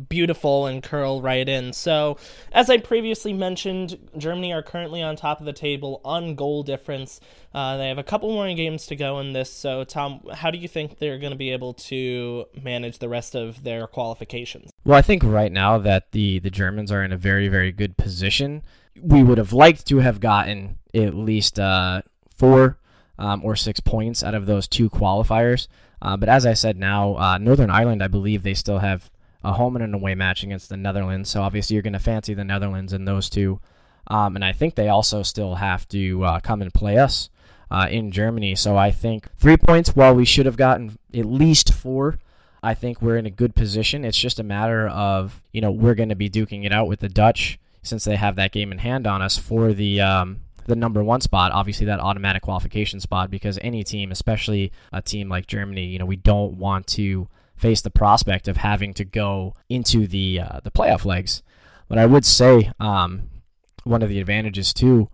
beautiful 0.09 0.67
and 0.67 0.83
curl 0.83 1.21
right 1.21 1.49
in. 1.49 1.73
So, 1.73 2.19
as 2.53 2.69
I 2.69 2.79
previously 2.79 3.33
mentioned, 3.33 3.99
Germany 4.17 4.53
are 4.53 4.63
currently 4.63 5.03
on 5.03 5.17
top 5.17 5.41
of 5.41 5.47
the 5.47 5.53
table 5.53 6.01
on 6.05 6.35
goal 6.35 6.63
difference. 6.63 7.21
Uh, 7.55 7.77
they 7.77 7.89
have 7.89 7.99
a 7.99 8.03
couple 8.03 8.33
more 8.33 8.53
games 8.55 8.87
to 8.87 8.97
go 8.97 9.21
in 9.21 9.33
this. 9.33 9.51
So, 9.51 9.85
Tom, 9.85 10.21
how 10.33 10.51
do 10.51 10.59
you 10.59 10.69
think 10.69 10.99
they're 10.99 11.19
going 11.19 11.33
to 11.33 11.39
be 11.39 11.51
able 11.51 11.75
to 11.75 12.47
manage 12.61 12.99
the 12.99 13.09
rest 13.09 13.35
of 13.35 13.63
their 13.63 13.87
qualifications? 13.87 14.71
Well, 14.85 14.99
I 14.99 15.03
think 15.03 15.23
right 15.25 15.53
now 15.53 15.79
that 15.79 16.13
the 16.13 16.39
the 16.41 16.51
Germans 16.51 16.91
are 16.91 17.03
in 17.03 17.13
a 17.13 17.17
very 17.17 17.49
very 17.49 17.73
good 17.73 17.97
position. 17.97 18.63
We 19.01 19.23
would 19.23 19.39
have 19.39 19.53
liked 19.53 19.87
to 19.89 19.99
have 19.99 20.21
gotten 20.21 20.79
at 20.95 21.15
least 21.15 21.59
uh, 21.59 22.03
four 22.37 22.79
um, 23.19 23.45
or 23.45 23.57
six 23.57 23.81
points 23.81 24.23
out 24.23 24.35
of 24.35 24.47
those 24.47 24.69
two 24.69 24.91
qualifiers. 24.91 25.69
Uh, 26.01 26.17
but 26.17 26.29
as 26.29 26.45
I 26.45 26.53
said, 26.53 26.79
now 26.79 27.17
uh, 27.17 27.39
Northern 27.39 27.71
Ireland, 27.71 28.03
I 28.03 28.09
believe 28.09 28.43
they 28.43 28.55
still 28.55 28.79
have 28.79 29.11
a 29.45 29.53
home 29.53 29.77
and 29.77 29.85
an 29.85 29.95
away 29.95 30.15
match 30.15 30.43
against 30.43 30.69
the 30.69 30.77
Netherlands. 30.77 31.31
So 31.31 31.43
obviously 31.43 31.75
you're 31.75 31.83
going 31.83 31.93
to 31.93 31.99
fancy 31.99 32.35
the 32.35 32.45
Netherlands 32.45 32.93
in 32.93 33.05
those 33.05 33.29
two. 33.29 33.61
Um, 34.07 34.37
and 34.37 34.45
I 34.45 34.53
think 34.53 34.75
they 34.75 34.89
also 34.89 35.23
still 35.23 35.57
have 35.57 35.89
to 35.89 36.25
uh, 36.25 36.41
come 36.41 36.63
and 36.63 36.73
play 36.73 36.99
us 36.99 37.31
uh, 37.71 37.89
in 37.91 38.11
Germany. 38.11 38.55
So 38.55 38.77
I 38.77 38.91
think 38.91 39.29
three 39.39 39.57
points, 39.57 39.97
while 39.97 40.15
we 40.15 40.25
should 40.25 40.47
have 40.47 40.57
gotten 40.57 40.99
at 41.15 41.25
least 41.25 41.73
four, 41.73 42.19
I 42.63 42.75
think 42.75 43.03
we're 43.03 43.17
in 43.17 43.27
a 43.27 43.31
good 43.31 43.55
position. 43.55 44.05
It's 44.05 44.19
just 44.19 44.41
a 44.41 44.43
matter 44.43 44.89
of, 44.89 45.43
you 45.53 45.61
know, 45.61 45.71
we're 45.71 45.95
going 45.95 46.09
to 46.09 46.15
be 46.15 46.31
duking 46.31 46.65
it 46.65 46.73
out 46.73 46.89
with 46.89 47.01
the 47.01 47.09
Dutch 47.09 47.59
since 47.83 48.05
they 48.05 48.17
have 48.17 48.37
that 48.37 48.53
game 48.53 48.73
in 48.73 48.79
hand 48.79 49.07
on 49.07 49.21
us 49.21 49.37
for 49.37 49.75
the 49.75 50.01
um, 50.01 50.41
the 50.67 50.77
number 50.77 51.05
one 51.05 51.21
spot, 51.21 51.53
obviously 51.53 51.87
that 51.87 52.01
automatic 52.01 52.43
qualification 52.43 53.01
spot, 53.01 53.31
because 53.31 53.59
any 53.61 53.85
team, 53.85 54.11
especially 54.11 54.73
a 54.93 55.03
team 55.03 55.29
like 55.29 55.47
Germany, 55.47 55.85
you 55.85 55.99
know, 55.99 56.07
we 56.07 56.17
don't 56.17 56.57
want 56.57 56.87
to 56.87 57.29
face 57.57 57.81
the 57.81 57.91
prospect 57.91 58.49
of 58.49 58.59
having 58.59 58.95
to 58.95 59.05
go 59.05 59.55
into 59.69 60.07
the 60.07 60.41
uh, 60.41 60.61
the 60.63 60.71
playoff 60.71 61.05
legs. 61.05 61.43
But 61.89 61.99
I 61.99 62.07
would 62.07 62.25
say 62.25 62.73
um, 62.81 63.31
one 63.85 64.03
of 64.03 64.09
the 64.09 64.21
advantages 64.21 64.73
too 64.73 65.09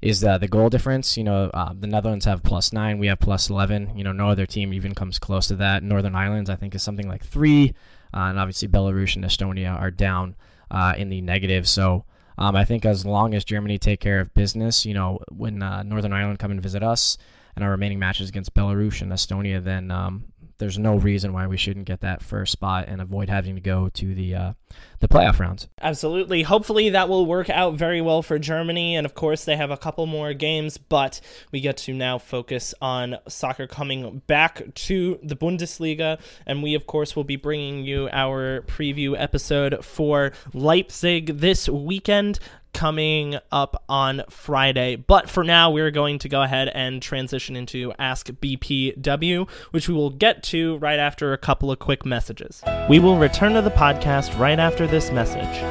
is 0.00 0.20
that 0.20 0.40
the 0.40 0.48
goal 0.48 0.68
difference. 0.68 1.16
You 1.16 1.24
know, 1.24 1.50
uh, 1.54 1.72
the 1.78 1.86
Netherlands 1.86 2.26
have 2.26 2.42
plus 2.42 2.72
nine, 2.72 2.98
we 2.98 3.08
have 3.08 3.18
plus 3.18 3.50
eleven. 3.50 3.96
You 3.96 4.04
know, 4.04 4.12
no 4.12 4.30
other 4.30 4.46
team 4.46 4.72
even 4.72 4.94
comes 4.94 5.18
close 5.18 5.48
to 5.48 5.56
that. 5.56 5.82
Northern 5.82 6.14
Ireland, 6.14 6.50
I 6.50 6.56
think, 6.56 6.74
is 6.74 6.82
something 6.82 7.08
like 7.08 7.24
three, 7.24 7.74
uh, 8.12 8.28
and 8.28 8.38
obviously 8.38 8.68
Belarus 8.68 9.16
and 9.16 9.24
Estonia 9.24 9.78
are 9.78 9.90
down 9.90 10.36
uh, 10.70 10.94
in 10.96 11.08
the 11.08 11.20
negative. 11.20 11.68
So. 11.68 12.04
Um, 12.36 12.56
I 12.56 12.64
think 12.64 12.84
as 12.84 13.06
long 13.06 13.32
as 13.32 13.44
Germany 13.44 13.78
take 13.78 14.00
care 14.00 14.18
of 14.18 14.34
business, 14.34 14.84
you 14.84 14.92
know, 14.92 15.20
when 15.30 15.62
uh, 15.62 15.84
Northern 15.84 16.12
Ireland 16.12 16.40
come 16.40 16.50
and 16.50 16.60
visit 16.60 16.82
us, 16.82 17.16
and 17.54 17.64
our 17.64 17.70
remaining 17.70 17.98
matches 17.98 18.28
against 18.28 18.54
Belarus 18.54 19.02
and 19.02 19.12
Estonia, 19.12 19.62
then 19.62 19.90
um, 19.90 20.24
there's 20.58 20.78
no 20.78 20.96
reason 20.96 21.32
why 21.32 21.46
we 21.46 21.56
shouldn't 21.56 21.86
get 21.86 22.00
that 22.00 22.22
first 22.22 22.52
spot 22.52 22.86
and 22.88 23.00
avoid 23.00 23.28
having 23.28 23.54
to 23.54 23.60
go 23.60 23.88
to 23.90 24.14
the 24.14 24.34
uh, 24.34 24.52
the 25.00 25.08
playoff 25.08 25.38
rounds. 25.38 25.68
Absolutely. 25.80 26.42
Hopefully 26.42 26.90
that 26.90 27.08
will 27.08 27.26
work 27.26 27.50
out 27.50 27.74
very 27.74 28.00
well 28.00 28.22
for 28.22 28.38
Germany. 28.38 28.96
And 28.96 29.04
of 29.04 29.14
course, 29.14 29.44
they 29.44 29.56
have 29.56 29.70
a 29.70 29.76
couple 29.76 30.06
more 30.06 30.32
games, 30.32 30.78
but 30.78 31.20
we 31.52 31.60
get 31.60 31.76
to 31.78 31.92
now 31.92 32.18
focus 32.18 32.74
on 32.80 33.16
soccer 33.28 33.66
coming 33.66 34.22
back 34.26 34.74
to 34.74 35.18
the 35.22 35.36
Bundesliga. 35.36 36.20
And 36.46 36.62
we, 36.62 36.74
of 36.74 36.86
course, 36.86 37.14
will 37.14 37.24
be 37.24 37.36
bringing 37.36 37.84
you 37.84 38.08
our 38.12 38.62
preview 38.62 39.14
episode 39.20 39.84
for 39.84 40.32
Leipzig 40.52 41.38
this 41.38 41.68
weekend 41.68 42.38
coming 42.74 43.36
up 43.50 43.82
on 43.88 44.22
Friday. 44.28 44.96
But 44.96 45.30
for 45.30 45.42
now, 45.42 45.70
we're 45.70 45.90
going 45.90 46.18
to 46.18 46.28
go 46.28 46.42
ahead 46.42 46.68
and 46.68 47.00
transition 47.00 47.56
into 47.56 47.94
Ask 47.98 48.26
BPW, 48.26 49.48
which 49.70 49.88
we 49.88 49.94
will 49.94 50.10
get 50.10 50.42
to 50.44 50.76
right 50.78 50.98
after 50.98 51.32
a 51.32 51.38
couple 51.38 51.70
of 51.70 51.78
quick 51.78 52.04
messages. 52.04 52.62
We 52.90 52.98
will 52.98 53.16
return 53.16 53.54
to 53.54 53.62
the 53.62 53.70
podcast 53.70 54.38
right 54.38 54.58
after 54.58 54.86
this 54.86 55.10
message. 55.10 55.62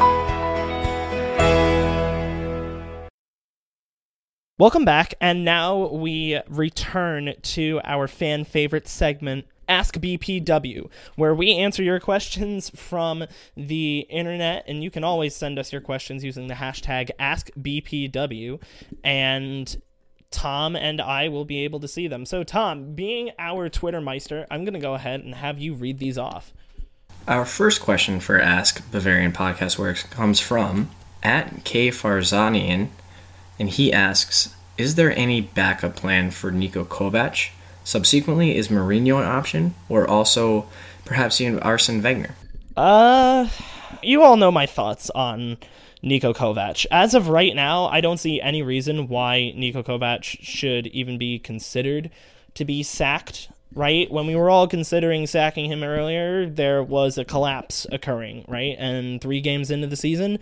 Welcome 4.60 4.86
back, 4.86 5.16
and 5.20 5.44
now 5.44 5.88
we 5.88 6.40
return 6.48 7.34
to 7.42 7.82
our 7.84 8.08
fan 8.08 8.46
favorite 8.46 8.88
segment, 8.88 9.46
Ask 9.68 9.96
BPW, 9.96 10.90
where 11.16 11.34
we 11.34 11.54
answer 11.54 11.84
your 11.84 12.00
questions 12.00 12.70
from 12.72 13.26
the 13.56 14.00
internet, 14.10 14.66
and 14.68 14.84
you 14.84 14.92
can 14.92 15.04
always 15.04 15.36
send 15.36 15.58
us 15.58 15.72
your 15.72 15.82
questions 15.82 16.24
using 16.24 16.48
the 16.48 16.56
hashtag 16.56 17.12
AskBPW, 17.20 18.62
and 19.04 19.82
Tom 20.32 20.76
and 20.76 21.00
I 21.00 21.30
will 21.30 21.46
be 21.46 21.64
able 21.64 21.80
to 21.80 21.88
see 21.88 22.08
them. 22.08 22.26
So, 22.26 22.44
Tom, 22.44 22.96
being 22.96 23.32
our 23.40 23.70
Twitter 23.70 24.02
meister, 24.02 24.46
I'm 24.52 24.66
going 24.66 24.74
to 24.74 24.80
go 24.80 24.96
ahead 24.96 25.22
and 25.22 25.36
have 25.36 25.60
you 25.60 25.74
read 25.76 26.00
these 26.00 26.18
off. 26.18 26.54
Our 27.28 27.46
first 27.46 27.82
question 27.82 28.20
for 28.20 28.42
Ask 28.42 28.92
Bavarian 28.92 29.32
Podcast 29.32 29.78
Works 29.78 30.04
comes 30.04 30.42
from 30.42 30.90
at 31.22 31.64
K 31.64 31.90
Farzanian, 31.90 32.90
and 33.58 33.70
he 33.70 33.94
asks, 33.94 34.54
"Is 34.78 34.96
there 34.96 35.16
any 35.18 35.40
backup 35.40 35.96
plan 35.96 36.32
for 36.32 36.52
Niko 36.52 36.84
Kovac?" 36.86 37.52
Subsequently, 37.84 38.56
is 38.56 38.70
Mourinho 38.70 39.20
an 39.20 39.28
option, 39.28 39.76
or 39.90 40.08
also 40.08 40.68
perhaps 41.06 41.42
even 41.42 41.60
Arsene 41.60 42.02
Wenger? 42.02 42.36
Uh, 42.76 43.48
you 44.02 44.22
all 44.24 44.38
know 44.38 44.52
my 44.52 44.66
thoughts 44.66 45.10
on 45.12 45.58
Niko 46.04 46.34
Kovac. 46.36 46.86
As 46.92 47.14
of 47.14 47.30
right 47.30 47.56
now, 47.56 47.86
I 47.86 48.02
don't 48.02 48.20
see 48.20 48.42
any 48.42 48.62
reason 48.62 49.08
why 49.08 49.54
Niko 49.56 49.84
Kovac 49.84 50.24
should 50.24 50.88
even 50.88 51.18
be 51.18 51.40
considered 51.40 52.10
to 52.56 52.66
be 52.66 52.84
sacked. 52.84 53.50
Right? 53.76 54.12
When 54.12 54.28
we 54.28 54.36
were 54.36 54.52
all 54.52 54.68
considering 54.68 55.26
sacking 55.26 55.66
him 55.66 55.82
earlier, 55.82 56.48
there 56.48 56.84
was 56.84 57.18
a 57.18 57.26
collapse 57.26 57.88
occurring, 57.92 58.46
right? 58.48 58.76
And 58.78 59.20
three 59.20 59.42
games 59.42 59.72
into 59.72 59.88
the 59.88 59.96
season, 59.96 60.38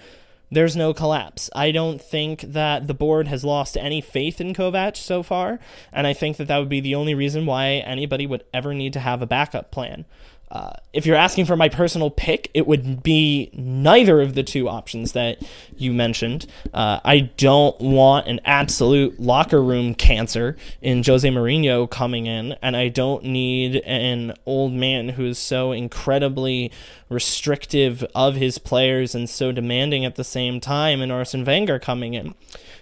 there's 0.51 0.75
no 0.75 0.93
collapse. 0.93 1.49
I 1.55 1.71
don't 1.71 2.01
think 2.01 2.41
that 2.41 2.87
the 2.87 2.93
board 2.93 3.29
has 3.29 3.45
lost 3.45 3.77
any 3.77 4.01
faith 4.01 4.41
in 4.41 4.53
Kovac 4.53 4.97
so 4.97 5.23
far, 5.23 5.59
and 5.93 6.05
I 6.05 6.13
think 6.13 6.37
that 6.37 6.47
that 6.49 6.57
would 6.57 6.69
be 6.69 6.81
the 6.81 6.95
only 6.95 7.13
reason 7.15 7.45
why 7.45 7.67
anybody 7.69 8.27
would 8.27 8.43
ever 8.53 8.73
need 8.73 8.91
to 8.93 8.99
have 8.99 9.21
a 9.21 9.27
backup 9.27 9.71
plan. 9.71 10.05
Uh, 10.51 10.73
if 10.91 11.05
you're 11.05 11.15
asking 11.15 11.45
for 11.45 11.55
my 11.55 11.69
personal 11.69 12.09
pick, 12.09 12.51
it 12.53 12.67
would 12.67 13.01
be 13.01 13.49
neither 13.53 14.19
of 14.19 14.35
the 14.35 14.43
two 14.43 14.67
options 14.67 15.13
that 15.13 15.41
you 15.77 15.93
mentioned. 15.93 16.45
Uh, 16.73 16.99
I 17.05 17.19
don't 17.37 17.79
want 17.79 18.27
an 18.27 18.41
absolute 18.43 19.17
locker 19.17 19.63
room 19.63 19.95
cancer 19.95 20.57
in 20.81 21.03
Jose 21.05 21.27
Mourinho 21.27 21.89
coming 21.89 22.25
in, 22.25 22.57
and 22.61 22.75
I 22.75 22.89
don't 22.89 23.23
need 23.23 23.77
an 23.77 24.33
old 24.45 24.73
man 24.73 25.09
who 25.09 25.25
is 25.25 25.39
so 25.39 25.71
incredibly 25.71 26.69
restrictive 27.07 28.03
of 28.13 28.35
his 28.35 28.57
players 28.57 29.15
and 29.15 29.29
so 29.29 29.53
demanding 29.53 30.03
at 30.03 30.15
the 30.15 30.23
same 30.25 30.59
time 30.59 31.01
in 31.01 31.11
Arsene 31.11 31.45
Wenger 31.45 31.79
coming 31.79 32.13
in. 32.13 32.35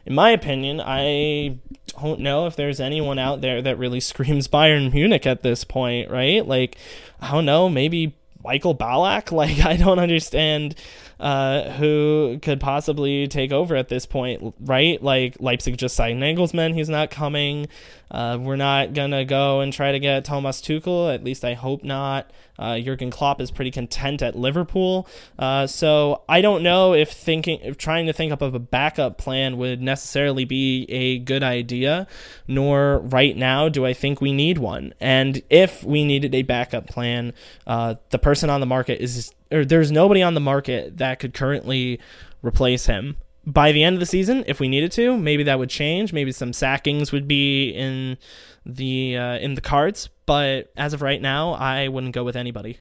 In 0.09 0.15
my 0.15 0.31
opinion, 0.31 0.81
I 0.83 1.59
don't 2.01 2.19
know 2.19 2.47
if 2.47 2.55
there's 2.55 2.79
anyone 2.79 3.19
out 3.19 3.41
there 3.41 3.61
that 3.61 3.77
really 3.77 3.99
screams 4.01 4.47
Bayern 4.47 4.91
Munich 4.91 5.25
at 5.27 5.43
this 5.43 5.63
point, 5.63 6.09
right? 6.09 6.45
Like, 6.45 6.77
I 7.21 7.31
don't 7.31 7.45
know, 7.45 7.69
maybe 7.69 8.15
Michael 8.43 8.75
Ballack? 8.75 9.31
Like, 9.39 9.59
I 9.59 9.77
don't 9.77 9.99
understand 9.99 10.75
uh, 11.19 11.71
who 11.71 12.39
could 12.41 12.59
possibly 12.59 13.27
take 13.27 13.51
over 13.51 13.75
at 13.75 13.89
this 13.89 14.05
point, 14.05 14.55
right? 14.59 15.01
Like, 15.01 15.37
Leipzig 15.39 15.77
just 15.77 15.95
signed 15.95 16.21
Nagelsmann, 16.21 16.73
he's 16.73 16.89
not 16.89 17.11
coming. 17.11 17.67
Uh, 18.11 18.37
we're 18.41 18.55
not 18.55 18.93
going 18.93 19.11
to 19.11 19.23
go 19.23 19.59
and 19.59 19.71
try 19.71 19.91
to 19.91 19.99
get 19.99 20.25
Thomas 20.25 20.61
Tuchel, 20.61 21.13
at 21.13 21.23
least 21.23 21.45
I 21.45 21.53
hope 21.53 21.83
not. 21.83 22.31
Uh, 22.57 22.79
Jurgen 22.79 23.11
Klopp 23.11 23.39
is 23.39 23.51
pretty 23.51 23.71
content 23.71 24.21
at 24.21 24.35
Liverpool. 24.35 25.07
Uh, 25.37 25.67
so 25.67 26.23
I 26.27 26.41
don't 26.41 26.63
know 26.63 26.93
if 26.93 27.11
thinking, 27.11 27.59
if 27.61 27.77
trying 27.77 28.07
to 28.07 28.13
think 28.13 28.33
up 28.33 28.41
of 28.41 28.55
a 28.55 28.59
backup 28.59 29.17
plan 29.17 29.57
would 29.57 29.81
necessarily 29.81 30.43
be 30.43 30.85
a 30.89 31.19
good 31.19 31.43
idea, 31.43 32.07
nor 32.47 32.99
right 32.99 33.37
now 33.37 33.69
do 33.69 33.85
I 33.85 33.93
think 33.93 34.19
we 34.19 34.33
need 34.33 34.57
one. 34.57 34.93
And 34.99 35.41
if 35.49 35.83
we 35.83 36.03
needed 36.03 36.35
a 36.35 36.41
backup 36.41 36.87
plan, 36.87 37.33
uh, 37.67 37.95
the 38.09 38.19
person 38.19 38.49
on 38.49 38.59
the 38.59 38.65
market 38.65 39.01
is, 39.01 39.31
or 39.51 39.65
there's 39.65 39.91
nobody 39.91 40.21
on 40.21 40.33
the 40.33 40.39
market 40.39 40.97
that 40.97 41.19
could 41.19 41.33
currently 41.33 41.99
replace 42.41 42.85
him 42.85 43.17
by 43.45 43.71
the 43.71 43.83
end 43.83 43.95
of 43.95 43.99
the 43.99 44.05
season, 44.05 44.43
if 44.47 44.59
we 44.59 44.67
needed 44.67 44.91
to, 44.93 45.17
maybe 45.17 45.43
that 45.43 45.59
would 45.59 45.69
change. 45.69 46.13
Maybe 46.13 46.31
some 46.31 46.53
sackings 46.53 47.11
would 47.11 47.27
be 47.27 47.69
in 47.69 48.17
the 48.65 49.17
uh, 49.17 49.37
in 49.37 49.55
the 49.55 49.61
cards. 49.61 50.09
But 50.25 50.71
as 50.77 50.93
of 50.93 51.01
right 51.01 51.21
now, 51.21 51.53
I 51.53 51.87
wouldn't 51.87 52.13
go 52.13 52.23
with 52.23 52.35
anybody. 52.35 52.77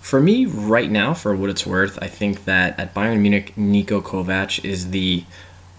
For 0.00 0.20
me, 0.20 0.46
right 0.46 0.90
now, 0.90 1.14
for 1.14 1.34
what 1.34 1.50
it's 1.50 1.66
worth, 1.66 1.98
I 2.00 2.06
think 2.06 2.44
that 2.44 2.78
at 2.78 2.94
Bayern 2.94 3.20
Munich, 3.20 3.54
Niko 3.56 4.00
Kovac 4.00 4.64
is 4.64 4.90
the 4.90 5.24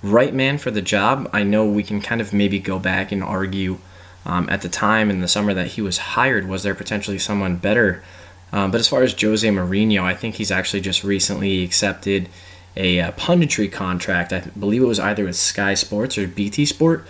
right 0.04 0.34
man 0.34 0.58
for 0.58 0.70
the 0.70 0.82
job. 0.82 1.30
I 1.34 1.44
know 1.44 1.66
we 1.66 1.84
can 1.84 2.02
kind 2.02 2.20
of 2.22 2.34
maybe 2.34 2.60
go 2.60 2.78
back 2.78 3.12
and 3.12 3.24
argue 3.24 3.80
um, 4.26 4.50
at 4.50 4.62
the 4.62 4.70
time 4.70 5.10
in 5.10 5.22
the 5.22 5.28
summer 5.28 5.54
that 5.54 5.68
he 5.68 5.82
was 5.82 5.98
hired, 5.98 6.48
was 6.48 6.64
there 6.64 6.76
potentially 6.76 7.18
someone 7.18 7.56
better? 7.56 8.04
Um, 8.52 8.72
but 8.72 8.80
as 8.80 8.88
far 8.88 9.04
as 9.04 9.20
Jose 9.20 9.48
Mourinho, 9.48 10.02
I 10.04 10.14
think 10.14 10.36
he's 10.36 10.52
actually 10.52 10.82
just 10.82 11.04
recently 11.04 11.64
accepted 11.64 12.30
a, 12.76 13.00
uh, 13.00 13.12
punditry 13.14 13.72
contract. 13.72 14.32
I 14.32 14.40
believe 14.58 14.82
it 14.82 14.86
was 14.86 15.00
either 15.00 15.26
with 15.26 15.36
Sky 15.36 15.74
Sports 15.74 16.18
or 16.18 16.28
BT 16.28 16.66
Sport. 16.66 17.06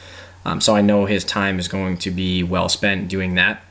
Um, 0.46 0.62
so 0.62 0.76
I 0.76 0.82
know 0.82 1.06
his 1.06 1.24
time 1.24 1.60
is 1.60 1.68
going 1.68 1.98
to 1.98 2.12
be 2.12 2.42
well 2.42 2.70
spent 2.70 3.08
doing 3.10 3.36
that. 3.36 3.62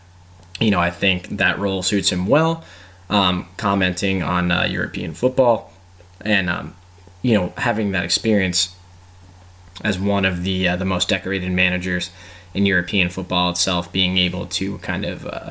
You 0.60 0.70
know, 0.70 0.80
I 0.80 0.90
think 0.90 1.28
that 1.38 1.58
role 1.58 1.82
suits 1.82 2.12
him 2.12 2.26
well, 2.26 2.64
um, 3.10 3.48
commenting 3.56 4.22
on 4.22 4.50
uh, 4.50 4.64
European 4.64 5.14
football 5.14 5.72
and, 6.20 6.48
um, 6.48 6.74
you 7.22 7.34
know, 7.34 7.52
having 7.56 7.92
that 7.92 8.04
experience 8.04 8.74
as 9.82 9.98
one 9.98 10.24
of 10.24 10.42
the 10.42 10.68
uh, 10.68 10.76
the 10.76 10.84
most 10.84 11.08
decorated 11.08 11.50
managers 11.50 12.10
in 12.54 12.66
European 12.66 13.08
football 13.08 13.50
itself, 13.50 13.92
being 13.92 14.16
able 14.16 14.46
to 14.46 14.78
kind 14.78 15.04
of 15.04 15.26
uh, 15.26 15.50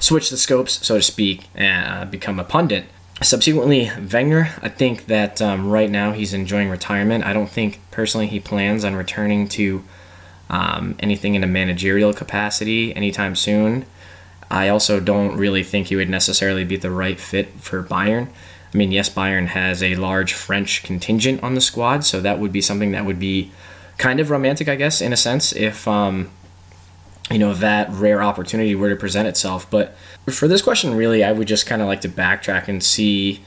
switch 0.00 0.30
the 0.30 0.36
scopes, 0.36 0.86
so 0.86 0.96
to 0.96 1.02
speak, 1.02 1.48
and 1.54 1.86
uh, 1.86 2.04
become 2.04 2.38
a 2.38 2.44
pundit 2.44 2.86
Subsequently, 3.22 3.90
Wenger, 4.12 4.50
I 4.60 4.68
think 4.68 5.06
that 5.06 5.40
um, 5.40 5.70
right 5.70 5.90
now 5.90 6.12
he's 6.12 6.34
enjoying 6.34 6.68
retirement. 6.68 7.24
I 7.24 7.32
don't 7.32 7.48
think 7.48 7.80
personally 7.90 8.26
he 8.26 8.40
plans 8.40 8.84
on 8.84 8.94
returning 8.94 9.48
to 9.48 9.82
um, 10.50 10.96
anything 10.98 11.34
in 11.34 11.42
a 11.42 11.46
managerial 11.46 12.12
capacity 12.12 12.94
anytime 12.94 13.34
soon. 13.34 13.86
I 14.50 14.68
also 14.68 15.00
don't 15.00 15.36
really 15.38 15.62
think 15.62 15.86
he 15.86 15.96
would 15.96 16.10
necessarily 16.10 16.62
be 16.62 16.76
the 16.76 16.90
right 16.90 17.18
fit 17.18 17.48
for 17.54 17.82
Bayern. 17.82 18.28
I 18.72 18.76
mean, 18.76 18.92
yes, 18.92 19.08
Bayern 19.08 19.46
has 19.46 19.82
a 19.82 19.94
large 19.94 20.34
French 20.34 20.82
contingent 20.82 21.42
on 21.42 21.54
the 21.54 21.62
squad, 21.62 22.04
so 22.04 22.20
that 22.20 22.38
would 22.38 22.52
be 22.52 22.60
something 22.60 22.92
that 22.92 23.06
would 23.06 23.18
be 23.18 23.50
kind 23.96 24.20
of 24.20 24.28
romantic, 24.28 24.68
I 24.68 24.76
guess, 24.76 25.00
in 25.00 25.14
a 25.14 25.16
sense, 25.16 25.54
if 25.54 25.88
um, 25.88 26.30
you 27.30 27.38
know 27.38 27.54
that 27.54 27.90
rare 27.90 28.22
opportunity 28.22 28.74
were 28.74 28.88
to 28.88 28.96
present 28.96 29.26
itself. 29.26 29.68
But 29.70 29.96
for 30.30 30.46
this 30.46 30.62
question, 30.62 30.94
really, 30.94 31.24
I 31.24 31.32
would 31.32 31.48
just 31.48 31.66
kind 31.66 31.82
of 31.82 31.88
like 31.88 32.00
to 32.02 32.08
backtrack 32.08 32.68
and 32.68 32.82
see, 32.82 33.42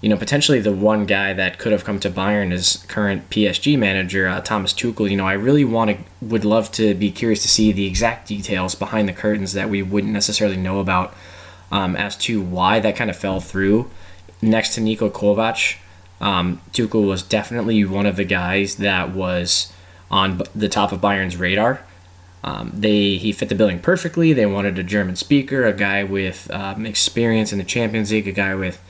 you 0.00 0.08
know, 0.08 0.16
potentially 0.16 0.60
the 0.60 0.72
one 0.72 1.06
guy 1.06 1.32
that 1.32 1.58
could 1.58 1.72
have 1.72 1.84
come 1.84 1.98
to 2.00 2.10
Bayern 2.10 2.52
as 2.52 2.84
current 2.88 3.30
PSG 3.30 3.78
manager, 3.78 4.28
uh, 4.28 4.40
Thomas 4.40 4.74
Tuchel. 4.74 5.10
You 5.10 5.16
know, 5.16 5.26
I 5.26 5.32
really 5.32 5.64
want 5.64 5.90
to, 5.90 5.96
would 6.20 6.44
love 6.44 6.70
to 6.72 6.94
be 6.94 7.10
curious 7.10 7.42
to 7.42 7.48
see 7.48 7.72
the 7.72 7.86
exact 7.86 8.28
details 8.28 8.74
behind 8.74 9.08
the 9.08 9.14
curtains 9.14 9.54
that 9.54 9.70
we 9.70 9.82
wouldn't 9.82 10.12
necessarily 10.12 10.56
know 10.56 10.80
about 10.80 11.14
um, 11.70 11.96
as 11.96 12.16
to 12.18 12.42
why 12.42 12.80
that 12.80 12.96
kind 12.96 13.08
of 13.08 13.16
fell 13.16 13.40
through. 13.40 13.90
Next 14.42 14.74
to 14.74 14.80
Niko 14.80 15.10
Kovac, 15.10 15.76
um, 16.20 16.60
Tuchel 16.72 17.06
was 17.06 17.22
definitely 17.22 17.84
one 17.84 18.06
of 18.06 18.16
the 18.16 18.24
guys 18.24 18.76
that 18.76 19.12
was 19.12 19.72
on 20.10 20.42
the 20.54 20.68
top 20.68 20.92
of 20.92 21.00
Bayern's 21.00 21.36
radar. 21.36 21.82
Um, 22.44 22.72
they 22.74 23.16
he 23.16 23.32
fit 23.32 23.48
the 23.48 23.54
billing 23.54 23.80
perfectly. 23.80 24.32
They 24.32 24.46
wanted 24.46 24.78
a 24.78 24.82
German 24.82 25.16
speaker, 25.16 25.64
a 25.64 25.72
guy 25.72 26.02
with 26.02 26.50
um, 26.50 26.86
experience 26.86 27.52
in 27.52 27.58
the 27.58 27.64
Champions 27.64 28.10
League, 28.10 28.26
a 28.26 28.32
guy 28.32 28.54
with 28.54 28.82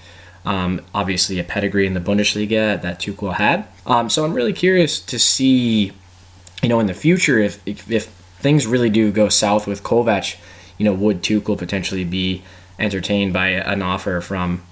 um, 0.44 0.80
obviously 0.94 1.38
a 1.38 1.44
pedigree 1.44 1.86
in 1.86 1.94
the 1.94 2.00
Bundesliga 2.00 2.80
that 2.80 2.98
Tuchel 2.98 3.34
had. 3.34 3.66
Um, 3.86 4.10
so 4.10 4.24
I'm 4.24 4.34
really 4.34 4.52
curious 4.52 5.00
to 5.00 5.18
see, 5.18 5.92
you 6.62 6.68
know, 6.68 6.80
in 6.80 6.86
the 6.86 6.94
future 6.94 7.38
if, 7.38 7.60
if, 7.66 8.06
things 8.42 8.66
really 8.66 8.90
do 8.90 9.12
go 9.12 9.28
south 9.28 9.68
with 9.68 9.84
Kovac, 9.84 10.36
you 10.76 10.84
know, 10.84 10.92
would 10.92 11.22
Tuchel 11.22 11.56
potentially 11.56 12.02
be 12.02 12.42
entertained 12.76 13.32
by 13.32 13.48
an 13.50 13.82
offer 13.82 14.20
from 14.20 14.62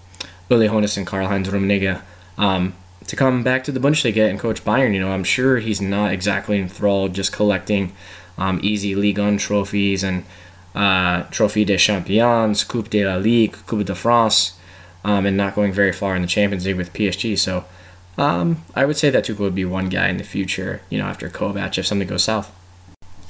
Uli 0.48 0.66
Hoeneß 0.66 0.96
and 0.96 1.06
Karl-Heinz 1.06 1.48
Rummenigge 1.48 2.02
um, 2.36 2.74
to 3.06 3.14
come 3.14 3.44
back 3.44 3.62
to 3.62 3.70
the 3.70 3.78
Bundesliga 3.78 4.28
and 4.28 4.40
coach 4.40 4.64
Bayern? 4.64 4.92
You 4.92 4.98
know, 4.98 5.12
I'm 5.12 5.22
sure 5.22 5.58
he's 5.58 5.80
not 5.80 6.12
exactly 6.12 6.58
enthralled 6.58 7.14
just 7.14 7.32
collecting 7.32 7.92
um, 8.40 8.58
easy 8.62 8.94
Ligue 8.96 9.18
1 9.18 9.38
trophies 9.38 10.02
and 10.02 10.24
uh, 10.74 11.22
Trophy 11.30 11.64
des 11.64 11.76
Champions, 11.76 12.64
Coupe 12.64 12.90
de 12.90 13.04
la 13.04 13.16
Ligue, 13.16 13.56
Coupe 13.66 13.84
de 13.84 13.94
France, 13.94 14.58
um, 15.04 15.26
and 15.26 15.36
not 15.36 15.54
going 15.54 15.72
very 15.72 15.92
far 15.92 16.16
in 16.16 16.22
the 16.22 16.28
Champions 16.28 16.66
League 16.66 16.76
with 16.76 16.92
PSG. 16.92 17.38
So 17.38 17.64
um, 18.18 18.64
I 18.74 18.84
would 18.84 18.96
say 18.96 19.10
that 19.10 19.24
Tuchel 19.24 19.40
would 19.40 19.54
be 19.54 19.64
one 19.64 19.88
guy 19.88 20.08
in 20.08 20.16
the 20.16 20.24
future, 20.24 20.80
you 20.90 20.98
know, 20.98 21.06
after 21.06 21.28
Kovac 21.28 21.78
if 21.78 21.86
something 21.86 22.08
goes 22.08 22.24
south. 22.24 22.54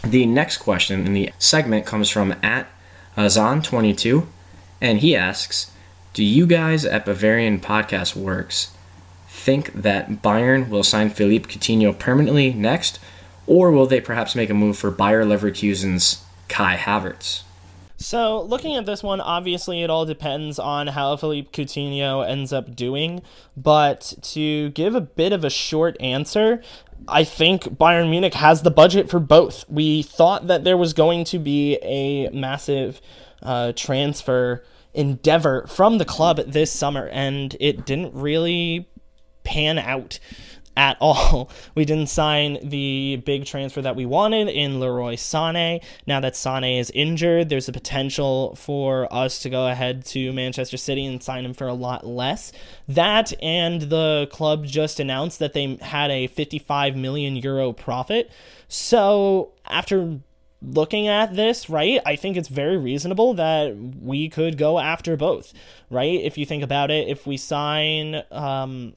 The 0.02 0.26
next 0.26 0.58
question 0.58 1.06
in 1.06 1.12
the 1.12 1.32
segment 1.38 1.84
comes 1.84 2.08
from 2.08 2.34
at 2.42 2.66
Azan22, 3.16 4.26
and 4.80 5.00
he 5.00 5.14
asks, 5.14 5.70
"Do 6.14 6.24
you 6.24 6.46
guys 6.46 6.84
at 6.86 7.04
Bavarian 7.04 7.60
Podcast 7.60 8.16
Works 8.16 8.70
think 9.28 9.72
that 9.74 10.22
Bayern 10.22 10.68
will 10.68 10.82
sign 10.82 11.10
Philippe 11.10 11.50
Coutinho 11.50 11.96
permanently 11.98 12.52
next, 12.52 12.98
or 13.50 13.72
will 13.72 13.86
they 13.86 14.00
perhaps 14.00 14.36
make 14.36 14.48
a 14.48 14.54
move 14.54 14.78
for 14.78 14.92
Bayer 14.92 15.24
Leverkusen's 15.24 16.24
Kai 16.48 16.76
Havertz?" 16.76 17.42
So, 17.96 18.42
looking 18.42 18.76
at 18.76 18.86
this 18.86 19.02
one, 19.02 19.20
obviously 19.20 19.82
it 19.82 19.90
all 19.90 20.06
depends 20.06 20.58
on 20.58 20.86
how 20.86 21.16
Philippe 21.16 21.50
Coutinho 21.50 22.26
ends 22.26 22.52
up 22.52 22.74
doing. 22.74 23.22
But 23.56 24.14
to 24.22 24.70
give 24.70 24.94
a 24.94 25.00
bit 25.02 25.32
of 25.32 25.44
a 25.44 25.50
short 25.50 26.00
answer, 26.00 26.62
I 27.08 27.24
think 27.24 27.64
Bayern 27.64 28.08
Munich 28.08 28.34
has 28.34 28.62
the 28.62 28.70
budget 28.70 29.10
for 29.10 29.18
both. 29.18 29.68
We 29.68 30.02
thought 30.02 30.46
that 30.46 30.64
there 30.64 30.76
was 30.76 30.92
going 30.92 31.24
to 31.24 31.38
be 31.38 31.76
a 31.82 32.30
massive 32.30 33.00
uh, 33.42 33.72
transfer 33.74 34.64
endeavor 34.94 35.66
from 35.66 35.98
the 35.98 36.04
club 36.04 36.38
this 36.46 36.72
summer, 36.72 37.08
and 37.08 37.56
it 37.58 37.84
didn't 37.84 38.14
really 38.14 38.88
pan 39.44 39.78
out 39.78 40.18
at 40.76 40.96
all. 41.00 41.50
We 41.74 41.84
didn't 41.84 42.08
sign 42.08 42.58
the 42.62 43.22
big 43.24 43.44
transfer 43.44 43.82
that 43.82 43.96
we 43.96 44.06
wanted 44.06 44.48
in 44.48 44.80
Leroy 44.80 45.14
Sané. 45.16 45.82
Now 46.06 46.20
that 46.20 46.34
Sané 46.34 46.80
is 46.80 46.90
injured, 46.90 47.48
there's 47.48 47.68
a 47.68 47.72
potential 47.72 48.54
for 48.56 49.12
us 49.12 49.38
to 49.40 49.50
go 49.50 49.68
ahead 49.68 50.04
to 50.06 50.32
Manchester 50.32 50.76
City 50.76 51.04
and 51.06 51.22
sign 51.22 51.44
him 51.44 51.54
for 51.54 51.66
a 51.66 51.74
lot 51.74 52.06
less. 52.06 52.52
That 52.88 53.32
and 53.42 53.82
the 53.82 54.28
club 54.30 54.66
just 54.66 55.00
announced 55.00 55.38
that 55.38 55.52
they 55.52 55.78
had 55.80 56.10
a 56.10 56.26
55 56.28 56.96
million 56.96 57.36
euro 57.36 57.72
profit. 57.72 58.30
So 58.68 59.52
after 59.66 60.20
looking 60.62 61.08
at 61.08 61.34
this, 61.34 61.70
right, 61.70 62.00
I 62.04 62.16
think 62.16 62.36
it's 62.36 62.48
very 62.48 62.76
reasonable 62.76 63.34
that 63.34 63.76
we 63.76 64.28
could 64.28 64.58
go 64.58 64.78
after 64.78 65.16
both, 65.16 65.52
right? 65.88 66.20
If 66.20 66.36
you 66.36 66.44
think 66.44 66.62
about 66.62 66.90
it, 66.90 67.08
if 67.08 67.26
we 67.26 67.36
sign 67.36 68.22
um, 68.30 68.94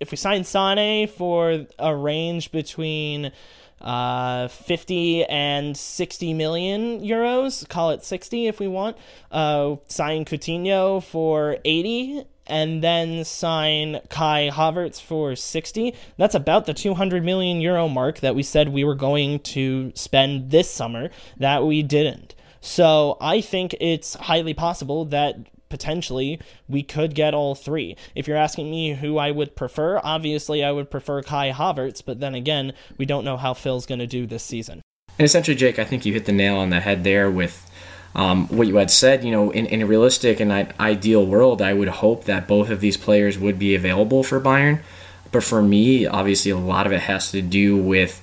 if 0.00 0.10
we 0.10 0.16
sign 0.16 0.44
Sane 0.44 1.08
for 1.08 1.66
a 1.78 1.94
range 1.94 2.52
between 2.52 3.32
uh, 3.80 4.48
50 4.48 5.24
and 5.24 5.76
60 5.76 6.34
million 6.34 7.00
euros, 7.00 7.68
call 7.68 7.90
it 7.90 8.04
60 8.04 8.46
if 8.46 8.60
we 8.60 8.68
want, 8.68 8.96
uh, 9.30 9.76
sign 9.86 10.24
Coutinho 10.24 11.02
for 11.02 11.58
80 11.64 12.24
and 12.46 12.82
then 12.82 13.24
sign 13.24 14.00
Kai 14.08 14.50
Havertz 14.52 15.00
for 15.00 15.36
60. 15.36 15.94
That's 16.16 16.34
about 16.34 16.66
the 16.66 16.74
200 16.74 17.22
million 17.22 17.60
euro 17.60 17.88
mark 17.88 18.20
that 18.20 18.34
we 18.34 18.42
said 18.42 18.70
we 18.70 18.84
were 18.84 18.94
going 18.94 19.40
to 19.40 19.92
spend 19.94 20.50
this 20.50 20.70
summer 20.70 21.10
that 21.36 21.64
we 21.64 21.82
didn't. 21.82 22.34
So 22.60 23.16
I 23.20 23.40
think 23.40 23.76
it's 23.80 24.14
highly 24.14 24.54
possible 24.54 25.04
that 25.06 25.36
potentially 25.68 26.40
we 26.68 26.82
could 26.82 27.14
get 27.14 27.34
all 27.34 27.54
three. 27.54 27.96
If 28.14 28.26
you're 28.26 28.36
asking 28.36 28.70
me 28.70 28.94
who 28.94 29.18
I 29.18 29.30
would 29.30 29.56
prefer, 29.56 30.00
obviously 30.02 30.64
I 30.64 30.72
would 30.72 30.90
prefer 30.90 31.22
Kai 31.22 31.52
Havertz, 31.52 32.02
but 32.04 32.20
then 32.20 32.34
again, 32.34 32.72
we 32.96 33.06
don't 33.06 33.24
know 33.24 33.36
how 33.36 33.54
Phil's 33.54 33.86
going 33.86 33.98
to 34.00 34.06
do 34.06 34.26
this 34.26 34.42
season. 34.42 34.82
And 35.18 35.24
essentially, 35.24 35.56
Jake, 35.56 35.78
I 35.78 35.84
think 35.84 36.06
you 36.06 36.12
hit 36.12 36.26
the 36.26 36.32
nail 36.32 36.56
on 36.56 36.70
the 36.70 36.80
head 36.80 37.02
there 37.02 37.30
with 37.30 37.68
um, 38.14 38.46
what 38.48 38.68
you 38.68 38.76
had 38.76 38.90
said. 38.90 39.24
You 39.24 39.32
know, 39.32 39.50
in, 39.50 39.66
in 39.66 39.82
a 39.82 39.86
realistic 39.86 40.40
and 40.40 40.52
ideal 40.78 41.26
world, 41.26 41.60
I 41.60 41.72
would 41.72 41.88
hope 41.88 42.24
that 42.24 42.46
both 42.46 42.70
of 42.70 42.80
these 42.80 42.96
players 42.96 43.38
would 43.38 43.58
be 43.58 43.74
available 43.74 44.22
for 44.22 44.40
Bayern. 44.40 44.80
But 45.32 45.42
for 45.42 45.60
me, 45.60 46.06
obviously, 46.06 46.50
a 46.50 46.56
lot 46.56 46.86
of 46.86 46.92
it 46.92 47.00
has 47.02 47.30
to 47.32 47.42
do 47.42 47.76
with 47.76 48.22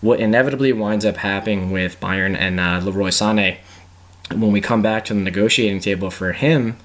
what 0.00 0.20
inevitably 0.20 0.72
winds 0.72 1.04
up 1.04 1.16
happening 1.16 1.70
with 1.70 1.98
Bayern 1.98 2.36
and 2.36 2.60
uh, 2.60 2.80
Leroy 2.84 3.08
Sané 3.08 3.56
when 4.30 4.52
we 4.52 4.60
come 4.60 4.82
back 4.82 5.04
to 5.06 5.14
the 5.14 5.20
negotiating 5.20 5.80
table 5.80 6.10
for 6.10 6.32
him, 6.32 6.76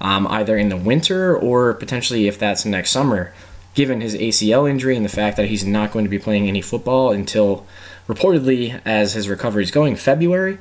um, 0.00 0.26
either 0.28 0.56
in 0.56 0.68
the 0.68 0.76
winter 0.76 1.36
or 1.36 1.74
potentially 1.74 2.26
if 2.26 2.38
that's 2.38 2.64
next 2.64 2.90
summer, 2.90 3.32
given 3.74 4.00
his 4.00 4.14
ACL 4.14 4.68
injury 4.68 4.96
and 4.96 5.04
the 5.04 5.10
fact 5.10 5.36
that 5.36 5.46
he's 5.46 5.64
not 5.64 5.92
going 5.92 6.04
to 6.04 6.10
be 6.10 6.18
playing 6.18 6.48
any 6.48 6.60
football 6.60 7.12
until 7.12 7.66
reportedly, 8.08 8.80
as 8.84 9.12
his 9.12 9.28
recovery 9.28 9.62
is 9.62 9.70
going, 9.70 9.94
February, 9.94 10.58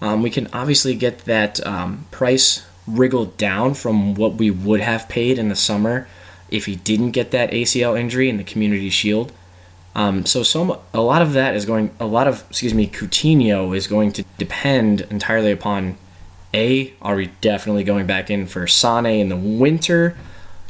um, 0.00 0.22
we 0.22 0.30
can 0.30 0.48
obviously 0.52 0.94
get 0.94 1.20
that 1.20 1.64
um, 1.66 2.06
price 2.10 2.66
wriggled 2.86 3.36
down 3.36 3.74
from 3.74 4.14
what 4.14 4.34
we 4.34 4.50
would 4.50 4.80
have 4.80 5.08
paid 5.08 5.38
in 5.38 5.48
the 5.48 5.56
summer 5.56 6.06
if 6.50 6.66
he 6.66 6.76
didn't 6.76 7.12
get 7.12 7.30
that 7.30 7.50
ACL 7.50 7.98
injury 7.98 8.28
in 8.28 8.36
the 8.36 8.44
Community 8.44 8.90
Shield. 8.90 9.32
Um, 9.94 10.24
so 10.24 10.42
some 10.42 10.76
a 10.94 11.00
lot 11.00 11.22
of 11.22 11.34
that 11.34 11.54
is 11.54 11.66
going 11.66 11.90
a 12.00 12.06
lot 12.06 12.26
of 12.26 12.44
excuse 12.48 12.72
me 12.72 12.86
Coutinho 12.86 13.76
is 13.76 13.86
going 13.86 14.12
to 14.12 14.24
depend 14.38 15.02
entirely 15.02 15.52
upon 15.52 15.96
a 16.54 16.92
are 17.02 17.16
we 17.16 17.26
definitely 17.40 17.84
going 17.84 18.06
back 18.06 18.30
in 18.30 18.46
for 18.46 18.66
Sane 18.66 19.06
in 19.06 19.28
the 19.28 19.36
winter? 19.36 20.16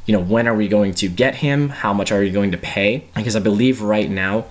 You 0.06 0.14
know 0.14 0.22
when 0.22 0.48
are 0.48 0.54
we 0.54 0.66
going 0.66 0.94
to 0.94 1.08
get 1.08 1.36
him? 1.36 1.68
How 1.68 1.92
much 1.92 2.10
are 2.10 2.18
we 2.18 2.30
going 2.30 2.50
to 2.50 2.58
pay? 2.58 3.04
Because 3.14 3.36
I 3.36 3.40
believe 3.40 3.80
right 3.80 4.10
now 4.10 4.46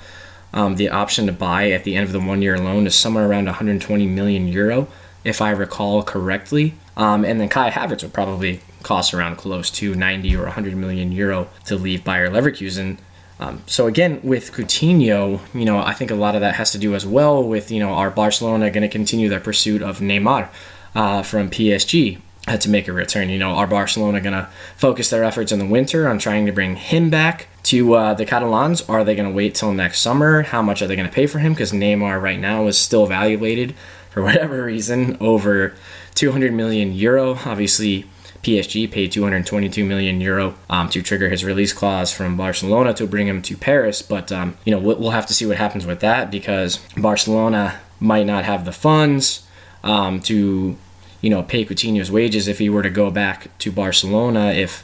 um, 0.53 0.75
the 0.75 0.89
option 0.89 1.25
to 1.25 1.33
buy 1.33 1.71
at 1.71 1.83
the 1.83 1.95
end 1.95 2.05
of 2.05 2.13
the 2.13 2.19
one 2.19 2.41
year 2.41 2.57
loan 2.57 2.87
is 2.87 2.95
somewhere 2.95 3.27
around 3.27 3.45
120 3.45 4.05
million 4.07 4.47
euro 4.47 4.87
if 5.23 5.41
I 5.41 5.51
recall 5.51 6.03
correctly. 6.03 6.75
Um, 6.97 7.23
and 7.23 7.39
then 7.39 7.49
Kai 7.49 7.69
Havertz 7.71 8.03
would 8.03 8.13
probably 8.13 8.61
cost 8.83 9.13
around 9.13 9.37
close 9.37 9.69
to 9.71 9.95
90 9.95 10.35
or 10.35 10.43
100 10.43 10.75
million 10.75 11.11
euro 11.11 11.47
to 11.65 11.75
leave 11.75 12.03
Bayer 12.03 12.29
Leverkusen 12.29 12.97
um, 13.41 13.63
so 13.65 13.87
again, 13.87 14.19
with 14.23 14.51
Coutinho, 14.51 15.39
you 15.55 15.65
know, 15.65 15.79
I 15.79 15.93
think 15.93 16.11
a 16.11 16.15
lot 16.15 16.35
of 16.35 16.41
that 16.41 16.55
has 16.55 16.71
to 16.73 16.77
do 16.77 16.93
as 16.93 17.07
well 17.07 17.43
with 17.43 17.71
you 17.71 17.79
know 17.79 17.89
our 17.89 18.11
Barcelona 18.11 18.69
going 18.69 18.83
to 18.83 18.87
continue 18.87 19.29
their 19.29 19.39
pursuit 19.39 19.81
of 19.81 19.99
Neymar 19.99 20.47
uh, 20.93 21.23
from 21.23 21.49
PSG 21.49 22.19
uh, 22.47 22.57
to 22.57 22.69
make 22.69 22.87
a 22.87 22.93
return. 22.93 23.29
You 23.29 23.39
know, 23.39 23.49
are 23.49 23.65
Barcelona 23.65 24.21
going 24.21 24.33
to 24.33 24.47
focus 24.77 25.09
their 25.09 25.23
efforts 25.23 25.51
in 25.51 25.57
the 25.57 25.65
winter 25.65 26.07
on 26.07 26.19
trying 26.19 26.45
to 26.45 26.51
bring 26.51 26.75
him 26.75 27.09
back 27.09 27.47
to 27.63 27.95
uh, 27.95 28.13
the 28.13 28.25
Catalans? 28.25 28.87
Are 28.87 29.03
they 29.03 29.15
going 29.15 29.27
to 29.27 29.35
wait 29.35 29.55
till 29.55 29.73
next 29.73 30.01
summer? 30.01 30.43
How 30.43 30.61
much 30.61 30.83
are 30.83 30.87
they 30.87 30.95
going 30.95 31.09
to 31.09 31.13
pay 31.13 31.25
for 31.25 31.39
him? 31.39 31.53
Because 31.53 31.71
Neymar 31.71 32.21
right 32.21 32.39
now 32.39 32.67
is 32.67 32.77
still 32.77 33.03
evaluated 33.05 33.73
for 34.11 34.21
whatever 34.23 34.65
reason 34.65 35.17
over 35.19 35.73
200 36.13 36.53
million 36.53 36.93
euro. 36.93 37.39
Obviously 37.43 38.05
PSG 38.43 38.89
paid 38.91 39.11
222 39.11 39.85
million 39.85 40.19
euro 40.19 40.55
um, 40.69 40.89
to 40.89 41.01
trigger 41.01 41.29
his 41.29 41.43
release 41.43 41.73
clause 41.73 42.11
from 42.11 42.35
Barcelona 42.35 42.93
to 42.95 43.05
bring 43.05 43.27
him 43.27 43.41
to 43.43 43.55
Paris. 43.55 44.01
But 44.01 44.31
um, 44.31 44.57
you 44.65 44.71
know 44.71 44.79
we'll 44.79 45.11
have 45.11 45.27
to 45.27 45.33
see 45.33 45.45
what 45.45 45.57
happens 45.57 45.85
with 45.85 45.99
that 45.99 46.31
because 46.31 46.77
Barcelona 46.97 47.79
might 47.99 48.25
not 48.25 48.45
have 48.45 48.65
the 48.65 48.71
funds 48.71 49.45
um, 49.83 50.19
to 50.21 50.75
you 51.21 51.29
know 51.29 51.43
pay 51.43 51.65
Coutinho's 51.65 52.11
wages 52.11 52.47
if 52.47 52.59
he 52.59 52.69
were 52.69 52.83
to 52.83 52.89
go 52.89 53.11
back 53.11 53.55
to 53.59 53.71
Barcelona 53.71 54.51
if 54.51 54.83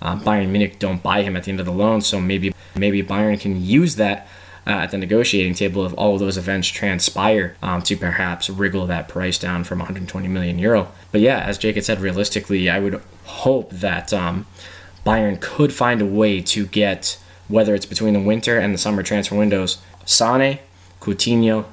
uh, 0.00 0.16
Bayern 0.16 0.48
Munich 0.48 0.78
don't 0.78 1.02
buy 1.02 1.22
him 1.22 1.36
at 1.36 1.44
the 1.44 1.50
end 1.50 1.60
of 1.60 1.66
the 1.66 1.72
loan. 1.72 2.00
So 2.00 2.20
maybe 2.20 2.54
maybe 2.74 3.02
Bayern 3.02 3.38
can 3.38 3.62
use 3.62 3.96
that 3.96 4.28
uh, 4.66 4.70
at 4.70 4.90
the 4.90 4.98
negotiating 4.98 5.54
table 5.54 5.84
if 5.84 5.92
all 5.96 6.14
of 6.14 6.20
those 6.20 6.38
events 6.38 6.68
transpire 6.68 7.56
um, 7.62 7.82
to 7.82 7.96
perhaps 7.96 8.48
wriggle 8.48 8.86
that 8.86 9.08
price 9.08 9.38
down 9.38 9.64
from 9.64 9.78
120 9.78 10.28
million 10.28 10.58
euro. 10.58 10.90
But 11.12 11.20
yeah, 11.20 11.40
as 11.40 11.58
Jake 11.58 11.74
had 11.74 11.84
said, 11.84 12.00
realistically, 12.00 12.70
I 12.70 12.78
would 12.78 13.00
hope 13.24 13.70
that 13.70 14.12
um, 14.12 14.46
Bayern 15.04 15.40
could 15.40 15.72
find 15.72 16.00
a 16.00 16.06
way 16.06 16.40
to 16.40 16.66
get, 16.66 17.18
whether 17.48 17.74
it's 17.74 17.86
between 17.86 18.14
the 18.14 18.20
winter 18.20 18.58
and 18.58 18.72
the 18.72 18.78
summer 18.78 19.02
transfer 19.02 19.36
windows, 19.36 19.78
Sane, 20.04 20.60
Coutinho, 21.00 21.66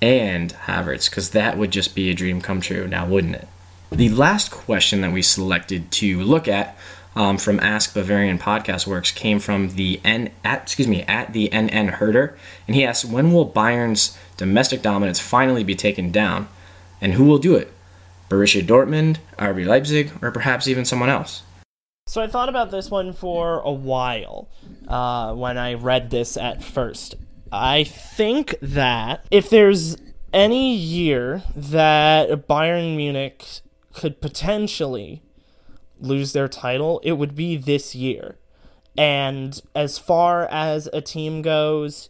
and 0.00 0.52
Havertz, 0.54 1.08
because 1.08 1.30
that 1.30 1.58
would 1.58 1.70
just 1.70 1.94
be 1.94 2.10
a 2.10 2.14
dream 2.14 2.40
come 2.40 2.60
true 2.60 2.86
now, 2.86 3.06
wouldn't 3.06 3.36
it? 3.36 3.48
The 3.90 4.10
last 4.10 4.50
question 4.50 5.00
that 5.00 5.12
we 5.12 5.22
selected 5.22 5.90
to 5.92 6.20
look 6.20 6.46
at 6.46 6.76
um, 7.18 7.36
from 7.36 7.58
Ask 7.58 7.94
Bavarian 7.94 8.38
Podcast 8.38 8.86
Works 8.86 9.10
came 9.10 9.40
from 9.40 9.70
the 9.70 10.00
N 10.04 10.30
at 10.44 10.62
excuse 10.62 10.86
me 10.86 11.02
at 11.02 11.32
the 11.32 11.48
NN 11.48 11.90
Herder, 11.90 12.38
and 12.68 12.76
he 12.76 12.84
asks 12.84 13.04
when 13.04 13.32
will 13.32 13.44
Bayern's 13.44 14.16
domestic 14.36 14.82
dominance 14.82 15.18
finally 15.18 15.64
be 15.64 15.74
taken 15.74 16.12
down, 16.12 16.46
and 17.00 17.14
who 17.14 17.24
will 17.24 17.38
do 17.38 17.56
it? 17.56 17.72
Borussia 18.30 18.62
Dortmund, 18.64 19.16
RB 19.36 19.66
Leipzig, 19.66 20.12
or 20.22 20.30
perhaps 20.30 20.68
even 20.68 20.84
someone 20.84 21.08
else. 21.08 21.42
So 22.06 22.22
I 22.22 22.28
thought 22.28 22.48
about 22.48 22.70
this 22.70 22.88
one 22.88 23.12
for 23.12 23.60
a 23.60 23.72
while 23.72 24.48
uh, 24.86 25.34
when 25.34 25.58
I 25.58 25.74
read 25.74 26.10
this 26.10 26.36
at 26.36 26.62
first. 26.62 27.16
I 27.50 27.82
think 27.82 28.54
that 28.62 29.26
if 29.32 29.50
there's 29.50 29.96
any 30.32 30.72
year 30.72 31.42
that 31.56 32.46
Bayern 32.46 32.96
Munich 32.96 33.44
could 33.92 34.20
potentially 34.20 35.22
lose 36.00 36.32
their 36.32 36.48
title, 36.48 37.00
it 37.04 37.12
would 37.12 37.34
be 37.34 37.56
this 37.56 37.94
year. 37.94 38.38
And 38.96 39.60
as 39.74 39.98
far 39.98 40.46
as 40.50 40.88
a 40.92 41.00
team 41.00 41.42
goes, 41.42 42.08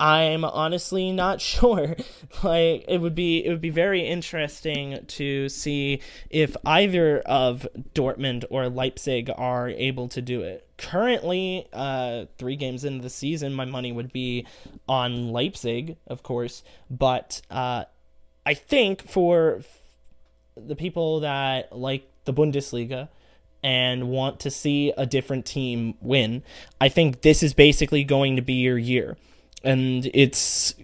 I'm 0.00 0.44
honestly 0.44 1.12
not 1.12 1.40
sure. 1.52 1.96
like 2.42 2.84
it 2.88 3.00
would 3.00 3.14
be 3.14 3.44
it 3.44 3.48
would 3.50 3.60
be 3.60 3.70
very 3.70 4.06
interesting 4.06 5.04
to 5.06 5.48
see 5.48 6.00
if 6.30 6.56
either 6.66 7.20
of 7.20 7.66
Dortmund 7.94 8.44
or 8.50 8.68
Leipzig 8.68 9.30
are 9.36 9.68
able 9.68 10.08
to 10.08 10.20
do 10.20 10.42
it. 10.42 10.68
Currently, 10.76 11.68
uh 11.72 12.26
3 12.38 12.56
games 12.56 12.84
into 12.84 13.02
the 13.02 13.10
season, 13.10 13.54
my 13.54 13.64
money 13.64 13.92
would 13.92 14.12
be 14.12 14.46
on 14.88 15.28
Leipzig, 15.28 15.96
of 16.06 16.22
course, 16.22 16.62
but 16.90 17.42
uh 17.50 17.84
I 18.46 18.54
think 18.54 19.08
for 19.08 19.62
the 20.56 20.76
people 20.76 21.20
that 21.20 21.76
like 21.76 22.10
the 22.24 22.32
Bundesliga 22.32 23.08
and 23.62 24.08
want 24.08 24.40
to 24.40 24.50
see 24.50 24.92
a 24.96 25.06
different 25.06 25.46
team 25.46 25.94
win, 26.00 26.42
I 26.80 26.88
think 26.88 27.22
this 27.22 27.42
is 27.42 27.54
basically 27.54 28.04
going 28.04 28.36
to 28.36 28.42
be 28.42 28.54
your 28.54 28.78
year 28.78 29.16
and 29.62 30.08
it's 30.12 30.74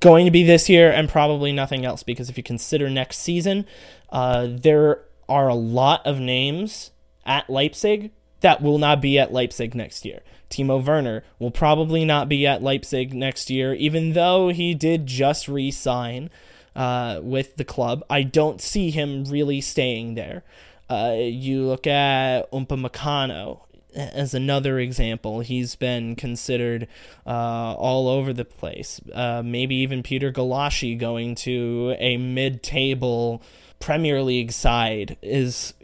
going 0.00 0.24
to 0.24 0.30
be 0.30 0.42
this 0.42 0.68
year 0.68 0.90
and 0.90 1.08
probably 1.08 1.52
nothing 1.52 1.84
else 1.84 2.02
because 2.02 2.28
if 2.28 2.36
you 2.36 2.42
consider 2.42 2.90
next 2.90 3.18
season, 3.18 3.64
uh, 4.10 4.48
there 4.50 5.02
are 5.28 5.48
a 5.48 5.54
lot 5.54 6.04
of 6.06 6.18
names 6.18 6.90
at 7.24 7.48
Leipzig 7.48 8.10
that 8.40 8.60
will 8.60 8.78
not 8.78 9.00
be 9.00 9.18
at 9.18 9.32
Leipzig 9.32 9.74
next 9.74 10.04
year. 10.04 10.20
Timo 10.50 10.84
Werner 10.84 11.24
will 11.38 11.50
probably 11.50 12.04
not 12.04 12.28
be 12.28 12.46
at 12.46 12.62
Leipzig 12.62 13.14
next 13.14 13.48
year, 13.48 13.72
even 13.72 14.12
though 14.12 14.50
he 14.50 14.74
did 14.74 15.06
just 15.06 15.48
re 15.48 15.70
sign 15.70 16.28
uh, 16.76 17.20
with 17.22 17.56
the 17.56 17.64
club. 17.64 18.04
I 18.10 18.22
don't 18.22 18.60
see 18.60 18.90
him 18.90 19.24
really 19.24 19.62
staying 19.62 20.14
there. 20.14 20.44
Uh, 20.88 21.14
you 21.18 21.66
look 21.66 21.86
at 21.86 22.50
Upamecano 22.52 23.60
as 23.94 24.34
another 24.34 24.78
example, 24.78 25.40
he's 25.40 25.76
been 25.76 26.16
considered 26.16 26.88
uh, 27.26 27.74
all 27.74 28.08
over 28.08 28.32
the 28.32 28.44
place. 28.44 29.00
Uh, 29.12 29.42
maybe 29.44 29.76
even 29.76 30.02
Péter 30.02 30.32
Gulácsi 30.32 30.98
going 30.98 31.34
to 31.36 31.94
a 31.98 32.16
mid-table 32.16 33.42
Premier 33.78 34.22
League 34.22 34.52
side 34.52 35.16
is 35.22 35.74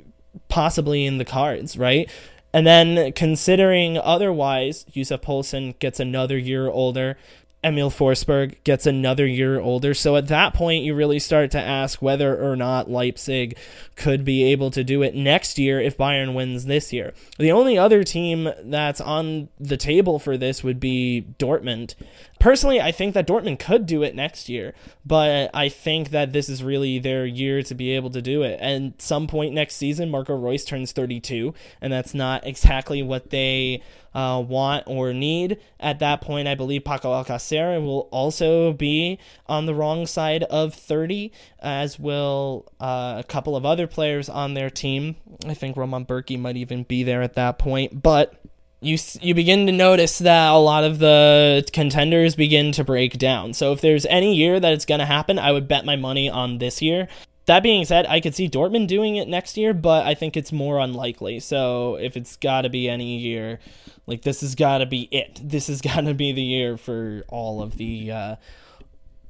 possibly 0.49 1.07
in 1.07 1.19
the 1.19 1.25
cards, 1.25 1.77
right? 1.77 2.11
And 2.53 2.67
then 2.67 3.13
considering 3.13 3.97
otherwise, 3.97 4.85
Yussuf 4.93 5.21
Poulsen 5.21 5.79
gets 5.79 6.01
another 6.01 6.37
year 6.37 6.69
older. 6.69 7.17
Emil 7.63 7.91
Forsberg 7.91 8.57
gets 8.65 8.87
another 8.87 9.27
year 9.27 9.61
older. 9.61 9.93
So 9.93 10.17
at 10.17 10.29
that 10.29 10.55
point, 10.55 10.83
you 10.83 10.95
really 10.95 11.19
start 11.19 11.51
to 11.51 11.61
ask 11.61 12.01
whether 12.01 12.43
or 12.43 12.57
not 12.57 12.91
Leipzig 12.91 13.59
could 13.97 14.25
be 14.25 14.45
able 14.45 14.71
to 14.71 14.83
do 14.83 15.03
it 15.03 15.15
next 15.15 15.59
year 15.59 15.79
if 15.79 15.99
Bayern 15.99 16.35
wins 16.35 16.65
this 16.65 16.91
year. 16.91 17.13
The 17.39 17.53
only 17.53 17.77
other 17.77 18.03
team 18.03 18.49
that's 18.63 19.01
on 19.01 19.51
the 19.59 19.77
table 19.77 20.19
for 20.19 20.39
this 20.39 20.65
would 20.65 20.81
be 20.81 21.27
Dortmund. 21.39 21.95
Personally, 22.39 22.81
I 22.81 22.93
think 22.93 23.13
that 23.13 23.27
Dortmund 23.27 23.59
could 23.59 23.85
do 23.85 24.03
it 24.03 24.15
next 24.15 24.49
year, 24.49 24.73
but 25.05 25.51
I 25.53 25.69
think 25.69 26.09
that 26.11 26.33
this 26.33 26.49
is 26.49 26.65
really 26.65 26.99
their 26.99 27.27
year 27.27 27.63
to 27.63 27.75
be 27.75 27.91
able 27.95 28.09
to 28.11 28.23
do 28.23 28.43
it. 28.43 28.59
And 28.63 28.95
some 28.97 29.27
point 29.27 29.53
next 29.53 29.77
season, 29.77 30.11
Marco 30.11 30.35
Reus 30.35 30.65
turns 30.65 30.93
32, 30.93 31.53
and 31.83 31.93
that's 31.93 32.15
not 32.15 32.47
exactly 32.47 33.03
what 33.03 33.29
they 33.29 33.83
uh, 34.15 34.43
want 34.47 34.85
or 34.87 35.13
need. 35.13 35.59
At 35.79 35.99
that 36.01 36.21
point, 36.21 36.49
I 36.49 36.55
believe 36.55 36.85
Paco 36.85 37.13
Alcacer 37.13 37.83
will 37.83 38.09
also 38.11 38.73
be 38.73 39.19
on 39.47 39.67
the 39.67 39.75
wrong 39.75 40.07
side 40.07 40.43
of 40.45 40.75
30, 40.75 41.33
as 41.61 41.99
will 41.99 42.67
uh, 42.81 43.17
a 43.19 43.25
couple 43.25 43.57
of 43.57 43.65
other 43.65 43.87
players 43.87 44.29
on 44.29 44.55
their 44.55 44.71
team. 44.71 45.17
I 45.47 45.55
think 45.55 45.77
Roman 45.77 46.05
Bürki 46.05 46.39
might 46.39 46.57
even 46.57 46.83
be 46.85 47.03
there 47.03 47.23
at 47.23 47.35
that 47.35 47.59
point, 47.59 48.03
but 48.03 48.41
you 48.81 48.97
you 49.21 49.35
begin 49.35 49.67
to 49.67 49.73
notice 49.73 50.19
that 50.19 50.53
a 50.53 50.57
lot 50.57 50.85
of 50.85 50.99
the 50.99 51.69
contenders 51.73 52.35
begin 52.35 52.73
to 52.73 52.85
break 52.85 53.19
down. 53.19 53.53
So 53.53 53.73
if 53.73 53.81
there's 53.81 54.07
any 54.07 54.35
year 54.35 54.59
that 54.59 54.73
it's 54.73 54.87
going 54.87 55.01
to 55.01 55.07
happen, 55.07 55.39
I 55.39 55.53
would 55.53 55.69
bet 55.69 55.85
my 55.85 55.97
money 55.97 56.29
on 56.31 56.59
this 56.59 56.81
year. 56.81 57.09
That 57.51 57.65
being 57.65 57.85
said, 57.85 58.07
I 58.07 58.21
could 58.21 58.37
see 58.37 58.49
Dortmund 58.49 58.87
doing 58.87 59.17
it 59.17 59.27
next 59.27 59.57
year, 59.57 59.75
but 59.75 60.07
I 60.07 60.15
think 60.15 60.37
it's 60.37 60.53
more 60.53 60.79
unlikely. 60.79 61.41
So 61.41 61.97
if 61.97 62.17
it's 62.17 62.37
got 62.37 62.61
to 62.61 62.69
be 62.69 62.89
any 62.89 63.17
year, 63.19 63.59
like 64.07 64.23
this 64.23 64.43
has 64.43 64.55
got 64.55 64.79
to 64.79 64.87
be 64.87 65.09
it. 65.11 65.41
This 65.43 65.67
has 65.67 65.81
got 65.81 66.03
to 66.03 66.15
be 66.15 66.31
the 66.31 66.45
year 66.45 66.77
for 66.77 67.25
all 67.27 67.61
of 67.61 67.77
the 67.77 68.13
uh, 68.13 68.37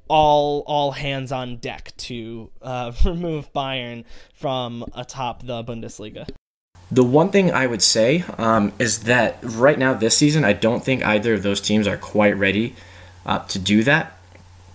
all 0.06 0.64
all 0.66 0.92
hands 0.92 1.32
on 1.32 1.56
deck 1.56 1.94
to 1.96 2.50
uh, 2.60 2.92
remove 3.06 3.50
Bayern 3.54 4.04
from 4.34 4.84
atop 4.94 5.46
the 5.46 5.64
Bundesliga. 5.64 6.28
The 6.90 7.02
one 7.02 7.30
thing 7.30 7.50
I 7.50 7.66
would 7.66 7.80
say 7.80 8.24
um, 8.36 8.74
is 8.78 9.04
that 9.04 9.38
right 9.42 9.78
now 9.78 9.94
this 9.94 10.14
season, 10.14 10.44
I 10.44 10.52
don't 10.52 10.84
think 10.84 11.02
either 11.06 11.32
of 11.32 11.42
those 11.42 11.62
teams 11.62 11.86
are 11.86 11.96
quite 11.96 12.36
ready 12.36 12.76
uh, 13.24 13.38
to 13.46 13.58
do 13.58 13.82
that. 13.84 14.18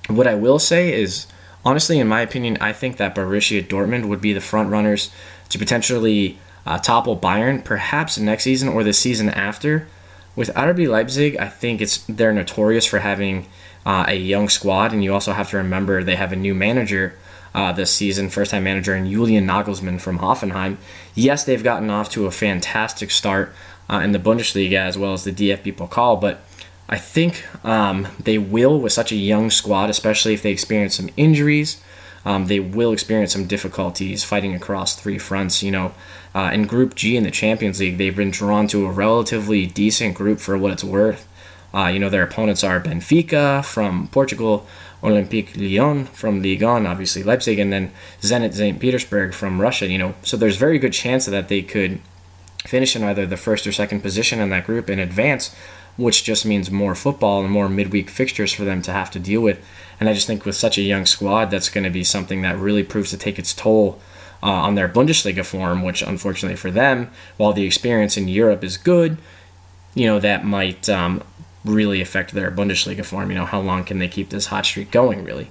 What 0.07 0.25
I 0.25 0.33
will 0.33 0.57
say 0.57 0.99
is, 0.99 1.27
honestly, 1.65 1.99
in 1.99 2.07
my 2.07 2.21
opinion, 2.21 2.57
I 2.61 2.71
think 2.71 2.97
that 2.97 3.15
Borussia 3.15 3.65
Dortmund 3.65 4.07
would 4.07 4.21
be 4.21 4.31
the 4.31 4.41
front 4.41 4.69
runners 4.69 5.11
to 5.49 5.57
potentially 5.57 6.37
uh, 6.65 6.77
topple 6.77 7.17
Bayern, 7.17 7.63
perhaps 7.63 8.17
next 8.17 8.43
season 8.43 8.69
or 8.69 8.83
the 8.83 8.93
season 8.93 9.29
after. 9.29 9.87
With 10.35 10.53
RB 10.53 10.87
Leipzig, 10.87 11.37
I 11.37 11.47
think 11.47 11.81
it's 11.81 11.99
they're 12.07 12.33
notorious 12.33 12.85
for 12.85 12.99
having 12.99 13.47
uh, 13.85 14.05
a 14.07 14.15
young 14.15 14.49
squad, 14.49 14.91
and 14.93 15.03
you 15.03 15.13
also 15.13 15.33
have 15.33 15.49
to 15.51 15.57
remember 15.57 16.03
they 16.03 16.15
have 16.15 16.31
a 16.31 16.35
new 16.35 16.53
manager 16.53 17.15
uh, 17.53 17.71
this 17.71 17.91
season, 17.91 18.29
first 18.29 18.51
time 18.51 18.65
manager, 18.65 18.93
and 18.93 19.09
Julian 19.09 19.47
Nagelsmann 19.47 20.01
from 20.01 20.19
Hoffenheim. 20.19 20.77
Yes, 21.13 21.45
they've 21.45 21.63
gotten 21.63 21.89
off 21.89 22.09
to 22.11 22.25
a 22.25 22.31
fantastic 22.31 23.11
start 23.11 23.53
uh, 23.89 23.99
in 23.99 24.11
the 24.11 24.19
Bundesliga 24.19 24.77
as 24.77 24.97
well 24.97 25.13
as 25.13 25.23
the 25.23 25.31
DFB 25.31 25.75
Pokal, 25.75 26.19
but 26.19 26.44
I 26.87 26.97
think 26.97 27.43
um, 27.65 28.07
they 28.19 28.37
will, 28.37 28.79
with 28.79 28.93
such 28.93 29.11
a 29.11 29.15
young 29.15 29.49
squad, 29.49 29.89
especially 29.89 30.33
if 30.33 30.43
they 30.43 30.51
experience 30.51 30.95
some 30.95 31.09
injuries, 31.17 31.81
um, 32.25 32.47
they 32.47 32.59
will 32.59 32.91
experience 32.91 33.33
some 33.33 33.45
difficulties 33.45 34.23
fighting 34.23 34.53
across 34.53 34.95
three 34.95 35.17
fronts. 35.17 35.63
You 35.63 35.71
know, 35.71 35.93
uh, 36.33 36.51
in 36.53 36.67
Group 36.67 36.95
G 36.95 37.15
in 37.17 37.23
the 37.23 37.31
Champions 37.31 37.79
League, 37.79 37.97
they've 37.97 38.15
been 38.15 38.31
drawn 38.31 38.67
to 38.67 38.85
a 38.85 38.91
relatively 38.91 39.65
decent 39.65 40.15
group 40.15 40.39
for 40.39 40.57
what 40.57 40.71
it's 40.71 40.83
worth. 40.83 41.27
Uh, 41.73 41.87
you 41.87 41.99
know, 41.99 42.09
their 42.09 42.23
opponents 42.23 42.63
are 42.63 42.79
Benfica 42.79 43.63
from 43.63 44.07
Portugal, 44.07 44.65
Olympique 45.03 45.55
Lyon 45.57 46.05
from 46.05 46.41
Ligue 46.41 46.63
1, 46.63 46.87
obviously 46.87 47.21
Leipzig, 47.21 47.59
and 47.59 47.71
then 47.71 47.91
Zenit 48.21 48.53
St. 48.53 48.79
Petersburg 48.79 49.33
from 49.33 49.61
Russia. 49.61 49.87
You 49.87 49.97
know, 49.97 50.15
so 50.23 50.37
there's 50.37 50.57
very 50.57 50.79
good 50.79 50.93
chance 50.93 51.25
that 51.25 51.47
they 51.47 51.61
could 51.61 51.99
finish 52.65 52.95
in 52.95 53.03
either 53.03 53.25
the 53.25 53.37
first 53.37 53.67
or 53.67 53.71
second 53.71 54.01
position 54.01 54.39
in 54.39 54.49
that 54.49 54.65
group 54.65 54.89
in 54.89 54.99
advance, 54.99 55.55
which 55.97 56.23
just 56.23 56.45
means 56.45 56.69
more 56.69 56.95
football 56.95 57.41
and 57.43 57.51
more 57.51 57.69
midweek 57.69 58.09
fixtures 58.09 58.51
for 58.53 58.65
them 58.65 58.81
to 58.81 58.91
have 58.91 59.09
to 59.11 59.19
deal 59.19 59.41
with. 59.41 59.63
And 59.99 60.09
I 60.09 60.13
just 60.13 60.27
think 60.27 60.45
with 60.45 60.55
such 60.55 60.77
a 60.77 60.81
young 60.81 61.05
squad, 61.05 61.51
that's 61.51 61.69
going 61.69 61.85
to 61.85 61.89
be 61.89 62.03
something 62.03 62.41
that 62.41 62.57
really 62.57 62.83
proves 62.83 63.11
to 63.11 63.17
take 63.17 63.39
its 63.39 63.53
toll 63.53 64.01
uh, 64.43 64.47
on 64.47 64.75
their 64.75 64.89
Bundesliga 64.89 65.45
form, 65.45 65.83
which 65.83 66.01
unfortunately 66.01 66.57
for 66.57 66.69
them, 66.69 67.09
while 67.37 67.53
the 67.53 67.65
experience 67.65 68.17
in 68.17 68.27
Europe 68.27 68.63
is 68.63 68.77
good, 68.77 69.17
you 69.93 70.05
know, 70.05 70.19
that 70.19 70.43
might 70.43 70.89
um, 70.89 71.23
really 71.63 72.01
affect 72.01 72.33
their 72.33 72.51
Bundesliga 72.51 73.05
form. 73.05 73.31
You 73.31 73.37
know, 73.37 73.45
how 73.45 73.61
long 73.61 73.85
can 73.85 73.99
they 73.99 74.09
keep 74.09 74.29
this 74.29 74.47
hot 74.47 74.65
streak 74.65 74.91
going, 74.91 75.23
really? 75.23 75.49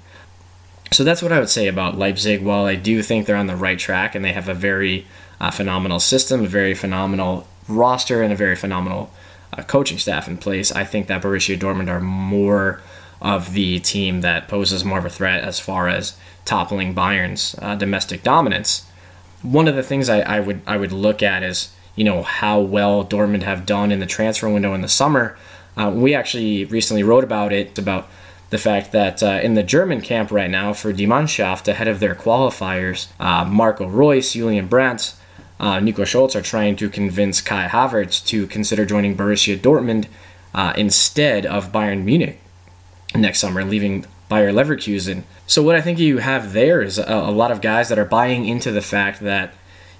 So 0.92 1.02
that's 1.02 1.22
what 1.22 1.33
I 1.33 1.40
would 1.40 1.48
say 1.48 1.66
about 1.66 1.98
Leipzig. 1.98 2.42
While 2.42 2.66
I 2.66 2.76
do 2.76 3.02
think 3.02 3.26
they're 3.26 3.37
on 3.37 3.46
the 3.46 3.57
right 3.57 3.78
track 3.78 4.14
and 4.14 4.24
they 4.24 4.33
have 4.33 4.48
a 4.48 4.54
very 4.54 5.07
uh, 5.40 5.50
phenomenal 5.50 5.98
system, 5.98 6.44
a 6.44 6.46
very 6.46 6.74
phenomenal 6.74 7.48
roster, 7.66 8.22
and 8.22 8.33
a 8.33 8.37
very 8.37 8.54
phenomenal 8.54 9.11
uh, 9.57 9.62
coaching 9.62 9.99
staff 9.99 10.29
in 10.29 10.37
place, 10.37 10.73
I 10.73 10.85
think 10.85 11.07
that 11.07 11.23
Borussia 11.23 11.59
Dortmund 11.59 11.88
are 11.88 12.01
more 12.01 12.81
of 13.21 13.53
the 13.53 13.79
team 13.81 14.21
that 14.21 14.49
poses 14.49 14.85
more 14.85 14.99
of 14.99 15.05
a 15.05 15.11
threat 15.11 15.43
as 15.43 15.59
far 15.59 15.88
as 15.88 16.17
toppling 16.45 16.95
Bayern's 16.95 17.55
uh, 17.61 17.75
domestic 17.75 18.23
dominance. 18.23 18.87
One 19.43 19.69
of 19.69 19.77
the 19.77 19.83
things 19.83 20.09
I, 20.09 20.21
I 20.21 20.40
would 20.40 20.61
I 20.67 20.77
would 20.77 20.93
look 20.93 21.23
at 21.23 21.43
is 21.43 21.73
you 21.97 22.05
know 22.05 22.23
how 22.23 22.61
well 22.61 23.05
Dortmund 23.05 23.42
have 23.42 23.67
done 23.67 23.92
in 23.92 24.00
the 24.00 24.07
transfer 24.07 24.48
window 24.48 24.75
in 24.75 24.81
the 24.81 24.88
summer. 24.88 25.37
Uh, 25.77 25.90
we 25.94 26.15
actually 26.15 26.65
recently 26.67 27.02
wrote 27.02 27.25
about 27.25 27.52
it 27.52 27.79
about 27.79 28.09
the 28.50 28.59
fact 28.59 28.92
that 28.92 29.23
uh, 29.23 29.40
in 29.42 29.55
the 29.55 29.63
German 29.63 30.00
camp 30.00 30.31
right 30.31 30.50
now 30.50 30.73
for 30.73 30.92
Die 30.92 31.05
Mannschaft, 31.05 31.67
ahead 31.67 31.88
of 31.88 31.98
their 31.98 32.15
qualifiers, 32.15 33.09
uh, 33.19 33.44
Marco 33.44 33.87
Reus, 33.87 34.33
Julian 34.33 34.69
Brandt, 34.69 35.15
uh, 35.61 35.81
Nico 35.81 36.05
Schulz 36.05 36.35
are 36.35 36.42
trying 36.42 36.77
to 36.77 36.88
convince 36.88 37.40
Kai 37.40 37.69
Havertz 37.69 38.25
to 38.27 38.46
consider 38.46 38.85
joining 38.85 39.17
Borussia 39.17 39.59
Dortmund 39.59 40.07
uh, 40.55 40.73
instead 40.77 41.46
of 41.46 41.73
Bayern 41.73 42.05
Munich 42.05 42.40
next 43.15 43.38
summer, 43.38 43.65
leaving 43.65 44.07
Bayer 44.29 44.52
Leverkusen. 44.52 45.23
So 45.46 45.63
what 45.63 45.77
I 45.77 45.81
think 45.81 45.98
you 45.98 46.19
have 46.19 46.52
there 46.52 46.83
is 46.83 46.98
a, 46.98 47.05
a 47.05 47.31
lot 47.31 47.50
of 47.50 47.61
guys 47.61 47.88
that 47.88 47.98
are 47.98 48.05
buying 48.05 48.46
into 48.46 48.73
the 48.73 48.83
fact 48.83 49.21
that 49.21 49.55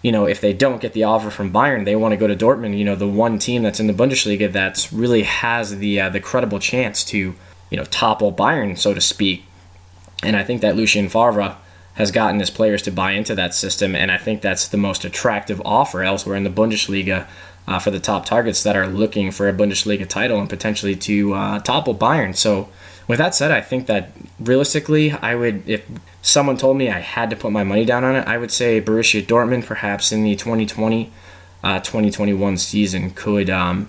you 0.05 0.13
know, 0.13 0.27
if 0.27 0.43
they 0.43 0.53
don't 0.53 0.83
get 0.83 0.93
the 0.93 1.05
offer 1.05 1.31
from 1.31 1.51
Bayern, 1.51 1.87
they 1.87 1.97
want 1.97 2.13
to 2.13 2.19
go 2.19 2.27
to 2.27 2.37
Dortmund. 2.37 2.77
You 2.77 2.85
know, 2.85 2.95
the 2.95 3.09
one 3.09 3.39
team 3.39 3.63
that's 3.63 3.81
in 3.81 3.87
the 3.87 3.95
Bundesliga 3.95 4.53
that's 4.53 4.93
really 4.93 5.23
has 5.23 5.79
the 5.79 5.99
uh, 5.99 6.11
the 6.11 6.21
credible 6.21 6.59
chance 6.59 7.03
to, 7.05 7.35
you 7.71 7.77
know, 7.79 7.85
topple 7.85 8.31
Bayern, 8.31 8.77
so 8.77 8.93
to 8.93 9.01
speak. 9.01 9.47
And 10.23 10.37
I 10.37 10.45
think 10.45 10.61
that 10.61 10.77
Lucien 10.77 11.09
Favre 11.09 11.57
has 11.95 12.11
gotten 12.11 12.41
his 12.41 12.51
players 12.51 12.83
to 12.83 12.91
buy 12.91 13.13
into 13.13 13.35
that 13.35 13.55
system, 13.55 13.95
and 13.95 14.11
I 14.11 14.19
think 14.19 14.43
that's 14.43 14.69
the 14.69 14.77
most 14.77 15.05
attractive 15.05 15.63
offer 15.65 16.03
elsewhere 16.03 16.37
in 16.37 16.45
the 16.45 16.51
Bundesliga 16.51 17.27
uh, 17.67 17.79
for 17.79 17.91
the 17.91 18.01
top 18.01 18.27
targets 18.27 18.63
that 18.65 18.77
are 18.77 18.87
looking 18.87 19.31
for 19.31 19.49
a 19.49 19.53
Bundesliga 19.53 20.07
title 20.07 20.39
and 20.39 20.51
potentially 20.51 20.97
to 20.97 21.35
uh, 21.35 21.59
topple 21.61 21.95
Bayern. 21.95 22.37
So, 22.37 22.69
with 23.07 23.19
that 23.19 23.35
said, 23.35 23.51
I 23.51 23.61
think 23.61 23.87
that 23.87 24.11
realistically, 24.41 25.13
I 25.13 25.35
would, 25.35 25.69
if 25.69 25.87
someone 26.23 26.57
told 26.57 26.77
me 26.77 26.91
I 26.91 27.01
had 27.01 27.31
to 27.31 27.37
put 27.37 27.53
my 27.53 27.63
money 27.63 27.85
down 27.85 28.03
on 28.03 28.17
it, 28.17 28.27
I 28.27 28.39
would 28.39 28.51
say 28.51 28.81
Borussia 28.81 29.23
Dortmund, 29.23 29.67
perhaps 29.67 30.11
in 30.11 30.25
the 30.25 30.35
2020 30.37 31.13
uh, 31.63 31.81
2021 31.81 32.59
season, 32.59 33.11
could 33.11 33.49
um, 33.49 33.89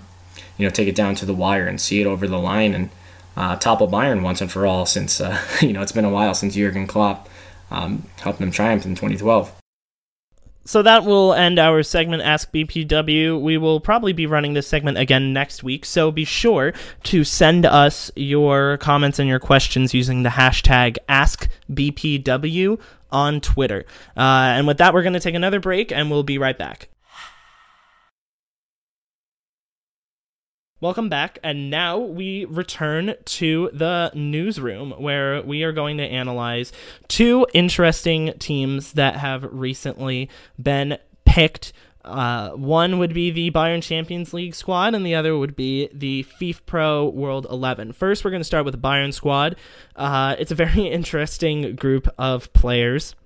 you 0.56 0.66
know 0.66 0.70
take 0.70 0.88
it 0.88 0.94
down 0.94 1.14
to 1.16 1.26
the 1.26 1.34
wire 1.34 1.66
and 1.66 1.80
see 1.80 2.00
it 2.00 2.06
over 2.06 2.26
the 2.26 2.38
line 2.38 2.74
and 2.74 2.90
uh, 3.36 3.56
topple 3.56 3.88
Bayern 3.88 4.22
once 4.22 4.40
and 4.40 4.50
for 4.50 4.64
all. 4.64 4.86
Since 4.86 5.20
uh, 5.20 5.42
you 5.60 5.72
know 5.72 5.82
it's 5.82 5.92
been 5.92 6.04
a 6.04 6.10
while 6.10 6.34
since 6.34 6.54
Jurgen 6.54 6.86
Klopp 6.86 7.28
um, 7.70 8.04
helped 8.20 8.38
them 8.38 8.50
triumph 8.50 8.84
in 8.84 8.94
2012 8.94 9.52
so 10.66 10.82
that 10.82 11.04
will 11.04 11.32
end 11.32 11.58
our 11.58 11.82
segment 11.84 12.22
Ask 12.22 12.50
BPW. 12.52 13.40
We 13.40 13.56
will 13.56 13.78
probably 13.78 14.12
be 14.12 14.26
running 14.26 14.54
this 14.54 14.66
segment 14.66 14.98
again 14.98 15.32
next 15.32 15.62
week, 15.62 15.84
so 15.84 16.10
be 16.10 16.24
sure 16.24 16.74
to 17.04 17.22
send 17.22 17.64
us 17.64 18.10
your 18.16 18.76
comments 18.78 19.20
and 19.20 19.28
your 19.28 19.38
questions 19.38 19.94
using 19.94 20.24
the 20.24 20.30
hashtag 20.30 20.98
AskBPW 21.08 22.80
on 23.12 23.40
Twitter. 23.40 23.84
Uh, 24.16 24.54
and 24.56 24.66
with 24.66 24.78
that, 24.78 24.92
we're 24.92 25.02
going 25.02 25.12
to 25.12 25.20
take 25.20 25.36
another 25.36 25.60
break, 25.60 25.92
and 25.92 26.10
we'll 26.10 26.24
be 26.24 26.36
right 26.36 26.58
back. 26.58 26.88
Welcome 30.86 31.08
back, 31.08 31.40
and 31.42 31.68
now 31.68 31.98
we 31.98 32.44
return 32.44 33.16
to 33.24 33.70
the 33.72 34.12
newsroom 34.14 34.92
where 34.92 35.42
we 35.42 35.64
are 35.64 35.72
going 35.72 35.96
to 35.96 36.04
analyze 36.04 36.70
two 37.08 37.44
interesting 37.52 38.34
teams 38.38 38.92
that 38.92 39.16
have 39.16 39.42
recently 39.50 40.30
been 40.62 40.98
picked. 41.24 41.72
Uh, 42.04 42.50
one 42.50 43.00
would 43.00 43.12
be 43.12 43.32
the 43.32 43.50
Bayern 43.50 43.82
Champions 43.82 44.32
League 44.32 44.54
squad, 44.54 44.94
and 44.94 45.04
the 45.04 45.16
other 45.16 45.36
would 45.36 45.56
be 45.56 45.88
the 45.92 46.24
FIFPro 46.40 47.12
World 47.12 47.48
11. 47.50 47.90
First, 47.90 48.24
we're 48.24 48.30
going 48.30 48.40
to 48.40 48.44
start 48.44 48.64
with 48.64 48.80
the 48.80 48.80
Bayern 48.80 49.12
squad. 49.12 49.56
Uh, 49.96 50.36
it's 50.38 50.52
a 50.52 50.54
very 50.54 50.82
interesting 50.86 51.74
group 51.74 52.06
of 52.16 52.52
players, 52.52 53.16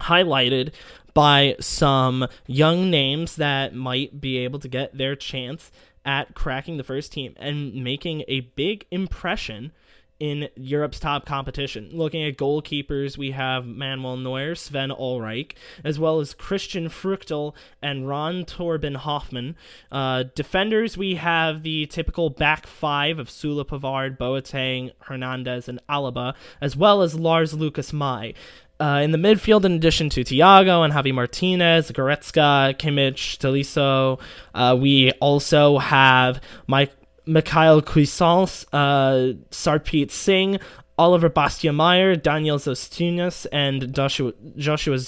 highlighted 0.00 0.72
by 1.12 1.56
some 1.60 2.28
young 2.46 2.90
names 2.90 3.36
that 3.36 3.74
might 3.74 4.20
be 4.20 4.38
able 4.38 4.58
to 4.60 4.68
get 4.68 4.96
their 4.96 5.14
chance 5.14 5.70
at 6.08 6.34
cracking 6.34 6.78
the 6.78 6.82
first 6.82 7.12
team 7.12 7.34
and 7.36 7.84
making 7.84 8.24
a 8.28 8.40
big 8.40 8.86
impression 8.90 9.70
in 10.18 10.48
Europe's 10.56 10.98
top 10.98 11.26
competition. 11.26 11.90
Looking 11.92 12.24
at 12.24 12.38
goalkeepers, 12.38 13.18
we 13.18 13.32
have 13.32 13.66
Manuel 13.66 14.16
Neuer, 14.16 14.54
Sven 14.54 14.88
Ulreich, 14.88 15.52
as 15.84 15.98
well 15.98 16.18
as 16.18 16.32
Christian 16.32 16.88
Früchtl 16.88 17.54
and 17.82 18.08
Ron 18.08 18.44
Thorben 18.46 18.96
Hoffmann. 18.96 19.54
Uh, 19.92 20.24
defenders, 20.34 20.96
we 20.96 21.16
have 21.16 21.62
the 21.62 21.84
typical 21.86 22.30
back 22.30 22.66
five 22.66 23.18
of 23.18 23.28
Süle 23.28 23.64
Pavard, 23.64 24.16
Boateng, 24.16 24.92
Hernandez, 25.02 25.68
and 25.68 25.78
Alaba, 25.88 26.34
as 26.60 26.74
well 26.74 27.02
as 27.02 27.14
Lars 27.14 27.52
Lukas 27.52 27.92
Mai. 27.92 28.32
Uh, 28.80 29.00
in 29.02 29.10
the 29.10 29.18
midfield, 29.18 29.64
in 29.64 29.72
addition 29.72 30.08
to 30.08 30.22
Thiago 30.22 30.84
and 30.84 30.94
Javi 30.94 31.12
Martinez, 31.12 31.90
Goretzka, 31.90 32.78
Kimmich, 32.78 33.38
Tolisso, 33.38 34.20
uh, 34.54 34.76
we 34.78 35.10
also 35.20 35.78
have 35.78 36.40
Mike, 36.68 36.92
Michaël 37.26 37.84
Cuisance, 37.84 38.64
uh, 38.72 39.32
Sarpreet 39.50 40.12
Singh, 40.12 40.60
Oliver 40.98 41.28
Batista 41.28 41.72
Meier, 41.72 42.16
Daniel 42.16 42.58
Zostunas, 42.58 43.46
and 43.52 43.94
Joshua, 43.94 44.32
Joshua. 44.56 44.98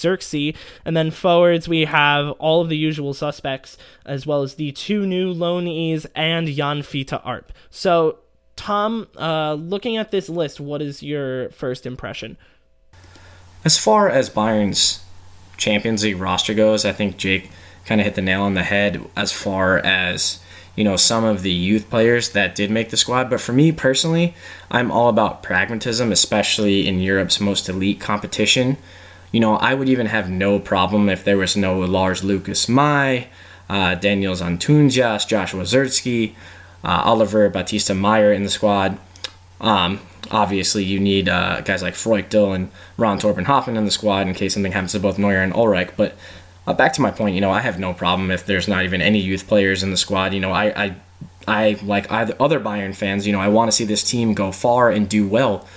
And 0.85 0.95
then 0.95 1.11
forwards, 1.11 1.67
we 1.67 1.85
have 1.85 2.29
all 2.31 2.61
of 2.61 2.69
the 2.69 2.77
usual 2.77 3.13
suspects, 3.13 3.77
as 4.05 4.25
well 4.25 4.41
as 4.41 4.55
the 4.55 4.71
two 4.71 5.05
new 5.05 5.33
loanees 5.33 6.05
and 6.15 6.47
Jan 6.47 6.81
Fiete 6.81 7.21
Arp. 7.25 7.51
So, 7.69 8.19
Tom, 8.55 9.07
uh, 9.17 9.53
looking 9.53 9.97
at 9.97 10.11
this 10.11 10.29
list, 10.29 10.59
what 10.59 10.81
is 10.81 11.03
your 11.03 11.49
first 11.49 11.85
impression? 11.85 12.37
As 13.63 13.77
far 13.77 14.09
as 14.09 14.29
Bayern's 14.29 15.03
Champions 15.57 16.03
League 16.03 16.17
roster 16.17 16.53
goes, 16.53 16.85
I 16.85 16.91
think 16.91 17.17
Jake 17.17 17.51
kind 17.85 18.01
of 18.01 18.05
hit 18.05 18.15
the 18.15 18.21
nail 18.21 18.41
on 18.41 18.55
the 18.55 18.63
head 18.63 19.03
as 19.15 19.31
far 19.31 19.77
as 19.79 20.39
you 20.75 20.83
know 20.83 20.95
some 20.95 21.23
of 21.23 21.41
the 21.41 21.51
youth 21.51 21.89
players 21.89 22.29
that 22.29 22.55
did 22.55 22.71
make 22.71 22.89
the 22.89 22.97
squad. 22.97 23.29
But 23.29 23.41
for 23.41 23.53
me 23.53 23.71
personally, 23.71 24.33
I'm 24.71 24.91
all 24.91 25.09
about 25.09 25.43
pragmatism, 25.43 26.11
especially 26.11 26.87
in 26.87 26.99
Europe's 26.99 27.39
most 27.39 27.69
elite 27.69 27.99
competition. 27.99 28.77
You 29.31 29.39
know, 29.39 29.55
I 29.55 29.73
would 29.75 29.89
even 29.89 30.07
have 30.07 30.29
no 30.29 30.59
problem 30.59 31.07
if 31.07 31.23
there 31.23 31.37
was 31.37 31.55
no 31.55 31.79
Lars 31.79 32.23
Lukas 32.23 32.67
Mai, 32.67 33.27
uh, 33.69 33.95
Daniel 33.95 34.33
Antunes, 34.35 35.27
Joshua 35.27 35.63
Zirkzee, 35.63 36.33
uh, 36.83 37.01
Oliver 37.05 37.49
Batista 37.49 37.93
Meier 37.93 38.33
in 38.33 38.43
the 38.43 38.49
squad. 38.49 38.97
Um, 39.61 39.99
obviously, 40.29 40.83
you 40.83 40.99
need 40.99 41.29
uh, 41.29 41.61
guys 41.61 41.81
like 41.81 41.93
Früchtl 41.93 42.53
and 42.53 42.69
Ron 42.97 43.19
Thorben 43.19 43.45
Hoffmann 43.45 43.77
in 43.77 43.85
the 43.85 43.91
squad 43.91 44.27
in 44.27 44.33
case 44.33 44.53
something 44.53 44.71
happens 44.71 44.91
to 44.91 44.99
both 44.99 45.17
Neuer 45.17 45.41
and 45.41 45.53
Ulreich. 45.53 45.91
But 45.95 46.15
uh, 46.67 46.73
back 46.73 46.93
to 46.93 47.01
my 47.01 47.11
point, 47.11 47.35
you 47.35 47.41
know, 47.41 47.51
I 47.51 47.61
have 47.61 47.79
no 47.79 47.93
problem 47.93 48.31
if 48.31 48.45
there's 48.45 48.67
not 48.67 48.83
even 48.83 49.01
any 49.01 49.19
youth 49.19 49.47
players 49.47 49.83
in 49.83 49.91
the 49.91 49.97
squad. 49.97 50.33
You 50.33 50.39
know, 50.39 50.51
I, 50.51 50.85
I, 50.85 50.95
I 51.47 51.79
like 51.83 52.07
other 52.11 52.59
Bayern 52.59 52.95
fans, 52.95 53.25
you 53.25 53.33
know, 53.33 53.39
I 53.39 53.47
want 53.47 53.69
to 53.69 53.75
see 53.75 53.85
this 53.85 54.03
team 54.03 54.33
go 54.33 54.51
far 54.51 54.89
and 54.89 55.07
do 55.07 55.27
well 55.27 55.67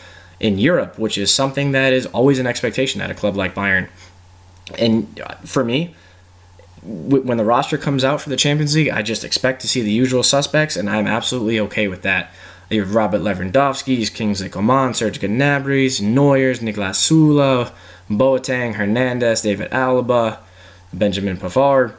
in 0.41 0.59
Europe, 0.59 0.99
which 0.99 1.17
is 1.17 1.33
something 1.33 1.73
that 1.73 1.93
is 1.93 2.07
always 2.07 2.39
an 2.39 2.47
expectation 2.47 3.01
at 3.01 3.11
a 3.11 3.15
club 3.15 3.37
like 3.37 3.55
Bayern. 3.55 3.89
And 4.79 5.21
uh, 5.21 5.35
for 5.45 5.65
me, 5.65 5.95
when 6.83 7.39
the 7.39 7.45
roster 7.45 7.79
comes 7.79 8.05
out 8.05 8.21
for 8.21 8.29
the 8.29 8.37
Champions 8.37 8.75
League, 8.75 8.91
I 8.91 9.01
just 9.01 9.25
expect 9.25 9.63
to 9.63 9.69
see 9.69 9.81
the 9.81 9.91
usual 9.91 10.23
suspects, 10.23 10.77
and 10.77 10.91
I'm 10.91 11.07
absolutely 11.07 11.59
okay 11.61 11.89
with 11.89 12.03
that. 12.03 12.31
You 12.75 12.83
have 12.83 12.95
Robert 12.95 13.21
Lewandowski's, 13.21 14.11
Kingsley 14.11 14.49
Coman, 14.49 14.95
Serge 14.95 15.21
Gnabry's, 15.21 16.01
Neuer's, 16.01 16.59
Niklas 16.59 16.99
Süle, 16.99 17.73
Boateng, 18.11 18.75
Hernandez, 18.75 19.43
David 19.43 19.71
Alaba, 19.71 20.39
Benjamin 20.93 21.37
Pavard. 21.37 21.95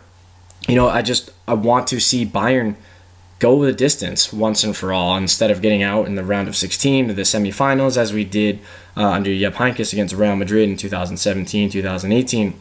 You 0.68 0.76
know, 0.76 0.90
I 0.90 1.02
just 1.02 1.32
I 1.48 1.54
want 1.54 1.88
to 1.88 2.02
see 2.02 2.26
Bayern 2.26 2.76
go 3.40 3.64
the 3.64 3.72
distance 3.72 4.34
once 4.34 4.64
and 4.64 4.76
for 4.76 4.92
all 4.92 5.16
instead 5.16 5.50
of 5.50 5.62
getting 5.62 5.82
out 5.82 6.08
in 6.08 6.16
the 6.16 6.24
round 6.24 6.48
of 6.48 6.56
16 6.56 7.08
to 7.08 7.14
the 7.14 7.22
semifinals 7.22 7.98
as 7.98 8.12
we 8.12 8.26
did 8.26 8.60
uh, 8.98 9.12
under 9.12 9.34
Jupp 9.38 9.54
Heynckes 9.54 9.94
against 9.94 10.16
Real 10.16 10.36
Madrid 10.36 10.70
in 10.70 10.76
2017, 10.76 11.70
2018. 11.70 12.60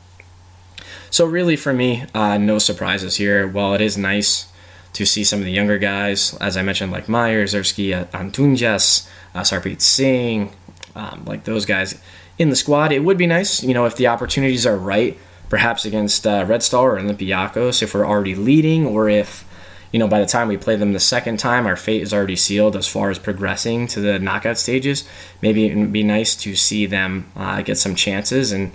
So 1.11 1.25
really, 1.27 1.57
for 1.57 1.73
me, 1.73 2.05
uh, 2.15 2.39
no 2.39 2.59
surprises 2.59 3.17
here. 3.17 3.47
While 3.49 3.75
it 3.75 3.81
is 3.81 3.99
nice 3.99 4.53
to 4.95 5.05
see 5.05 5.24
some 5.24 5.40
of 5.40 5.45
the 5.45 5.53
younger 5.53 5.78
guys, 5.78 6.34
as 6.40 6.57
I 6.57 6.62
mentioned, 6.62 6.92
like 6.92 7.07
Zirkzee, 7.07 7.95
uh, 7.95 8.05
Antunes, 8.16 9.09
uh, 9.34 9.40
Sarpreet 9.40 9.80
Singh, 9.80 10.53
um, 10.95 11.24
like 11.26 11.45
those 11.45 11.66
guys 11.66 12.01
in 12.38 12.49
the 12.49 12.57
squad. 12.57 12.92
It 12.92 13.01
would 13.01 13.18
be 13.18 13.26
nice, 13.26 13.62
you 13.62 13.74
know, 13.74 13.84
if 13.86 13.97
the 13.97 14.07
opportunities 14.07 14.66
are 14.66 14.76
right, 14.76 15.18
perhaps 15.49 15.84
against 15.84 16.26
uh, 16.26 16.45
Red 16.49 16.62
Star 16.62 16.97
or 16.97 17.01
Olympiacos, 17.01 17.82
if 17.82 17.92
we're 17.92 18.07
already 18.07 18.34
leading, 18.34 18.86
or 18.86 19.09
if, 19.09 19.45
you 19.92 19.99
know, 19.99 20.09
by 20.09 20.20
the 20.20 20.26
time 20.26 20.49
we 20.49 20.57
play 20.57 20.76
them 20.76 20.92
the 20.92 21.01
second 21.01 21.38
time, 21.38 21.66
our 21.66 21.76
fate 21.76 22.03
is 22.03 22.14
already 22.14 22.36
sealed 22.36 22.76
as 22.76 22.86
far 22.86 23.11
as 23.11 23.18
progressing 23.18 23.88
to 23.88 24.01
the 24.01 24.18
knockout 24.20 24.59
stages. 24.59 25.07
Maybe 25.42 25.66
it 25.66 25.76
would 25.76 25.92
be 25.92 26.05
nice 26.05 26.36
to 26.36 26.55
see 26.55 26.86
them 26.86 27.30
uh, 27.36 27.62
get 27.62 27.78
some 27.78 27.95
chances 27.97 28.53
and, 28.53 28.72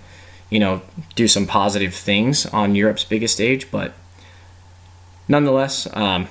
you 0.49 0.59
know, 0.59 0.82
do 1.15 1.30
some 1.30 1.47
positive 1.47 1.93
things 1.93 2.45
on 2.47 2.76
Europe's 2.76 3.05
biggest 3.05 3.36
stage, 3.36 3.72
but 3.72 3.93
nonetheless, 5.30 5.88
um, 5.95 6.27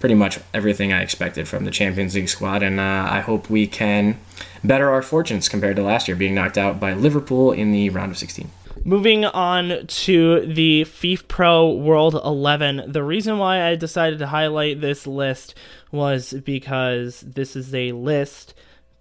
pretty 0.00 0.14
much 0.14 0.40
everything 0.54 0.92
I 0.92 1.02
expected 1.02 1.46
from 1.46 1.64
the 1.64 1.70
Champions 1.70 2.14
League 2.14 2.28
squad, 2.28 2.62
and 2.62 2.80
uh, 2.80 3.06
I 3.10 3.20
hope 3.20 3.50
we 3.50 3.66
can 3.66 4.18
better 4.64 4.88
our 4.88 5.02
fortunes 5.02 5.48
compared 5.48 5.76
to 5.76 5.82
last 5.82 6.08
year 6.08 6.16
being 6.16 6.34
knocked 6.34 6.56
out 6.56 6.80
by 6.80 6.94
Liverpool 6.94 7.52
in 7.52 7.72
the 7.72 7.90
round 7.90 8.12
of 8.12 8.18
16. 8.18 8.50
Moving 8.84 9.24
on 9.24 9.86
to 9.86 10.40
the 10.44 10.82
FIFPro 10.82 11.80
World 11.80 12.14
11. 12.14 12.90
The 12.90 13.04
reason 13.04 13.38
why 13.38 13.62
I 13.62 13.76
decided 13.76 14.18
to 14.18 14.26
highlight 14.26 14.80
this 14.80 15.06
list 15.06 15.54
was 15.92 16.32
because 16.32 17.20
this 17.20 17.54
is 17.54 17.72
a 17.72 17.92
list 17.92 18.54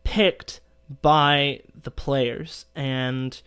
picked 0.04 0.60
by 1.02 1.62
the 1.82 1.90
players 1.90 2.66
and 2.76 3.42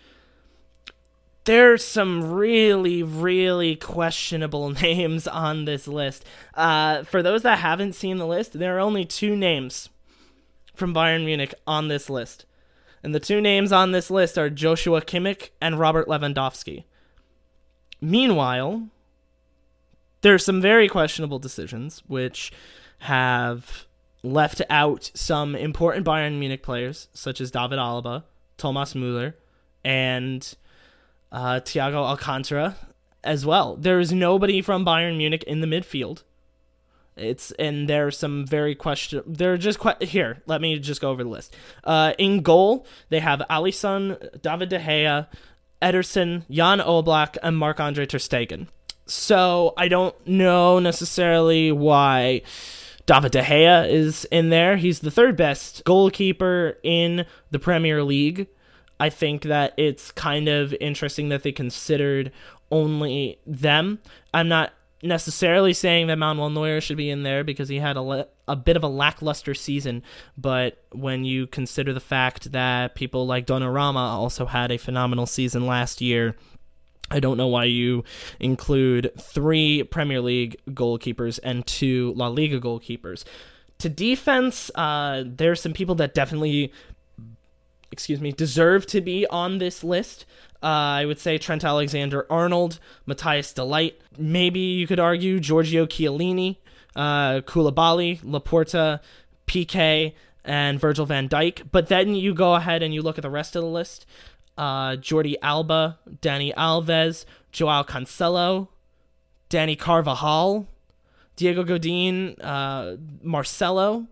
there's 1.45 1.85
some 1.85 2.33
really, 2.33 3.03
really 3.03 3.77
questionable 3.77 4.71
names 4.83 5.27
on 5.27 5.65
this 5.65 5.87
list. 5.87 6.25
Uh, 6.55 7.03
for 7.05 7.23
those 7.23 7.43
that 7.43 7.59
haven't 7.59 7.95
seen 7.95 8.19
the 8.19 8.27
list, 8.27 8.59
there 8.59 8.77
are 8.77 8.81
only 8.81 9.05
two 9.05 9.37
names 9.37 9.89
from 10.75 10.95
Bayern 10.95 11.25
Munich 11.25 11.55
on 11.67 11.89
this 11.89 12.11
list. 12.11 12.47
And 13.03 13.15
the 13.15 13.21
two 13.21 13.41
names 13.41 13.71
on 13.71 13.93
this 13.93 14.11
list 14.11 14.39
are 14.39 14.49
Joshua 14.49 15.03
Kimmich 15.03 15.51
and 15.61 15.79
Robert 15.79 16.09
Lewandowski. 16.09 16.85
Meanwhile, 18.01 18.89
there 20.23 20.35
are 20.35 20.39
some 20.39 20.61
very 20.61 20.89
questionable 20.89 21.39
decisions 21.39 22.03
which 22.07 22.51
have 23.01 23.85
left 24.23 24.63
out 24.71 25.11
some 25.15 25.55
important 25.55 26.07
Bayern 26.07 26.39
Munich 26.39 26.63
players, 26.63 27.09
such 27.13 27.43
as 27.43 27.51
David 27.51 27.79
Alaba, 27.79 28.25
Thomas 28.57 28.95
Muller, 28.95 29.37
and 29.85 30.57
uh, 31.35 31.61
Thiago 31.61 31.97
Alcantara 31.97 32.77
as 33.25 33.45
well. 33.45 33.77
There 33.77 33.99
is 33.99 34.13
nobody 34.13 34.63
from 34.63 34.87
Bayern 34.87 35.17
Munich 35.17 35.43
in 35.45 35.61
the 35.61 35.67
midfield. 35.67 36.23
It's 37.17 37.51
and 37.53 37.89
there 37.89 38.07
are 38.07 38.11
some 38.11 38.47
very 38.47 38.75
question. 38.75 39.23
They're 39.27 39.57
just 39.57 39.79
que- 39.79 40.07
here. 40.07 40.43
Let 40.47 40.61
me 40.61 40.79
just 40.79 41.01
go 41.01 41.11
over 41.11 41.23
the 41.23 41.31
list. 41.31 41.55
Uh, 41.83 42.13
in 42.19 42.41
goal, 42.41 42.87
they 43.09 43.21
have 43.21 43.43
Alisson, 43.51 44.41
David 44.43 44.69
De 44.69 44.79
Gea, 44.79 45.27
Ederson, 45.83 46.43
Jan 46.51 46.81
Oblak, 46.81 47.37
and 47.43 47.57
Marc 47.57 47.79
Andre 47.79 48.07
Ter 48.07 48.19
Stegen. 48.19 48.69
So 49.07 49.75
I 49.77 49.89
don't 49.89 50.15
know 50.27 50.79
necessarily 50.79 51.71
why 51.71 52.43
David 53.07 53.33
De 53.33 53.43
Gea 53.43 53.89
is 53.89 54.25
in 54.27 54.49
there. 54.49 54.77
He's 54.77 55.01
the 55.01 55.11
third 55.11 55.37
best 55.37 55.85
goalkeeper 55.85 56.79
in 56.83 57.27
the 57.51 57.59
Premier 57.59 58.03
League. 58.03 58.49
I 59.01 59.11
think 59.11 59.43
that 59.43 59.75
it's 59.77 60.13
kind 60.13 60.49
of 60.49 60.73
interesting 60.81 61.29
that 61.31 61.43
they 61.43 61.53
considered 61.53 62.31
only 62.71 63.39
them. 63.47 63.99
I'm 64.33 64.49
not 64.49 64.73
necessarily 65.03 65.75
saying 65.75 66.07
that 66.07 66.17
Manuel 66.17 66.51
Neuer 66.51 66.81
should 66.81 66.97
be 66.97 67.11
in 67.11 67.23
there 67.23 67.45
because 67.45 67.69
he 67.69 67.79
had 67.79 67.97
a, 67.97 68.03
le- 68.03 68.27
a 68.49 68.57
bit 68.57 68.77
of 68.77 68.83
a 68.83 68.89
lackluster 68.89 69.53
season, 69.55 70.03
but 70.39 70.83
when 70.93 71.25
you 71.25 71.47
consider 71.47 71.93
the 71.93 72.01
fact 72.01 72.53
that 72.53 72.95
people 72.95 73.27
like 73.27 73.47
Donnarumma 73.47 73.97
also 73.97 74.47
had 74.47 74.73
a 74.73 74.79
phenomenal 74.79 75.27
season 75.27 75.67
last 75.67 76.01
year, 76.01 76.35
I 77.11 77.21
don't 77.21 77.37
know 77.37 77.49
why 77.49 77.65
you 77.65 78.03
include 78.41 79.13
three 79.21 79.83
Premier 79.85 80.23
League 80.23 80.57
goalkeepers 80.71 81.39
and 81.45 81.67
two 81.67 82.15
La 82.17 82.29
Liga 82.29 82.59
goalkeepers. 82.59 83.25
To 83.79 83.89
defense, 83.91 84.71
uh, 84.75 85.25
there's 85.27 85.61
some 85.61 85.75
people 85.75 85.97
that 85.97 86.15
definitely, 86.15 86.73
excuse 87.95 88.21
me, 88.21 88.33
deserve 88.33 88.87
to 88.87 89.01
be 89.01 89.25
on 89.29 89.59
this 89.59 89.85
list. 89.85 90.27
Uh, 90.61 90.99
I 91.01 91.05
would 91.05 91.21
say 91.21 91.39
Trent 91.39 91.63
Alexander 91.63 92.27
Arnold, 92.29 92.81
Matthijs 93.07 93.55
de 93.55 93.63
Ligt, 93.63 93.95
Maybe 94.19 94.59
you 94.59 94.89
could 94.89 94.99
argue 94.99 95.39
Giorgio 95.39 95.87
Chiellini, 95.87 96.57
uh, 96.97 97.41
Koulibaly, 97.43 98.21
Laporte, 98.25 99.01
Piqué, 99.47 100.13
and 100.45 100.81
Virgil 100.81 101.07
van 101.07 101.29
Dijk. 101.29 101.71
But 101.71 101.87
then 101.87 102.17
you 102.17 102.35
go 102.35 102.55
ahead 102.55 102.83
and 102.83 102.93
you 102.93 103.01
look 103.01 103.17
at 103.17 103.23
the 103.23 103.31
rest 103.31 103.55
of 103.55 103.63
the 103.63 103.69
list 103.69 104.07
uh, 104.59 104.97
Jordi 104.97 105.37
Alba, 105.41 105.99
Dani 106.21 106.53
Alves, 106.55 107.25
Joao 107.53 107.85
Cancelo, 107.85 108.69
Dani 109.51 109.79
Carvajal, 109.79 110.67
Diego 111.37 111.63
Godin, 111.63 112.41
uh, 112.41 112.97
Marcelo. 113.23 114.07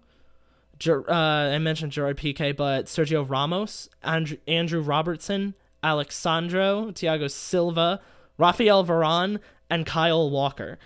Uh, 0.89 1.13
I 1.13 1.59
mentioned 1.59 1.93
Gerard 1.93 2.17
Piqué, 2.17 2.57
but 2.57 2.87
Sergio 2.87 3.29
Ramos, 3.29 3.89
Andrew, 4.03 4.37
Andrew 4.47 4.81
Robertson, 4.81 5.55
Alex 5.83 6.17
Sandro, 6.17 6.91
Thiago 6.93 7.31
Silva, 7.31 8.01
Rafael 8.39 8.85
Varane, 8.85 9.39
and 9.69 9.87
Kyle 9.87 10.31
Walker. 10.31 10.79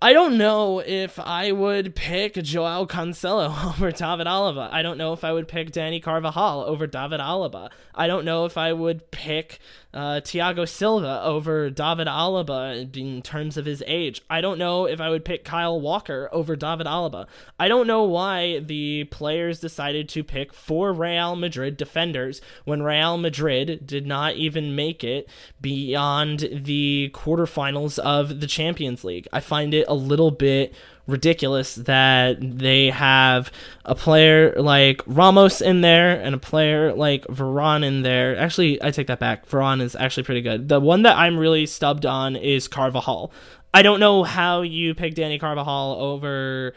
I 0.00 0.12
don't 0.12 0.36
know 0.36 0.80
if 0.80 1.18
I 1.18 1.52
would 1.52 1.94
pick 1.94 2.34
Joao 2.34 2.84
Cancelo 2.84 3.66
over 3.74 3.90
David 3.90 4.26
Alaba. 4.26 4.68
I 4.70 4.82
don't 4.82 4.98
know 4.98 5.14
if 5.14 5.24
I 5.24 5.32
would 5.32 5.48
pick 5.48 5.72
Dani 5.72 6.02
Carvajal 6.02 6.64
over 6.64 6.86
David 6.86 7.18
Alaba. 7.18 7.70
I 7.94 8.06
don't 8.06 8.26
know 8.26 8.44
if 8.44 8.58
I 8.58 8.74
would 8.74 9.10
pick 9.10 9.58
uh, 9.94 10.20
Thiago 10.20 10.68
Silva 10.68 11.22
over 11.22 11.70
David 11.70 12.06
Alaba 12.06 12.96
in 12.96 13.22
terms 13.22 13.56
of 13.56 13.64
his 13.64 13.82
age. 13.86 14.22
I 14.28 14.40
don't 14.40 14.58
know 14.58 14.86
if 14.86 15.00
I 15.00 15.08
would 15.08 15.24
pick 15.24 15.44
Kyle 15.44 15.80
Walker 15.80 16.28
over 16.32 16.54
David 16.56 16.86
Alaba. 16.86 17.26
I 17.58 17.68
don't 17.68 17.86
know 17.86 18.04
why 18.04 18.58
the 18.58 19.04
players 19.04 19.60
decided 19.60 20.08
to 20.10 20.22
pick 20.22 20.52
four 20.52 20.92
Real 20.92 21.34
Madrid 21.36 21.76
defenders 21.76 22.40
when 22.64 22.82
Real 22.82 23.16
Madrid 23.16 23.86
did 23.86 24.06
not 24.06 24.34
even 24.34 24.76
make 24.76 25.02
it 25.02 25.28
beyond 25.60 26.48
the 26.52 27.10
quarterfinals 27.14 27.98
of 27.98 28.40
the 28.40 28.46
Champions 28.46 29.04
League. 29.04 29.28
I 29.32 29.40
find 29.40 29.72
it 29.72 29.86
a 29.88 29.94
little 29.94 30.30
bit 30.30 30.74
ridiculous 31.06 31.76
that 31.76 32.38
they 32.40 32.90
have 32.90 33.50
a 33.84 33.94
player 33.94 34.54
like 34.60 35.02
Ramos 35.06 35.60
in 35.60 35.80
there 35.80 36.20
and 36.20 36.34
a 36.34 36.38
player 36.38 36.92
like 36.92 37.24
Varane 37.26 37.84
in 37.84 38.02
there. 38.02 38.36
Actually, 38.36 38.82
I 38.82 38.90
take 38.90 39.06
that 39.06 39.20
back. 39.20 39.48
Varane 39.48 39.80
is 39.80 39.94
actually 39.94 40.24
pretty 40.24 40.42
good. 40.42 40.68
The 40.68 40.80
one 40.80 41.02
that 41.02 41.16
I'm 41.16 41.38
really 41.38 41.66
stubbed 41.66 42.06
on 42.06 42.36
is 42.36 42.68
Carvajal. 42.68 43.32
I 43.72 43.82
don't 43.82 44.00
know 44.00 44.24
how 44.24 44.62
you 44.62 44.94
pick 44.94 45.14
Dani 45.14 45.38
Carvajal 45.38 45.96
over. 46.00 46.74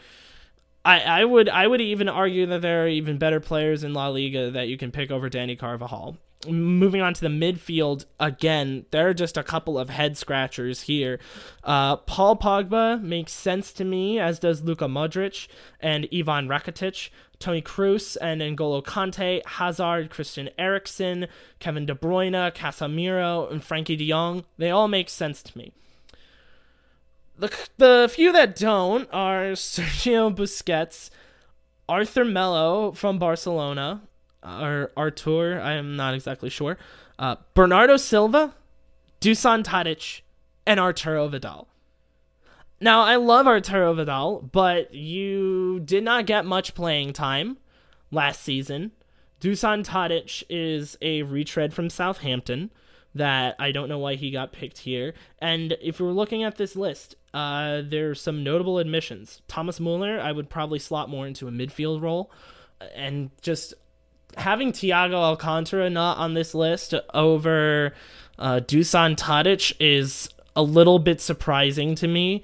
I, 0.84 1.00
I 1.00 1.24
would 1.24 1.48
I 1.48 1.66
would 1.66 1.80
even 1.80 2.08
argue 2.08 2.46
that 2.46 2.62
there 2.62 2.84
are 2.84 2.88
even 2.88 3.18
better 3.18 3.40
players 3.40 3.84
in 3.84 3.92
La 3.92 4.08
Liga 4.08 4.50
that 4.52 4.68
you 4.68 4.76
can 4.76 4.90
pick 4.90 5.10
over 5.10 5.28
Dani 5.28 5.58
Carvajal 5.58 6.16
moving 6.48 7.02
on 7.02 7.12
to 7.12 7.20
the 7.20 7.28
midfield 7.28 8.06
again 8.18 8.86
there 8.92 9.08
are 9.08 9.14
just 9.14 9.36
a 9.36 9.42
couple 9.42 9.78
of 9.78 9.90
head 9.90 10.16
scratchers 10.16 10.82
here 10.82 11.18
uh, 11.64 11.96
paul 11.96 12.34
pogba 12.34 13.00
makes 13.02 13.32
sense 13.32 13.72
to 13.72 13.84
me 13.84 14.18
as 14.18 14.38
does 14.38 14.62
luka 14.62 14.86
modric 14.86 15.48
and 15.80 16.08
ivan 16.12 16.48
rakitic 16.48 17.10
Toni 17.40 17.62
Kroos 17.62 18.18
and 18.20 18.42
N'Golo 18.42 18.84
Kante, 18.84 19.40
Hazard, 19.46 20.10
Christian 20.10 20.50
Eriksen, 20.58 21.26
Kevin 21.58 21.86
De 21.86 21.94
Bruyne, 21.94 22.54
Casemiro, 22.54 23.50
and 23.50 23.62
Frenkie 23.62 23.96
de 23.96 24.06
Jong. 24.06 24.44
They 24.58 24.70
all 24.70 24.88
make 24.88 25.08
sense 25.08 25.42
to 25.44 25.56
me. 25.56 25.72
The, 27.38 27.50
the 27.78 28.10
few 28.12 28.30
that 28.32 28.54
don't 28.54 29.08
are 29.10 29.44
Sergio 29.52 30.34
Busquets, 30.34 31.08
Arthur 31.88 32.26
Mello 32.26 32.92
from 32.92 33.18
Barcelona, 33.18 34.02
or 34.42 34.90
Artur, 34.96 35.60
I 35.60 35.74
am 35.74 35.96
not 35.96 36.14
exactly 36.14 36.50
sure. 36.50 36.78
Uh, 37.18 37.36
Bernardo 37.54 37.96
Silva, 37.96 38.54
Dusan 39.20 39.62
Tadic, 39.62 40.22
and 40.66 40.80
Arturo 40.80 41.28
Vidal. 41.28 41.68
Now, 42.80 43.02
I 43.02 43.16
love 43.16 43.46
Arturo 43.46 43.92
Vidal, 43.92 44.40
but 44.52 44.94
you 44.94 45.80
did 45.80 46.02
not 46.02 46.24
get 46.24 46.46
much 46.46 46.74
playing 46.74 47.12
time 47.12 47.58
last 48.10 48.42
season. 48.42 48.92
Dusan 49.40 49.84
Tadic 49.84 50.42
is 50.48 50.96
a 51.02 51.22
retread 51.22 51.74
from 51.74 51.90
Southampton 51.90 52.70
that 53.14 53.56
I 53.58 53.72
don't 53.72 53.88
know 53.88 53.98
why 53.98 54.14
he 54.14 54.30
got 54.30 54.52
picked 54.52 54.78
here. 54.78 55.14
And 55.40 55.76
if 55.82 56.00
we're 56.00 56.12
looking 56.12 56.42
at 56.42 56.56
this 56.56 56.76
list, 56.76 57.16
uh, 57.34 57.82
there's 57.84 58.20
some 58.20 58.44
notable 58.44 58.78
admissions. 58.78 59.42
Thomas 59.48 59.80
Muller, 59.80 60.20
I 60.20 60.32
would 60.32 60.48
probably 60.48 60.78
slot 60.78 61.08
more 61.08 61.26
into 61.26 61.48
a 61.48 61.50
midfield 61.50 62.02
role. 62.02 62.30
And 62.94 63.30
just 63.42 63.74
having 64.36 64.72
Thiago 64.72 65.14
Alcantara 65.14 65.90
not 65.90 66.18
on 66.18 66.34
this 66.34 66.54
list 66.54 66.94
over 67.14 67.94
uh, 68.38 68.60
Dusan 68.60 69.16
Tadic 69.16 69.72
is 69.78 70.28
a 70.56 70.62
little 70.62 70.98
bit 70.98 71.20
surprising 71.20 71.94
to 71.96 72.08
me. 72.08 72.42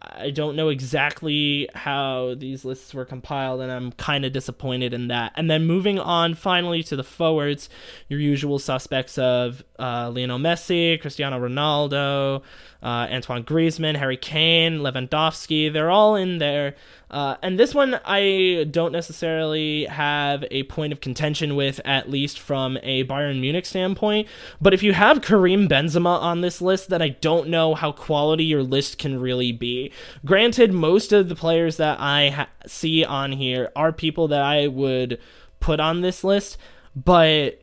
I 0.00 0.30
don't 0.30 0.56
know 0.56 0.68
exactly 0.68 1.68
how 1.74 2.34
these 2.36 2.64
lists 2.64 2.92
were 2.92 3.04
compiled, 3.04 3.60
and 3.60 3.70
I'm 3.70 3.92
kind 3.92 4.24
of 4.24 4.32
disappointed 4.32 4.92
in 4.92 5.08
that. 5.08 5.32
And 5.36 5.50
then 5.50 5.64
moving 5.64 5.98
on 5.98 6.34
finally 6.34 6.82
to 6.84 6.96
the 6.96 7.04
forwards, 7.04 7.68
your 8.08 8.18
usual 8.18 8.58
suspects 8.58 9.16
of 9.16 9.62
uh, 9.82 10.10
Lionel 10.10 10.38
Messi, 10.38 11.00
Cristiano 11.00 11.40
Ronaldo, 11.40 12.42
uh, 12.82 13.08
Antoine 13.10 13.42
Griezmann, 13.42 13.96
Harry 13.96 14.16
Kane, 14.16 14.78
Lewandowski, 14.78 15.72
they're 15.72 15.90
all 15.90 16.14
in 16.14 16.38
there. 16.38 16.76
Uh, 17.10 17.36
and 17.42 17.58
this 17.58 17.74
one 17.74 18.00
I 18.04 18.66
don't 18.70 18.92
necessarily 18.92 19.86
have 19.86 20.44
a 20.52 20.62
point 20.64 20.92
of 20.92 21.00
contention 21.00 21.56
with, 21.56 21.80
at 21.84 22.08
least 22.08 22.38
from 22.38 22.78
a 22.82 23.04
Bayern 23.04 23.40
Munich 23.40 23.66
standpoint. 23.66 24.28
But 24.60 24.72
if 24.72 24.84
you 24.84 24.92
have 24.92 25.20
Karim 25.20 25.68
Benzema 25.68 26.20
on 26.20 26.42
this 26.42 26.62
list, 26.62 26.88
then 26.88 27.02
I 27.02 27.08
don't 27.10 27.48
know 27.48 27.74
how 27.74 27.90
quality 27.90 28.44
your 28.44 28.62
list 28.62 28.98
can 28.98 29.20
really 29.20 29.50
be. 29.50 29.92
Granted, 30.24 30.72
most 30.72 31.12
of 31.12 31.28
the 31.28 31.34
players 31.34 31.76
that 31.78 31.98
I 32.00 32.30
ha- 32.30 32.48
see 32.66 33.04
on 33.04 33.32
here 33.32 33.70
are 33.74 33.92
people 33.92 34.28
that 34.28 34.42
I 34.42 34.68
would 34.68 35.18
put 35.58 35.80
on 35.80 36.00
this 36.02 36.22
list, 36.22 36.56
but 36.94 37.60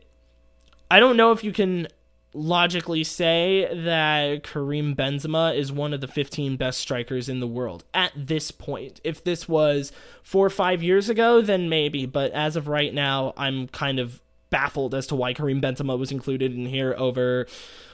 I 0.90 1.00
don't 1.00 1.16
know 1.16 1.32
if 1.32 1.42
you 1.42 1.52
can 1.52 1.88
logically 2.32 3.02
say 3.02 3.68
that 3.72 4.44
Karim 4.44 4.94
Benzema 4.94 5.56
is 5.56 5.72
one 5.72 5.92
of 5.92 6.00
the 6.00 6.08
15 6.08 6.56
best 6.56 6.78
strikers 6.78 7.28
in 7.28 7.40
the 7.40 7.46
world 7.46 7.84
at 7.92 8.12
this 8.14 8.50
point. 8.50 9.00
If 9.02 9.24
this 9.24 9.48
was 9.48 9.92
four 10.22 10.46
or 10.46 10.50
five 10.50 10.82
years 10.82 11.08
ago, 11.08 11.40
then 11.42 11.68
maybe. 11.68 12.06
But 12.06 12.30
as 12.32 12.56
of 12.56 12.68
right 12.68 12.94
now, 12.94 13.32
I'm 13.36 13.68
kind 13.68 13.98
of 13.98 14.22
baffled 14.50 14.94
as 14.94 15.06
to 15.08 15.16
why 15.16 15.32
Karim 15.32 15.60
Benzema 15.60 15.98
was 15.98 16.12
included 16.12 16.54
in 16.54 16.66
here 16.66 16.94
over 16.96 17.46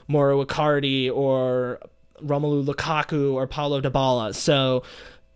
Mauro 0.09 0.45
Icardi 0.45 1.11
or 1.11 1.79
Romelu 2.23 2.65
Lukaku 2.65 3.33
or 3.35 3.47
Paulo 3.47 3.81
Dybala. 3.81 4.35
So 4.35 4.83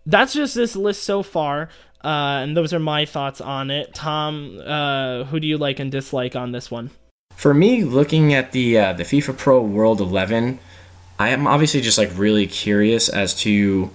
that's 0.06 0.32
just 0.32 0.54
this 0.54 0.76
list 0.76 1.04
so 1.04 1.22
far. 1.22 1.68
Uh, 2.02 2.40
and 2.42 2.56
those 2.56 2.72
are 2.72 2.80
my 2.80 3.04
thoughts 3.04 3.40
on 3.40 3.70
it. 3.70 3.94
Tom, 3.94 4.60
uh, 4.64 5.24
who 5.24 5.38
do 5.38 5.46
you 5.46 5.58
like 5.58 5.78
and 5.78 5.92
dislike 5.92 6.34
on 6.34 6.52
this 6.52 6.70
one? 6.70 6.90
For 7.40 7.54
me, 7.54 7.84
looking 7.84 8.34
at 8.34 8.52
the 8.52 8.78
uh, 8.78 8.92
the 8.92 9.02
FIFPro 9.02 9.66
World 9.66 10.02
11, 10.02 10.58
I 11.18 11.30
am 11.30 11.46
obviously 11.46 11.80
just 11.80 11.96
like 11.96 12.10
really 12.14 12.46
curious 12.46 13.08
as 13.08 13.34
to, 13.36 13.90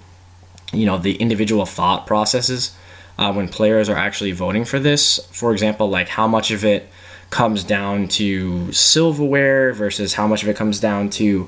you 0.74 0.86
know, 0.88 0.98
the 0.98 1.14
individual 1.18 1.68
thought 1.68 2.08
processes 2.08 2.76
uh, 3.20 3.32
when 3.32 3.48
players 3.48 3.88
are 3.88 3.98
actually 3.98 4.32
voting 4.32 4.66
for 4.66 4.80
this. 4.80 5.20
For 5.32 5.52
example, 5.52 5.88
like 5.88 6.08
how 6.08 6.26
much 6.26 6.50
of 6.50 6.66
it 6.66 6.90
comes 7.30 7.64
down 7.64 8.08
to 8.18 8.74
silverware 8.74 9.74
versus 9.74 10.16
how 10.16 10.26
much 10.26 10.42
of 10.42 10.50
it 10.50 10.56
comes 10.56 10.80
down 10.80 11.12
to, 11.12 11.48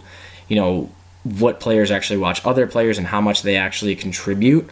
you 0.49 0.55
know, 0.55 0.91
what 1.23 1.59
players 1.59 1.89
actually 1.89 2.19
watch 2.19 2.45
other 2.45 2.67
players 2.67 2.99
and 2.99 3.07
how 3.07 3.21
much 3.21 3.41
they 3.41 3.57
actually 3.57 3.95
contribute 3.95 4.69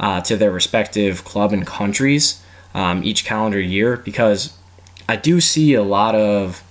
uh, 0.00 0.20
to 0.22 0.36
their 0.36 0.50
respective 0.50 1.22
club 1.22 1.52
and 1.52 1.68
countries 1.68 2.42
um, 2.74 3.04
each 3.04 3.24
calendar 3.24 3.60
year. 3.60 3.96
Because 3.98 4.58
I 5.08 5.14
do 5.14 5.40
see 5.40 5.74
a 5.74 5.84
lot 5.84 6.16
of 6.16 6.63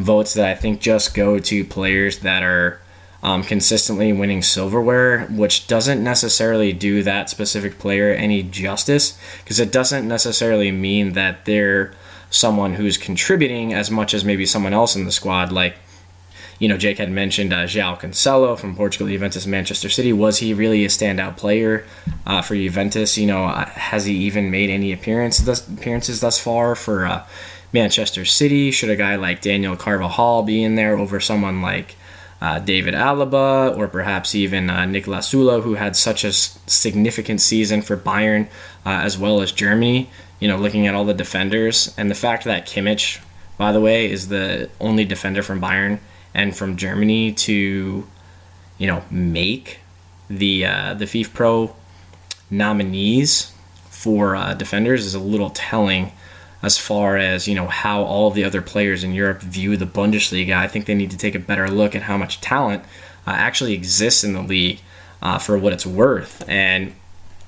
votes 0.00 0.34
that 0.34 0.48
I 0.48 0.54
think 0.54 0.80
just 0.80 1.14
go 1.14 1.38
to 1.38 1.64
players 1.64 2.20
that 2.20 2.42
are 2.42 2.80
um, 3.22 3.42
consistently 3.42 4.12
winning 4.12 4.42
silverware, 4.42 5.26
which 5.26 5.66
doesn't 5.66 6.02
necessarily 6.02 6.72
do 6.72 7.02
that 7.02 7.28
specific 7.28 7.78
player 7.78 8.12
any 8.12 8.42
justice 8.42 9.18
because 9.42 9.60
it 9.60 9.70
doesn't 9.70 10.08
necessarily 10.08 10.70
mean 10.70 11.12
that 11.12 11.44
they're 11.44 11.92
someone 12.30 12.74
who's 12.74 12.96
contributing 12.96 13.74
as 13.74 13.90
much 13.90 14.14
as 14.14 14.24
maybe 14.24 14.46
someone 14.46 14.72
else 14.72 14.96
in 14.96 15.04
the 15.04 15.12
squad. 15.12 15.52
Like, 15.52 15.76
you 16.58 16.68
know, 16.68 16.76
Jake 16.76 16.98
had 16.98 17.10
mentioned 17.10 17.52
uh, 17.52 17.64
João 17.64 17.98
Cancelo 17.98 18.58
from 18.58 18.76
Portugal, 18.76 19.08
Juventus, 19.08 19.46
Manchester 19.46 19.88
City. 19.88 20.12
Was 20.12 20.38
he 20.38 20.54
really 20.54 20.84
a 20.84 20.88
standout 20.88 21.36
player 21.36 21.84
uh, 22.26 22.40
for 22.42 22.54
Juventus? 22.54 23.18
You 23.18 23.26
know, 23.26 23.44
uh, 23.44 23.66
has 23.66 24.04
he 24.04 24.14
even 24.14 24.50
made 24.50 24.70
any 24.70 24.92
appearance 24.92 25.40
appearances 25.46 26.20
thus 26.20 26.38
far 26.38 26.74
for 26.74 27.06
uh, 27.06 27.26
Manchester 27.72 28.24
City? 28.24 28.70
Should 28.70 28.90
a 28.90 28.96
guy 28.96 29.16
like 29.16 29.40
Daniel 29.40 29.76
Carvajal 29.76 30.42
be 30.42 30.62
in 30.62 30.74
there 30.74 30.96
over 30.96 31.20
someone 31.20 31.62
like 31.62 31.96
uh, 32.40 32.58
David 32.58 32.94
Alaba 32.94 33.76
or 33.76 33.86
perhaps 33.88 34.34
even 34.34 34.70
uh, 34.70 34.80
Niklas 34.80 35.28
Süle, 35.28 35.62
who 35.62 35.74
had 35.74 35.96
such 35.96 36.24
a 36.24 36.32
significant 36.32 37.40
season 37.40 37.82
for 37.82 37.96
Bayern 37.96 38.46
uh, 38.86 38.90
as 38.90 39.18
well 39.18 39.40
as 39.40 39.52
Germany? 39.52 40.10
You 40.38 40.48
know, 40.48 40.56
looking 40.56 40.86
at 40.86 40.94
all 40.94 41.04
the 41.04 41.14
defenders 41.14 41.94
and 41.98 42.10
the 42.10 42.14
fact 42.14 42.44
that 42.44 42.66
Kimmich, 42.66 43.20
by 43.58 43.72
the 43.72 43.80
way, 43.80 44.10
is 44.10 44.28
the 44.28 44.70
only 44.80 45.04
defender 45.04 45.42
from 45.42 45.60
Bayern 45.60 45.98
and 46.34 46.56
from 46.56 46.76
Germany 46.76 47.32
to, 47.32 48.06
you 48.78 48.86
know, 48.86 49.04
make 49.10 49.80
the 50.30 50.64
uh, 50.64 50.94
the 50.94 51.04
FIFPro 51.04 51.74
nominees 52.50 53.52
for 53.88 54.34
uh, 54.34 54.54
defenders 54.54 55.04
is 55.04 55.14
a 55.14 55.20
little 55.20 55.50
telling 55.50 56.12
as 56.62 56.76
far 56.76 57.16
as 57.16 57.48
you 57.48 57.54
know 57.54 57.66
how 57.66 58.02
all 58.02 58.28
of 58.28 58.34
the 58.34 58.44
other 58.44 58.62
players 58.62 59.02
in 59.02 59.12
Europe 59.12 59.40
view 59.40 59.76
the 59.76 59.86
Bundesliga. 59.86 60.54
I 60.54 60.68
think 60.68 60.86
they 60.86 60.94
need 60.94 61.10
to 61.10 61.16
take 61.16 61.34
a 61.34 61.38
better 61.38 61.70
look 61.70 61.94
at 61.94 62.02
how 62.02 62.16
much 62.16 62.40
talent 62.40 62.84
uh, 63.26 63.30
actually 63.30 63.72
exists 63.72 64.24
in 64.24 64.32
the 64.32 64.42
league 64.42 64.80
uh, 65.22 65.38
for 65.38 65.58
what 65.58 65.72
it's 65.72 65.86
worth. 65.86 66.48
And 66.48 66.94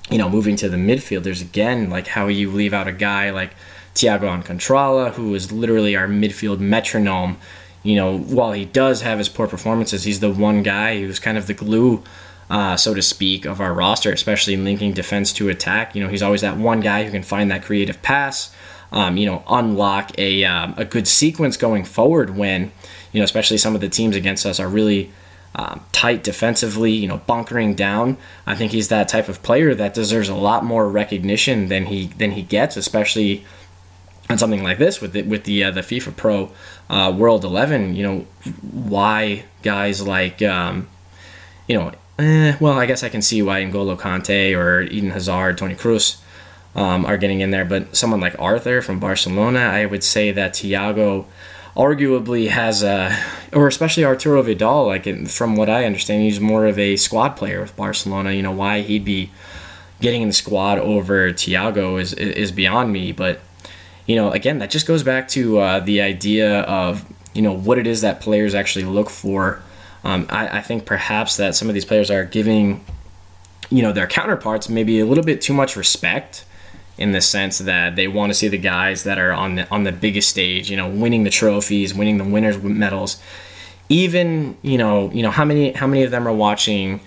you 0.09 0.17
know, 0.17 0.29
moving 0.29 0.55
to 0.57 0.69
the 0.69 0.77
midfielders 0.77 1.41
again, 1.41 1.89
like 1.89 2.07
how 2.07 2.27
you 2.27 2.51
leave 2.51 2.73
out 2.73 2.87
a 2.87 2.91
guy 2.91 3.29
like 3.29 3.55
Thiago 3.95 4.23
Alcantara, 4.23 5.11
who 5.11 5.33
is 5.35 5.51
literally 5.51 5.95
our 5.95 6.07
midfield 6.07 6.59
metronome. 6.59 7.37
You 7.83 7.95
know, 7.95 8.17
while 8.17 8.53
he 8.53 8.65
does 8.65 9.01
have 9.01 9.17
his 9.17 9.29
poor 9.29 9.47
performances, 9.47 10.03
he's 10.03 10.19
the 10.19 10.31
one 10.31 10.63
guy 10.63 10.99
who's 10.99 11.19
kind 11.19 11.37
of 11.37 11.47
the 11.47 11.53
glue. 11.53 12.03
Uh, 12.49 12.75
so 12.75 12.93
to 12.93 13.01
speak, 13.01 13.45
of 13.45 13.61
our 13.61 13.73
roster, 13.73 14.11
especially 14.11 14.57
linking 14.57 14.91
defense 14.91 15.31
to 15.33 15.49
attack. 15.49 15.95
You 15.95 16.03
know, 16.03 16.09
he's 16.09 16.21
always 16.21 16.41
that 16.41 16.57
one 16.57 16.81
guy 16.81 17.03
who 17.03 17.11
can 17.11 17.23
find 17.23 17.49
that 17.49 17.63
creative 17.63 18.01
pass, 18.01 18.53
um, 18.93 19.17
you 19.17 19.25
know, 19.25 19.43
unlock 19.49 20.17
a, 20.19 20.45
um, 20.45 20.75
a 20.77 20.85
good 20.85 21.07
sequence 21.07 21.57
going 21.57 21.83
forward 21.83 22.37
when, 22.37 22.71
you 23.11 23.19
know, 23.19 23.23
especially 23.23 23.57
some 23.57 23.75
of 23.75 23.81
the 23.81 23.89
teams 23.89 24.15
against 24.15 24.45
us 24.45 24.59
are 24.59 24.69
really 24.69 25.11
um, 25.55 25.83
tight 25.91 26.23
defensively, 26.23 26.91
you 26.91 27.07
know, 27.07 27.17
bunkering 27.17 27.73
down. 27.73 28.17
I 28.45 28.55
think 28.55 28.71
he's 28.71 28.89
that 28.89 29.09
type 29.09 29.27
of 29.27 29.41
player 29.41 29.73
that 29.75 29.95
deserves 29.95 30.29
a 30.29 30.35
lot 30.35 30.63
more 30.63 30.87
recognition 30.87 31.67
than 31.69 31.87
he 31.87 32.07
than 32.07 32.31
he 32.31 32.43
gets, 32.43 32.77
especially 32.77 33.45
on 34.29 34.37
something 34.37 34.63
like 34.63 34.77
this 34.77 35.01
with 35.01 35.13
the, 35.13 35.23
with 35.23 35.43
the 35.43 35.63
uh, 35.65 35.71
the 35.71 35.81
FIFPro 35.81 36.51
uh, 36.89 37.13
World 37.15 37.43
11. 37.43 37.95
You 37.95 38.03
know, 38.03 38.19
why 38.61 39.45
guys 39.63 40.01
like 40.05 40.41
um, 40.41 40.87
you 41.67 41.77
know, 41.77 41.91
eh, 42.19 42.57
well, 42.59 42.79
I 42.79 42.85
guess 42.85 43.03
I 43.03 43.09
can 43.09 43.21
see 43.21 43.41
why 43.41 43.63
N'Golo 43.63 43.99
Kante 43.99 44.57
or 44.57 44.81
Eden 44.81 45.11
Hazard, 45.11 45.57
Toni 45.57 45.75
Kroos 45.75 46.19
um, 46.75 47.05
are 47.05 47.17
getting 47.17 47.41
in 47.41 47.51
there. 47.51 47.65
But 47.65 47.95
someone 47.95 48.19
like 48.19 48.35
Arthur 48.39 48.81
from 48.81 48.99
Barcelona, 48.99 49.59
I 49.59 49.85
would 49.85 50.03
say 50.03 50.31
that 50.31 50.53
Thiago 50.53 51.25
arguably 51.75 52.49
has 52.49 52.83
a, 52.83 53.17
or 53.51 53.67
especially 53.67 54.05
Arturo 54.05 54.41
Vidal, 54.41 54.87
like 54.87 55.27
from 55.27 55.55
what 55.55 55.69
I 55.69 55.85
understand, 55.85 56.21
he's 56.21 56.39
more 56.39 56.65
of 56.65 56.77
a 56.77 56.95
squad 56.97 57.29
player 57.29 57.61
with 57.61 57.75
Barcelona. 57.75 58.31
You 58.31 58.43
know, 58.43 58.51
why 58.51 58.81
he'd 58.81 59.05
be 59.05 59.31
getting 60.01 60.21
in 60.21 60.27
the 60.27 60.33
squad 60.33 60.79
over 60.79 61.31
Thiago 61.31 61.99
is, 61.99 62.13
is 62.13 62.51
beyond 62.51 62.91
me. 62.91 63.11
But, 63.11 63.39
you 64.05 64.15
know, 64.15 64.31
again, 64.31 64.59
that 64.59 64.69
just 64.69 64.85
goes 64.85 65.01
back 65.01 65.27
to 65.29 65.59
uh, 65.59 65.79
the 65.79 66.01
idea 66.01 66.61
of, 66.61 67.05
you 67.33 67.41
know, 67.41 67.53
what 67.53 67.77
it 67.77 67.87
is 67.87 68.01
that 68.01 68.19
players 68.19 68.53
actually 68.53 68.85
look 68.85 69.09
for. 69.09 69.61
Um, 70.03 70.27
I, 70.29 70.59
I 70.59 70.61
think 70.61 70.85
perhaps 70.85 71.37
that 71.37 71.55
some 71.55 71.69
of 71.69 71.73
these 71.73 71.85
players 71.85 72.11
are 72.11 72.25
giving, 72.25 72.83
you 73.69 73.81
know, 73.81 73.93
their 73.93 74.05
counterparts 74.05 74.67
maybe 74.67 74.99
a 74.99 75.05
little 75.05 75.23
bit 75.23 75.41
too 75.41 75.53
much 75.53 75.77
respect 75.77 76.43
in 76.97 77.11
the 77.11 77.21
sense 77.21 77.57
that 77.59 77.95
they 77.95 78.07
want 78.07 78.29
to 78.29 78.33
see 78.33 78.47
the 78.47 78.57
guys 78.57 79.03
that 79.03 79.17
are 79.17 79.31
on 79.31 79.55
the 79.55 79.69
on 79.69 79.83
the 79.83 79.91
biggest 79.91 80.29
stage, 80.29 80.69
you 80.69 80.77
know, 80.77 80.89
winning 80.89 81.23
the 81.23 81.29
trophies, 81.29 81.93
winning 81.93 82.17
the 82.17 82.23
winners 82.23 82.61
medals. 82.61 83.21
Even, 83.89 84.57
you 84.61 84.77
know, 84.77 85.11
you 85.11 85.21
know 85.21 85.31
how 85.31 85.45
many 85.45 85.73
how 85.73 85.87
many 85.87 86.03
of 86.03 86.11
them 86.11 86.27
are 86.27 86.33
watching 86.33 87.01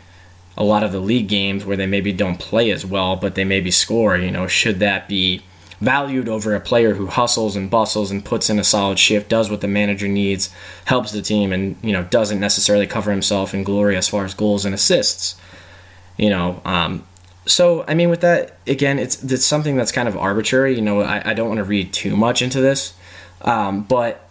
a 0.57 0.65
lot 0.65 0.83
of 0.83 0.93
the 0.93 1.01
league 1.01 1.29
games 1.29 1.65
where 1.65 1.77
they 1.77 1.87
maybe 1.87 2.13
don't 2.13 2.39
play 2.39 2.71
as 2.71 2.85
well, 2.85 3.17
but 3.17 3.35
they 3.35 3.45
maybe 3.45 3.71
score, 3.71 4.17
you 4.17 4.31
know, 4.31 4.47
should 4.47 4.79
that 4.81 5.09
be 5.09 5.43
valued 5.81 6.29
over 6.29 6.55
a 6.55 6.61
player 6.61 6.95
who 6.95 7.07
hustles 7.07 7.55
and 7.55 7.71
bustles 7.71 8.11
and 8.11 8.25
puts 8.25 8.49
in 8.49 8.59
a 8.59 8.65
solid 8.65 8.99
shift, 8.99 9.29
does 9.29 9.51
what 9.51 9.61
the 9.61 9.69
manager 9.69 10.09
needs, 10.09 10.51
helps 10.87 11.13
the 11.13 11.21
team 11.21 11.53
and, 11.53 11.77
you 11.83 11.93
know, 11.93 12.03
doesn't 12.05 12.41
necessarily 12.41 12.87
cover 12.87 13.11
himself 13.11 13.53
in 13.53 13.63
glory 13.63 13.97
as 13.97 14.09
far 14.09 14.25
as 14.25 14.33
goals 14.33 14.65
and 14.65 14.75
assists. 14.75 15.37
You 16.17 16.31
know, 16.31 16.63
um, 16.65 17.07
so 17.47 17.85
I 17.87 17.95
mean, 17.95 18.11
with 18.11 18.21
that 18.21 18.57
again, 18.67 18.99
it's 18.99 19.23
it's 19.23 19.47
something 19.47 19.77
that's 19.77 19.93
kind 19.93 20.09
of 20.09 20.17
arbitrary. 20.17 20.75
You 20.75 20.83
know, 20.83 21.01
I, 21.01 21.31
I 21.31 21.35
don't 21.35 21.49
want 21.49 21.59
to 21.59 21.65
read 21.65 21.93
too 21.93 22.17
much 22.17 22.43
into 22.43 22.61
this, 22.61 22.95
um, 23.43 23.85
but 23.85 24.29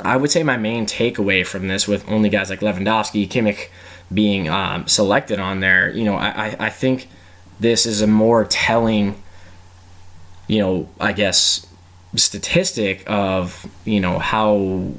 I 0.00 0.16
would 0.16 0.30
say 0.30 0.42
my 0.42 0.56
main 0.56 0.86
takeaway 0.86 1.46
from 1.46 1.68
this, 1.68 1.88
with 1.88 2.08
only 2.08 2.28
guys 2.28 2.50
like 2.50 2.60
Lewandowski, 2.60 3.28
Kimmich 3.28 3.68
being 4.12 4.48
um, 4.48 4.86
selected 4.86 5.40
on 5.40 5.60
there, 5.60 5.90
you 5.90 6.04
know, 6.04 6.14
I, 6.14 6.54
I 6.58 6.70
think 6.70 7.08
this 7.58 7.86
is 7.86 8.02
a 8.02 8.06
more 8.06 8.44
telling, 8.44 9.20
you 10.46 10.60
know, 10.60 10.88
I 11.00 11.12
guess 11.12 11.66
statistic 12.14 13.02
of 13.06 13.66
you 13.84 14.00
know 14.00 14.18
how 14.18 14.92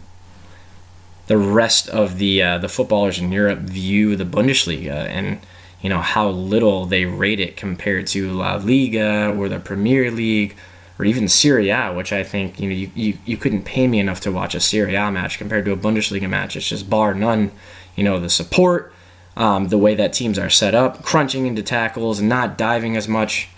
the 1.28 1.38
rest 1.38 1.90
of 1.90 2.18
the 2.18 2.42
uh, 2.42 2.58
the 2.58 2.70
footballers 2.70 3.20
in 3.20 3.32
Europe 3.32 3.60
view 3.60 4.16
the 4.16 4.26
Bundesliga 4.26 5.08
and 5.08 5.40
you 5.82 5.90
know 5.90 6.00
how 6.00 6.30
little 6.30 6.86
they 6.86 7.06
rate 7.06 7.40
it 7.40 7.56
compared 7.56 8.08
to 8.08 8.32
La 8.32 8.56
Liga 8.56 9.34
or 9.38 9.48
the 9.48 9.60
Premier 9.60 10.10
League 10.12 10.56
or 11.00 11.06
even 11.06 11.28
Serie 11.28 11.70
A, 11.70 11.94
which 11.94 12.12
I 12.12 12.24
think 12.24 12.60
you 12.60 12.70
know 12.70 12.76
you, 12.76 12.92
you, 12.96 13.18
you 13.26 13.38
couldn't 13.38 13.64
pay 13.64 13.88
me 13.88 14.00
enough 14.00 14.20
to 14.22 14.32
watch 14.32 14.56
a 14.56 14.60
Serie 14.60 14.96
A 14.96 15.12
match 15.12 15.38
compared 15.38 15.66
to 15.66 15.72
a 15.72 15.78
Bundesliga 15.78 16.30
match. 16.30 16.56
It's 16.56 16.68
just 16.68 16.90
bar 16.90 17.14
none. 17.14 17.52
You 17.96 18.04
know 18.04 18.20
the 18.20 18.30
support, 18.30 18.94
um, 19.36 19.68
the 19.68 19.78
way 19.78 19.96
that 19.96 20.14
teams 20.14 20.40
are 20.40 20.50
set 20.50 20.74
up, 20.74 21.04
crunching 21.04 21.46
into 21.46 21.62
tackles 21.62 22.22
not 22.22 22.58
diving 22.58 22.96
as 22.98 23.08
much. 23.08 23.50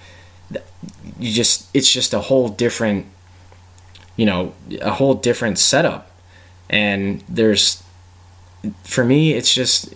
You 1.19 1.31
just 1.31 1.69
it's 1.73 1.91
just 1.91 2.13
a 2.13 2.19
whole 2.19 2.49
different, 2.49 3.05
you 4.15 4.25
know, 4.25 4.53
a 4.81 4.91
whole 4.91 5.13
different 5.13 5.59
setup, 5.59 6.11
and 6.69 7.23
there's 7.29 7.83
for 8.83 9.05
me 9.05 9.33
it's 9.33 9.53
just 9.53 9.93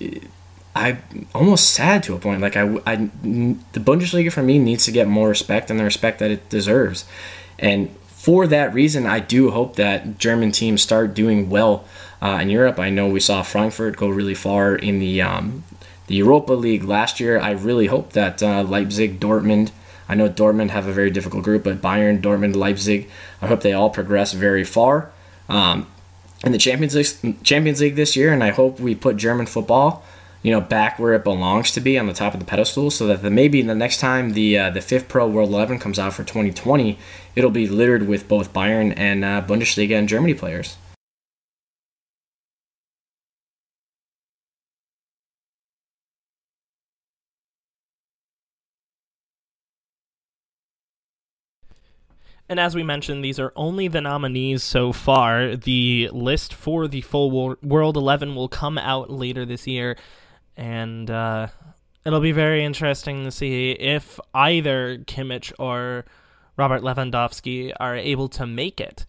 I 0.76 0.98
almost 1.36 1.72
sad 1.72 2.04
to 2.04 2.16
a 2.16 2.20
point. 2.20 2.42
Like 2.42 2.58
I, 2.58 2.64
I, 2.86 2.96
the 2.96 3.80
Bundesliga 3.80 4.32
for 4.32 4.42
me 4.42 4.58
needs 4.58 4.86
to 4.86 4.92
get 4.92 5.08
more 5.08 5.30
respect 5.30 5.70
and 5.70 5.80
the 5.80 5.84
respect 5.84 6.20
that 6.20 6.32
it 6.32 6.50
deserves, 6.50 7.06
and 7.60 7.90
for 8.24 8.48
that 8.48 8.74
reason, 8.74 9.06
I 9.06 9.20
do 9.20 9.52
hope 9.52 9.76
that 9.76 10.18
German 10.18 10.54
teams 10.54 10.82
start 10.82 11.14
doing 11.14 11.50
well 11.50 11.84
uh, 12.22 12.40
in 12.42 12.50
Europe. 12.50 12.80
I 12.80 12.90
know 12.90 13.10
we 13.10 13.20
saw 13.20 13.44
Frankfurt 13.44 13.98
go 13.98 14.08
really 14.08 14.34
far 14.34 14.76
in 14.76 15.00
the 15.00 15.22
um, 15.22 15.66
the 16.08 16.16
Europa 16.16 16.54
League 16.54 16.86
last 16.86 17.20
year. 17.20 17.38
I 17.38 17.52
really 17.52 17.88
hope 17.88 18.14
that 18.14 18.42
uh, 18.42 18.64
Leipzig, 18.64 19.20
Dortmund. 19.20 19.72
I 20.08 20.16
know 20.16 20.30
Dortmund 20.30 20.70
have 20.70 20.88
a 20.88 20.94
very 20.94 21.12
difficult 21.12 21.44
group, 21.44 21.66
but 21.66 21.82
Bayern, 21.82 22.22
Dortmund, 22.22 22.56
Leipzig. 22.56 23.10
I 23.42 23.48
hope 23.48 23.60
they 23.60 23.74
all 23.74 23.90
progress 23.90 24.32
very 24.32 24.64
far 24.64 25.12
um, 25.50 25.88
in 26.46 26.54
the 26.54 26.58
Champions 26.58 26.96
League, 26.96 27.44
Champions 27.44 27.82
League 27.82 27.96
this 27.96 28.16
year, 28.16 28.32
and 28.32 28.42
I 28.42 28.52
hope 28.52 28.80
we 28.80 28.96
put 28.96 29.18
German 29.18 29.48
football 29.48 30.06
you 30.44 30.52
know, 30.52 30.62
back 30.62 31.00
where 31.00 31.14
it 31.14 31.24
belongs 31.24 31.72
to 31.72 31.82
be 31.82 31.98
on 31.98 32.06
the 32.06 32.14
top 32.14 32.34
of 32.34 32.40
the 32.40 32.46
pedestal, 32.46 32.92
so 32.92 33.08
that 33.08 33.24
the, 33.24 33.32
maybe 33.32 33.62
the 33.62 33.74
next 33.74 34.00
time 34.00 34.34
the 34.34 34.58
uh, 34.60 34.70
the 34.70 34.82
FIFPro 34.82 35.32
World 35.32 35.50
11 35.50 35.80
comes 35.80 35.98
out 35.98 36.14
for 36.14 36.24
2020, 36.24 37.00
it'll 37.36 37.50
be 37.50 37.68
littered 37.68 38.08
with 38.08 38.28
both 38.28 38.54
Bayern 38.54 38.94
and 38.96 39.26
uh, 39.26 39.42
Bundesliga 39.42 39.98
and 39.98 40.08
Germany 40.08 40.34
players. 40.34 40.78
And 52.50 52.60
as 52.60 52.76
we 52.76 52.84
mentioned, 52.84 53.24
these 53.24 53.40
are 53.40 53.54
only 53.56 53.88
the 53.88 54.02
nominees 54.02 54.64
so 54.64 54.92
far. 54.92 55.56
The 55.56 56.10
list 56.12 56.54
for 56.54 56.88
the 56.88 57.02
full 57.02 57.58
World 57.64 57.98
11 57.98 58.36
will 58.36 58.50
come 58.50 58.78
out 58.78 59.10
later 59.10 59.46
this 59.46 59.66
year. 59.66 59.96
And 60.56 61.10
uh, 61.10 61.48
it'll 62.06 62.20
be 62.20 62.32
very 62.32 62.64
interesting 62.64 63.24
to 63.24 63.32
see 63.32 63.72
if 63.72 64.20
either 64.34 65.00
Kimmich 65.00 65.54
or 65.58 66.06
Robert 66.58 66.82
Lewandowski 66.82 67.74
are 67.80 67.96
able 67.96 68.30
to 68.30 68.46
make 68.46 68.80
it. 68.80 69.06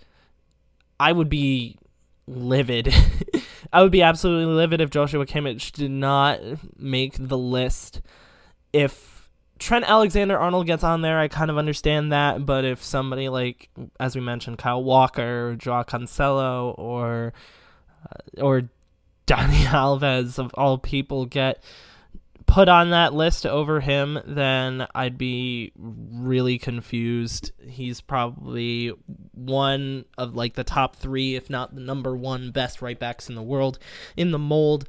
I 0.98 1.12
would 1.12 1.28
be 1.28 1.78
livid. 2.26 2.94
I 3.72 3.82
would 3.82 3.92
be 3.92 4.02
absolutely 4.02 4.54
livid 4.54 4.80
if 4.80 4.90
Joshua 4.90 5.26
Kimmich 5.26 5.72
did 5.72 5.90
not 5.90 6.40
make 6.78 7.16
the 7.18 7.38
list. 7.38 8.00
If 8.72 9.28
Trent 9.58 9.84
Alexander 9.88 10.38
Arnold 10.38 10.66
gets 10.66 10.84
on 10.84 11.02
there, 11.02 11.18
I 11.18 11.28
kind 11.28 11.50
of 11.50 11.58
understand 11.58 12.12
that. 12.12 12.46
But 12.46 12.64
if 12.64 12.82
somebody 12.82 13.28
like, 13.28 13.68
as 13.98 14.14
we 14.14 14.20
mentioned, 14.20 14.58
Kyle 14.58 14.82
Walker, 14.82 15.50
or 15.50 15.56
Joao 15.56 15.82
Cancelo, 15.82 16.78
or 16.78 17.32
uh, 18.04 18.42
or 18.42 18.68
Dani 19.26 19.64
Alves 19.64 20.38
of 20.38 20.52
all 20.54 20.78
people 20.78 21.26
get 21.26 21.62
put 22.46 22.68
on 22.68 22.90
that 22.90 23.14
list 23.14 23.46
over 23.46 23.80
him, 23.80 24.18
then 24.24 24.86
I'd 24.94 25.18
be 25.18 25.72
really 25.76 26.58
confused. 26.58 27.52
He's 27.66 28.00
probably 28.00 28.92
one 29.32 30.04
of 30.18 30.34
like 30.34 30.54
the 30.54 30.64
top 30.64 30.96
three, 30.96 31.36
if 31.36 31.48
not 31.48 31.74
the 31.74 31.80
number 31.80 32.16
one 32.16 32.50
best 32.50 32.82
right 32.82 32.98
backs 32.98 33.28
in 33.28 33.34
the 33.34 33.42
world 33.42 33.78
in 34.16 34.30
the 34.30 34.38
mold 34.38 34.88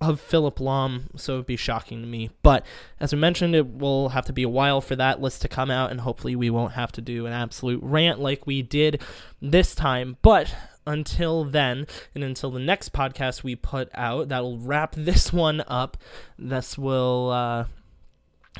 of 0.00 0.20
Philipp 0.20 0.56
Lahm, 0.56 1.18
so 1.18 1.34
it'd 1.34 1.46
be 1.46 1.56
shocking 1.56 2.00
to 2.00 2.06
me. 2.06 2.30
But 2.42 2.64
as 3.00 3.12
I 3.12 3.16
mentioned, 3.16 3.54
it 3.54 3.66
will 3.66 4.10
have 4.10 4.26
to 4.26 4.32
be 4.32 4.42
a 4.42 4.48
while 4.48 4.80
for 4.80 4.96
that 4.96 5.20
list 5.20 5.42
to 5.42 5.48
come 5.48 5.70
out, 5.70 5.90
and 5.90 6.00
hopefully 6.00 6.36
we 6.36 6.50
won't 6.50 6.72
have 6.72 6.92
to 6.92 7.00
do 7.00 7.26
an 7.26 7.32
absolute 7.32 7.80
rant 7.82 8.20
like 8.20 8.46
we 8.46 8.62
did 8.62 9.02
this 9.40 9.74
time. 9.74 10.16
But 10.22 10.54
until 10.86 11.44
then, 11.44 11.86
and 12.14 12.24
until 12.24 12.50
the 12.50 12.60
next 12.60 12.92
podcast 12.92 13.42
we 13.42 13.56
put 13.56 13.88
out, 13.94 14.28
that 14.28 14.42
will 14.42 14.58
wrap 14.58 14.94
this 14.96 15.32
one 15.32 15.62
up. 15.66 15.96
This 16.38 16.78
will. 16.78 17.30
Uh, 17.30 17.64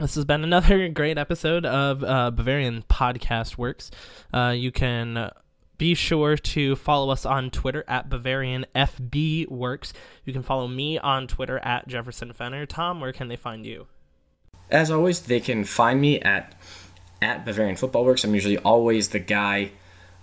this 0.01 0.17
has 0.17 0.25
been 0.25 0.43
another 0.43 0.89
great 0.91 1.19
episode 1.19 1.65
of 1.65 2.03
uh, 2.03 2.31
Bavarian 2.33 2.83
Podcast 2.91 3.57
Works. 3.57 3.93
Uh, 4.33 4.53
you 4.57 4.73
can 4.73 5.31
be 5.79 5.95
sure 5.95 6.37
to 6.37 6.77
follow 6.77 7.11
us 7.11 7.25
on 7.25 7.51
Twitter 7.51 7.85
at 7.87 8.09
Bavarian 8.09 8.67
FB 8.75 9.49
Works. 9.49 9.93
You 10.25 10.33
can 10.33 10.43
follow 10.43 10.67
me 10.67 10.99
on 10.99 11.27
Twitter 11.27 11.59
at 11.59 11.87
Jefferson 11.87 12.33
Fenner. 12.33 12.67
Tom, 12.67 13.01
where 13.01 13.13
can 13.13 13.29
they 13.29 13.37
find 13.37 13.65
you? 13.65 13.87
As 14.71 14.91
always, 14.91 15.21
they 15.21 15.41
can 15.41 15.65
find 15.65 16.01
me 16.01 16.21
at 16.21 16.55
at 17.23 17.45
Bavarian 17.45 17.77
Football 17.77 18.05
Works. 18.05 18.25
I'm 18.25 18.35
usually 18.35 18.59
always 18.59 19.11
the 19.11 19.19
guy 19.19 19.71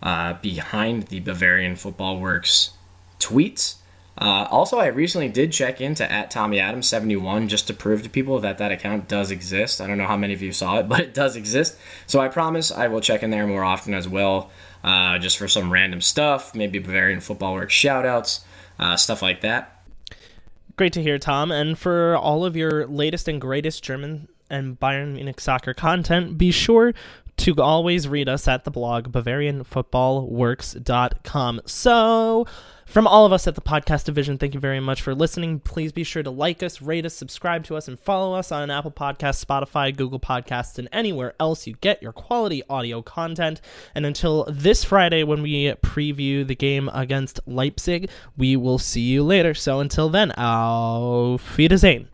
uh, 0.01 0.33
behind 0.41 1.03
the 1.03 1.19
Bavarian 1.19 1.75
Football 1.75 2.19
Works 2.19 2.71
tweets. 3.19 3.75
Uh, 4.17 4.47
also, 4.51 4.77
I 4.77 4.87
recently 4.87 5.29
did 5.29 5.51
check 5.51 5.79
into 5.79 6.09
at 6.09 6.29
Tommy 6.29 6.59
Adams 6.59 6.87
71 6.87 7.47
just 7.47 7.67
to 7.67 7.73
prove 7.73 8.03
to 8.03 8.09
people 8.09 8.39
that 8.39 8.57
that 8.57 8.71
account 8.71 9.07
does 9.07 9.31
exist. 9.31 9.79
I 9.79 9.87
don't 9.87 9.97
know 9.97 10.05
how 10.05 10.17
many 10.17 10.33
of 10.33 10.41
you 10.41 10.51
saw 10.51 10.79
it, 10.79 10.83
but 10.89 10.99
it 10.99 11.13
does 11.13 11.35
exist. 11.35 11.77
So 12.07 12.19
I 12.19 12.27
promise 12.27 12.71
I 12.71 12.87
will 12.87 13.01
check 13.01 13.23
in 13.23 13.29
there 13.29 13.47
more 13.47 13.63
often 13.63 13.93
as 13.93 14.07
well, 14.07 14.51
uh, 14.83 15.17
just 15.17 15.37
for 15.37 15.47
some 15.47 15.71
random 15.71 16.01
stuff, 16.01 16.53
maybe 16.53 16.79
Bavarian 16.79 17.21
Football 17.21 17.53
Works 17.53 17.73
shoutouts, 17.73 18.41
uh, 18.79 18.95
stuff 18.95 19.21
like 19.21 19.41
that. 19.41 19.81
Great 20.75 20.93
to 20.93 21.01
hear, 21.01 21.19
Tom. 21.19 21.51
And 21.51 21.77
for 21.77 22.15
all 22.15 22.45
of 22.45 22.55
your 22.55 22.87
latest 22.87 23.27
and 23.27 23.39
greatest 23.39 23.83
German 23.83 24.27
and 24.49 24.79
Bayern 24.79 25.13
Munich 25.13 25.39
soccer 25.39 25.73
content, 25.73 26.37
be 26.37 26.51
sure 26.51 26.93
to 27.41 27.61
always 27.61 28.07
read 28.07 28.29
us 28.29 28.47
at 28.47 28.63
the 28.65 28.71
blog 28.71 29.11
bavarianfootballworks.com. 29.11 31.61
So, 31.65 32.45
from 32.85 33.07
all 33.07 33.25
of 33.25 33.33
us 33.33 33.47
at 33.47 33.55
the 33.55 33.61
podcast 33.61 34.05
division, 34.05 34.37
thank 34.37 34.53
you 34.53 34.59
very 34.59 34.79
much 34.79 35.01
for 35.01 35.15
listening. 35.15 35.59
Please 35.59 35.91
be 35.91 36.03
sure 36.03 36.21
to 36.21 36.29
like 36.29 36.61
us, 36.61 36.83
rate 36.83 37.03
us, 37.03 37.15
subscribe 37.15 37.63
to 37.63 37.75
us, 37.75 37.87
and 37.87 37.99
follow 37.99 38.35
us 38.35 38.51
on 38.51 38.69
Apple 38.69 38.91
Podcasts, 38.91 39.43
Spotify, 39.43 39.95
Google 39.95 40.19
Podcasts, 40.19 40.77
and 40.77 40.87
anywhere 40.91 41.33
else 41.39 41.65
you 41.65 41.73
get 41.81 42.03
your 42.03 42.13
quality 42.13 42.61
audio 42.69 43.01
content. 43.01 43.59
And 43.95 44.05
until 44.05 44.45
this 44.47 44.83
Friday, 44.83 45.23
when 45.23 45.41
we 45.41 45.73
preview 45.81 46.45
the 46.45 46.55
game 46.55 46.91
against 46.93 47.39
Leipzig, 47.47 48.11
we 48.37 48.55
will 48.55 48.77
see 48.77 49.01
you 49.01 49.23
later. 49.23 49.55
So 49.55 49.79
until 49.79 50.09
then, 50.09 50.31
auf 50.33 51.57
Wiedersehen. 51.57 52.07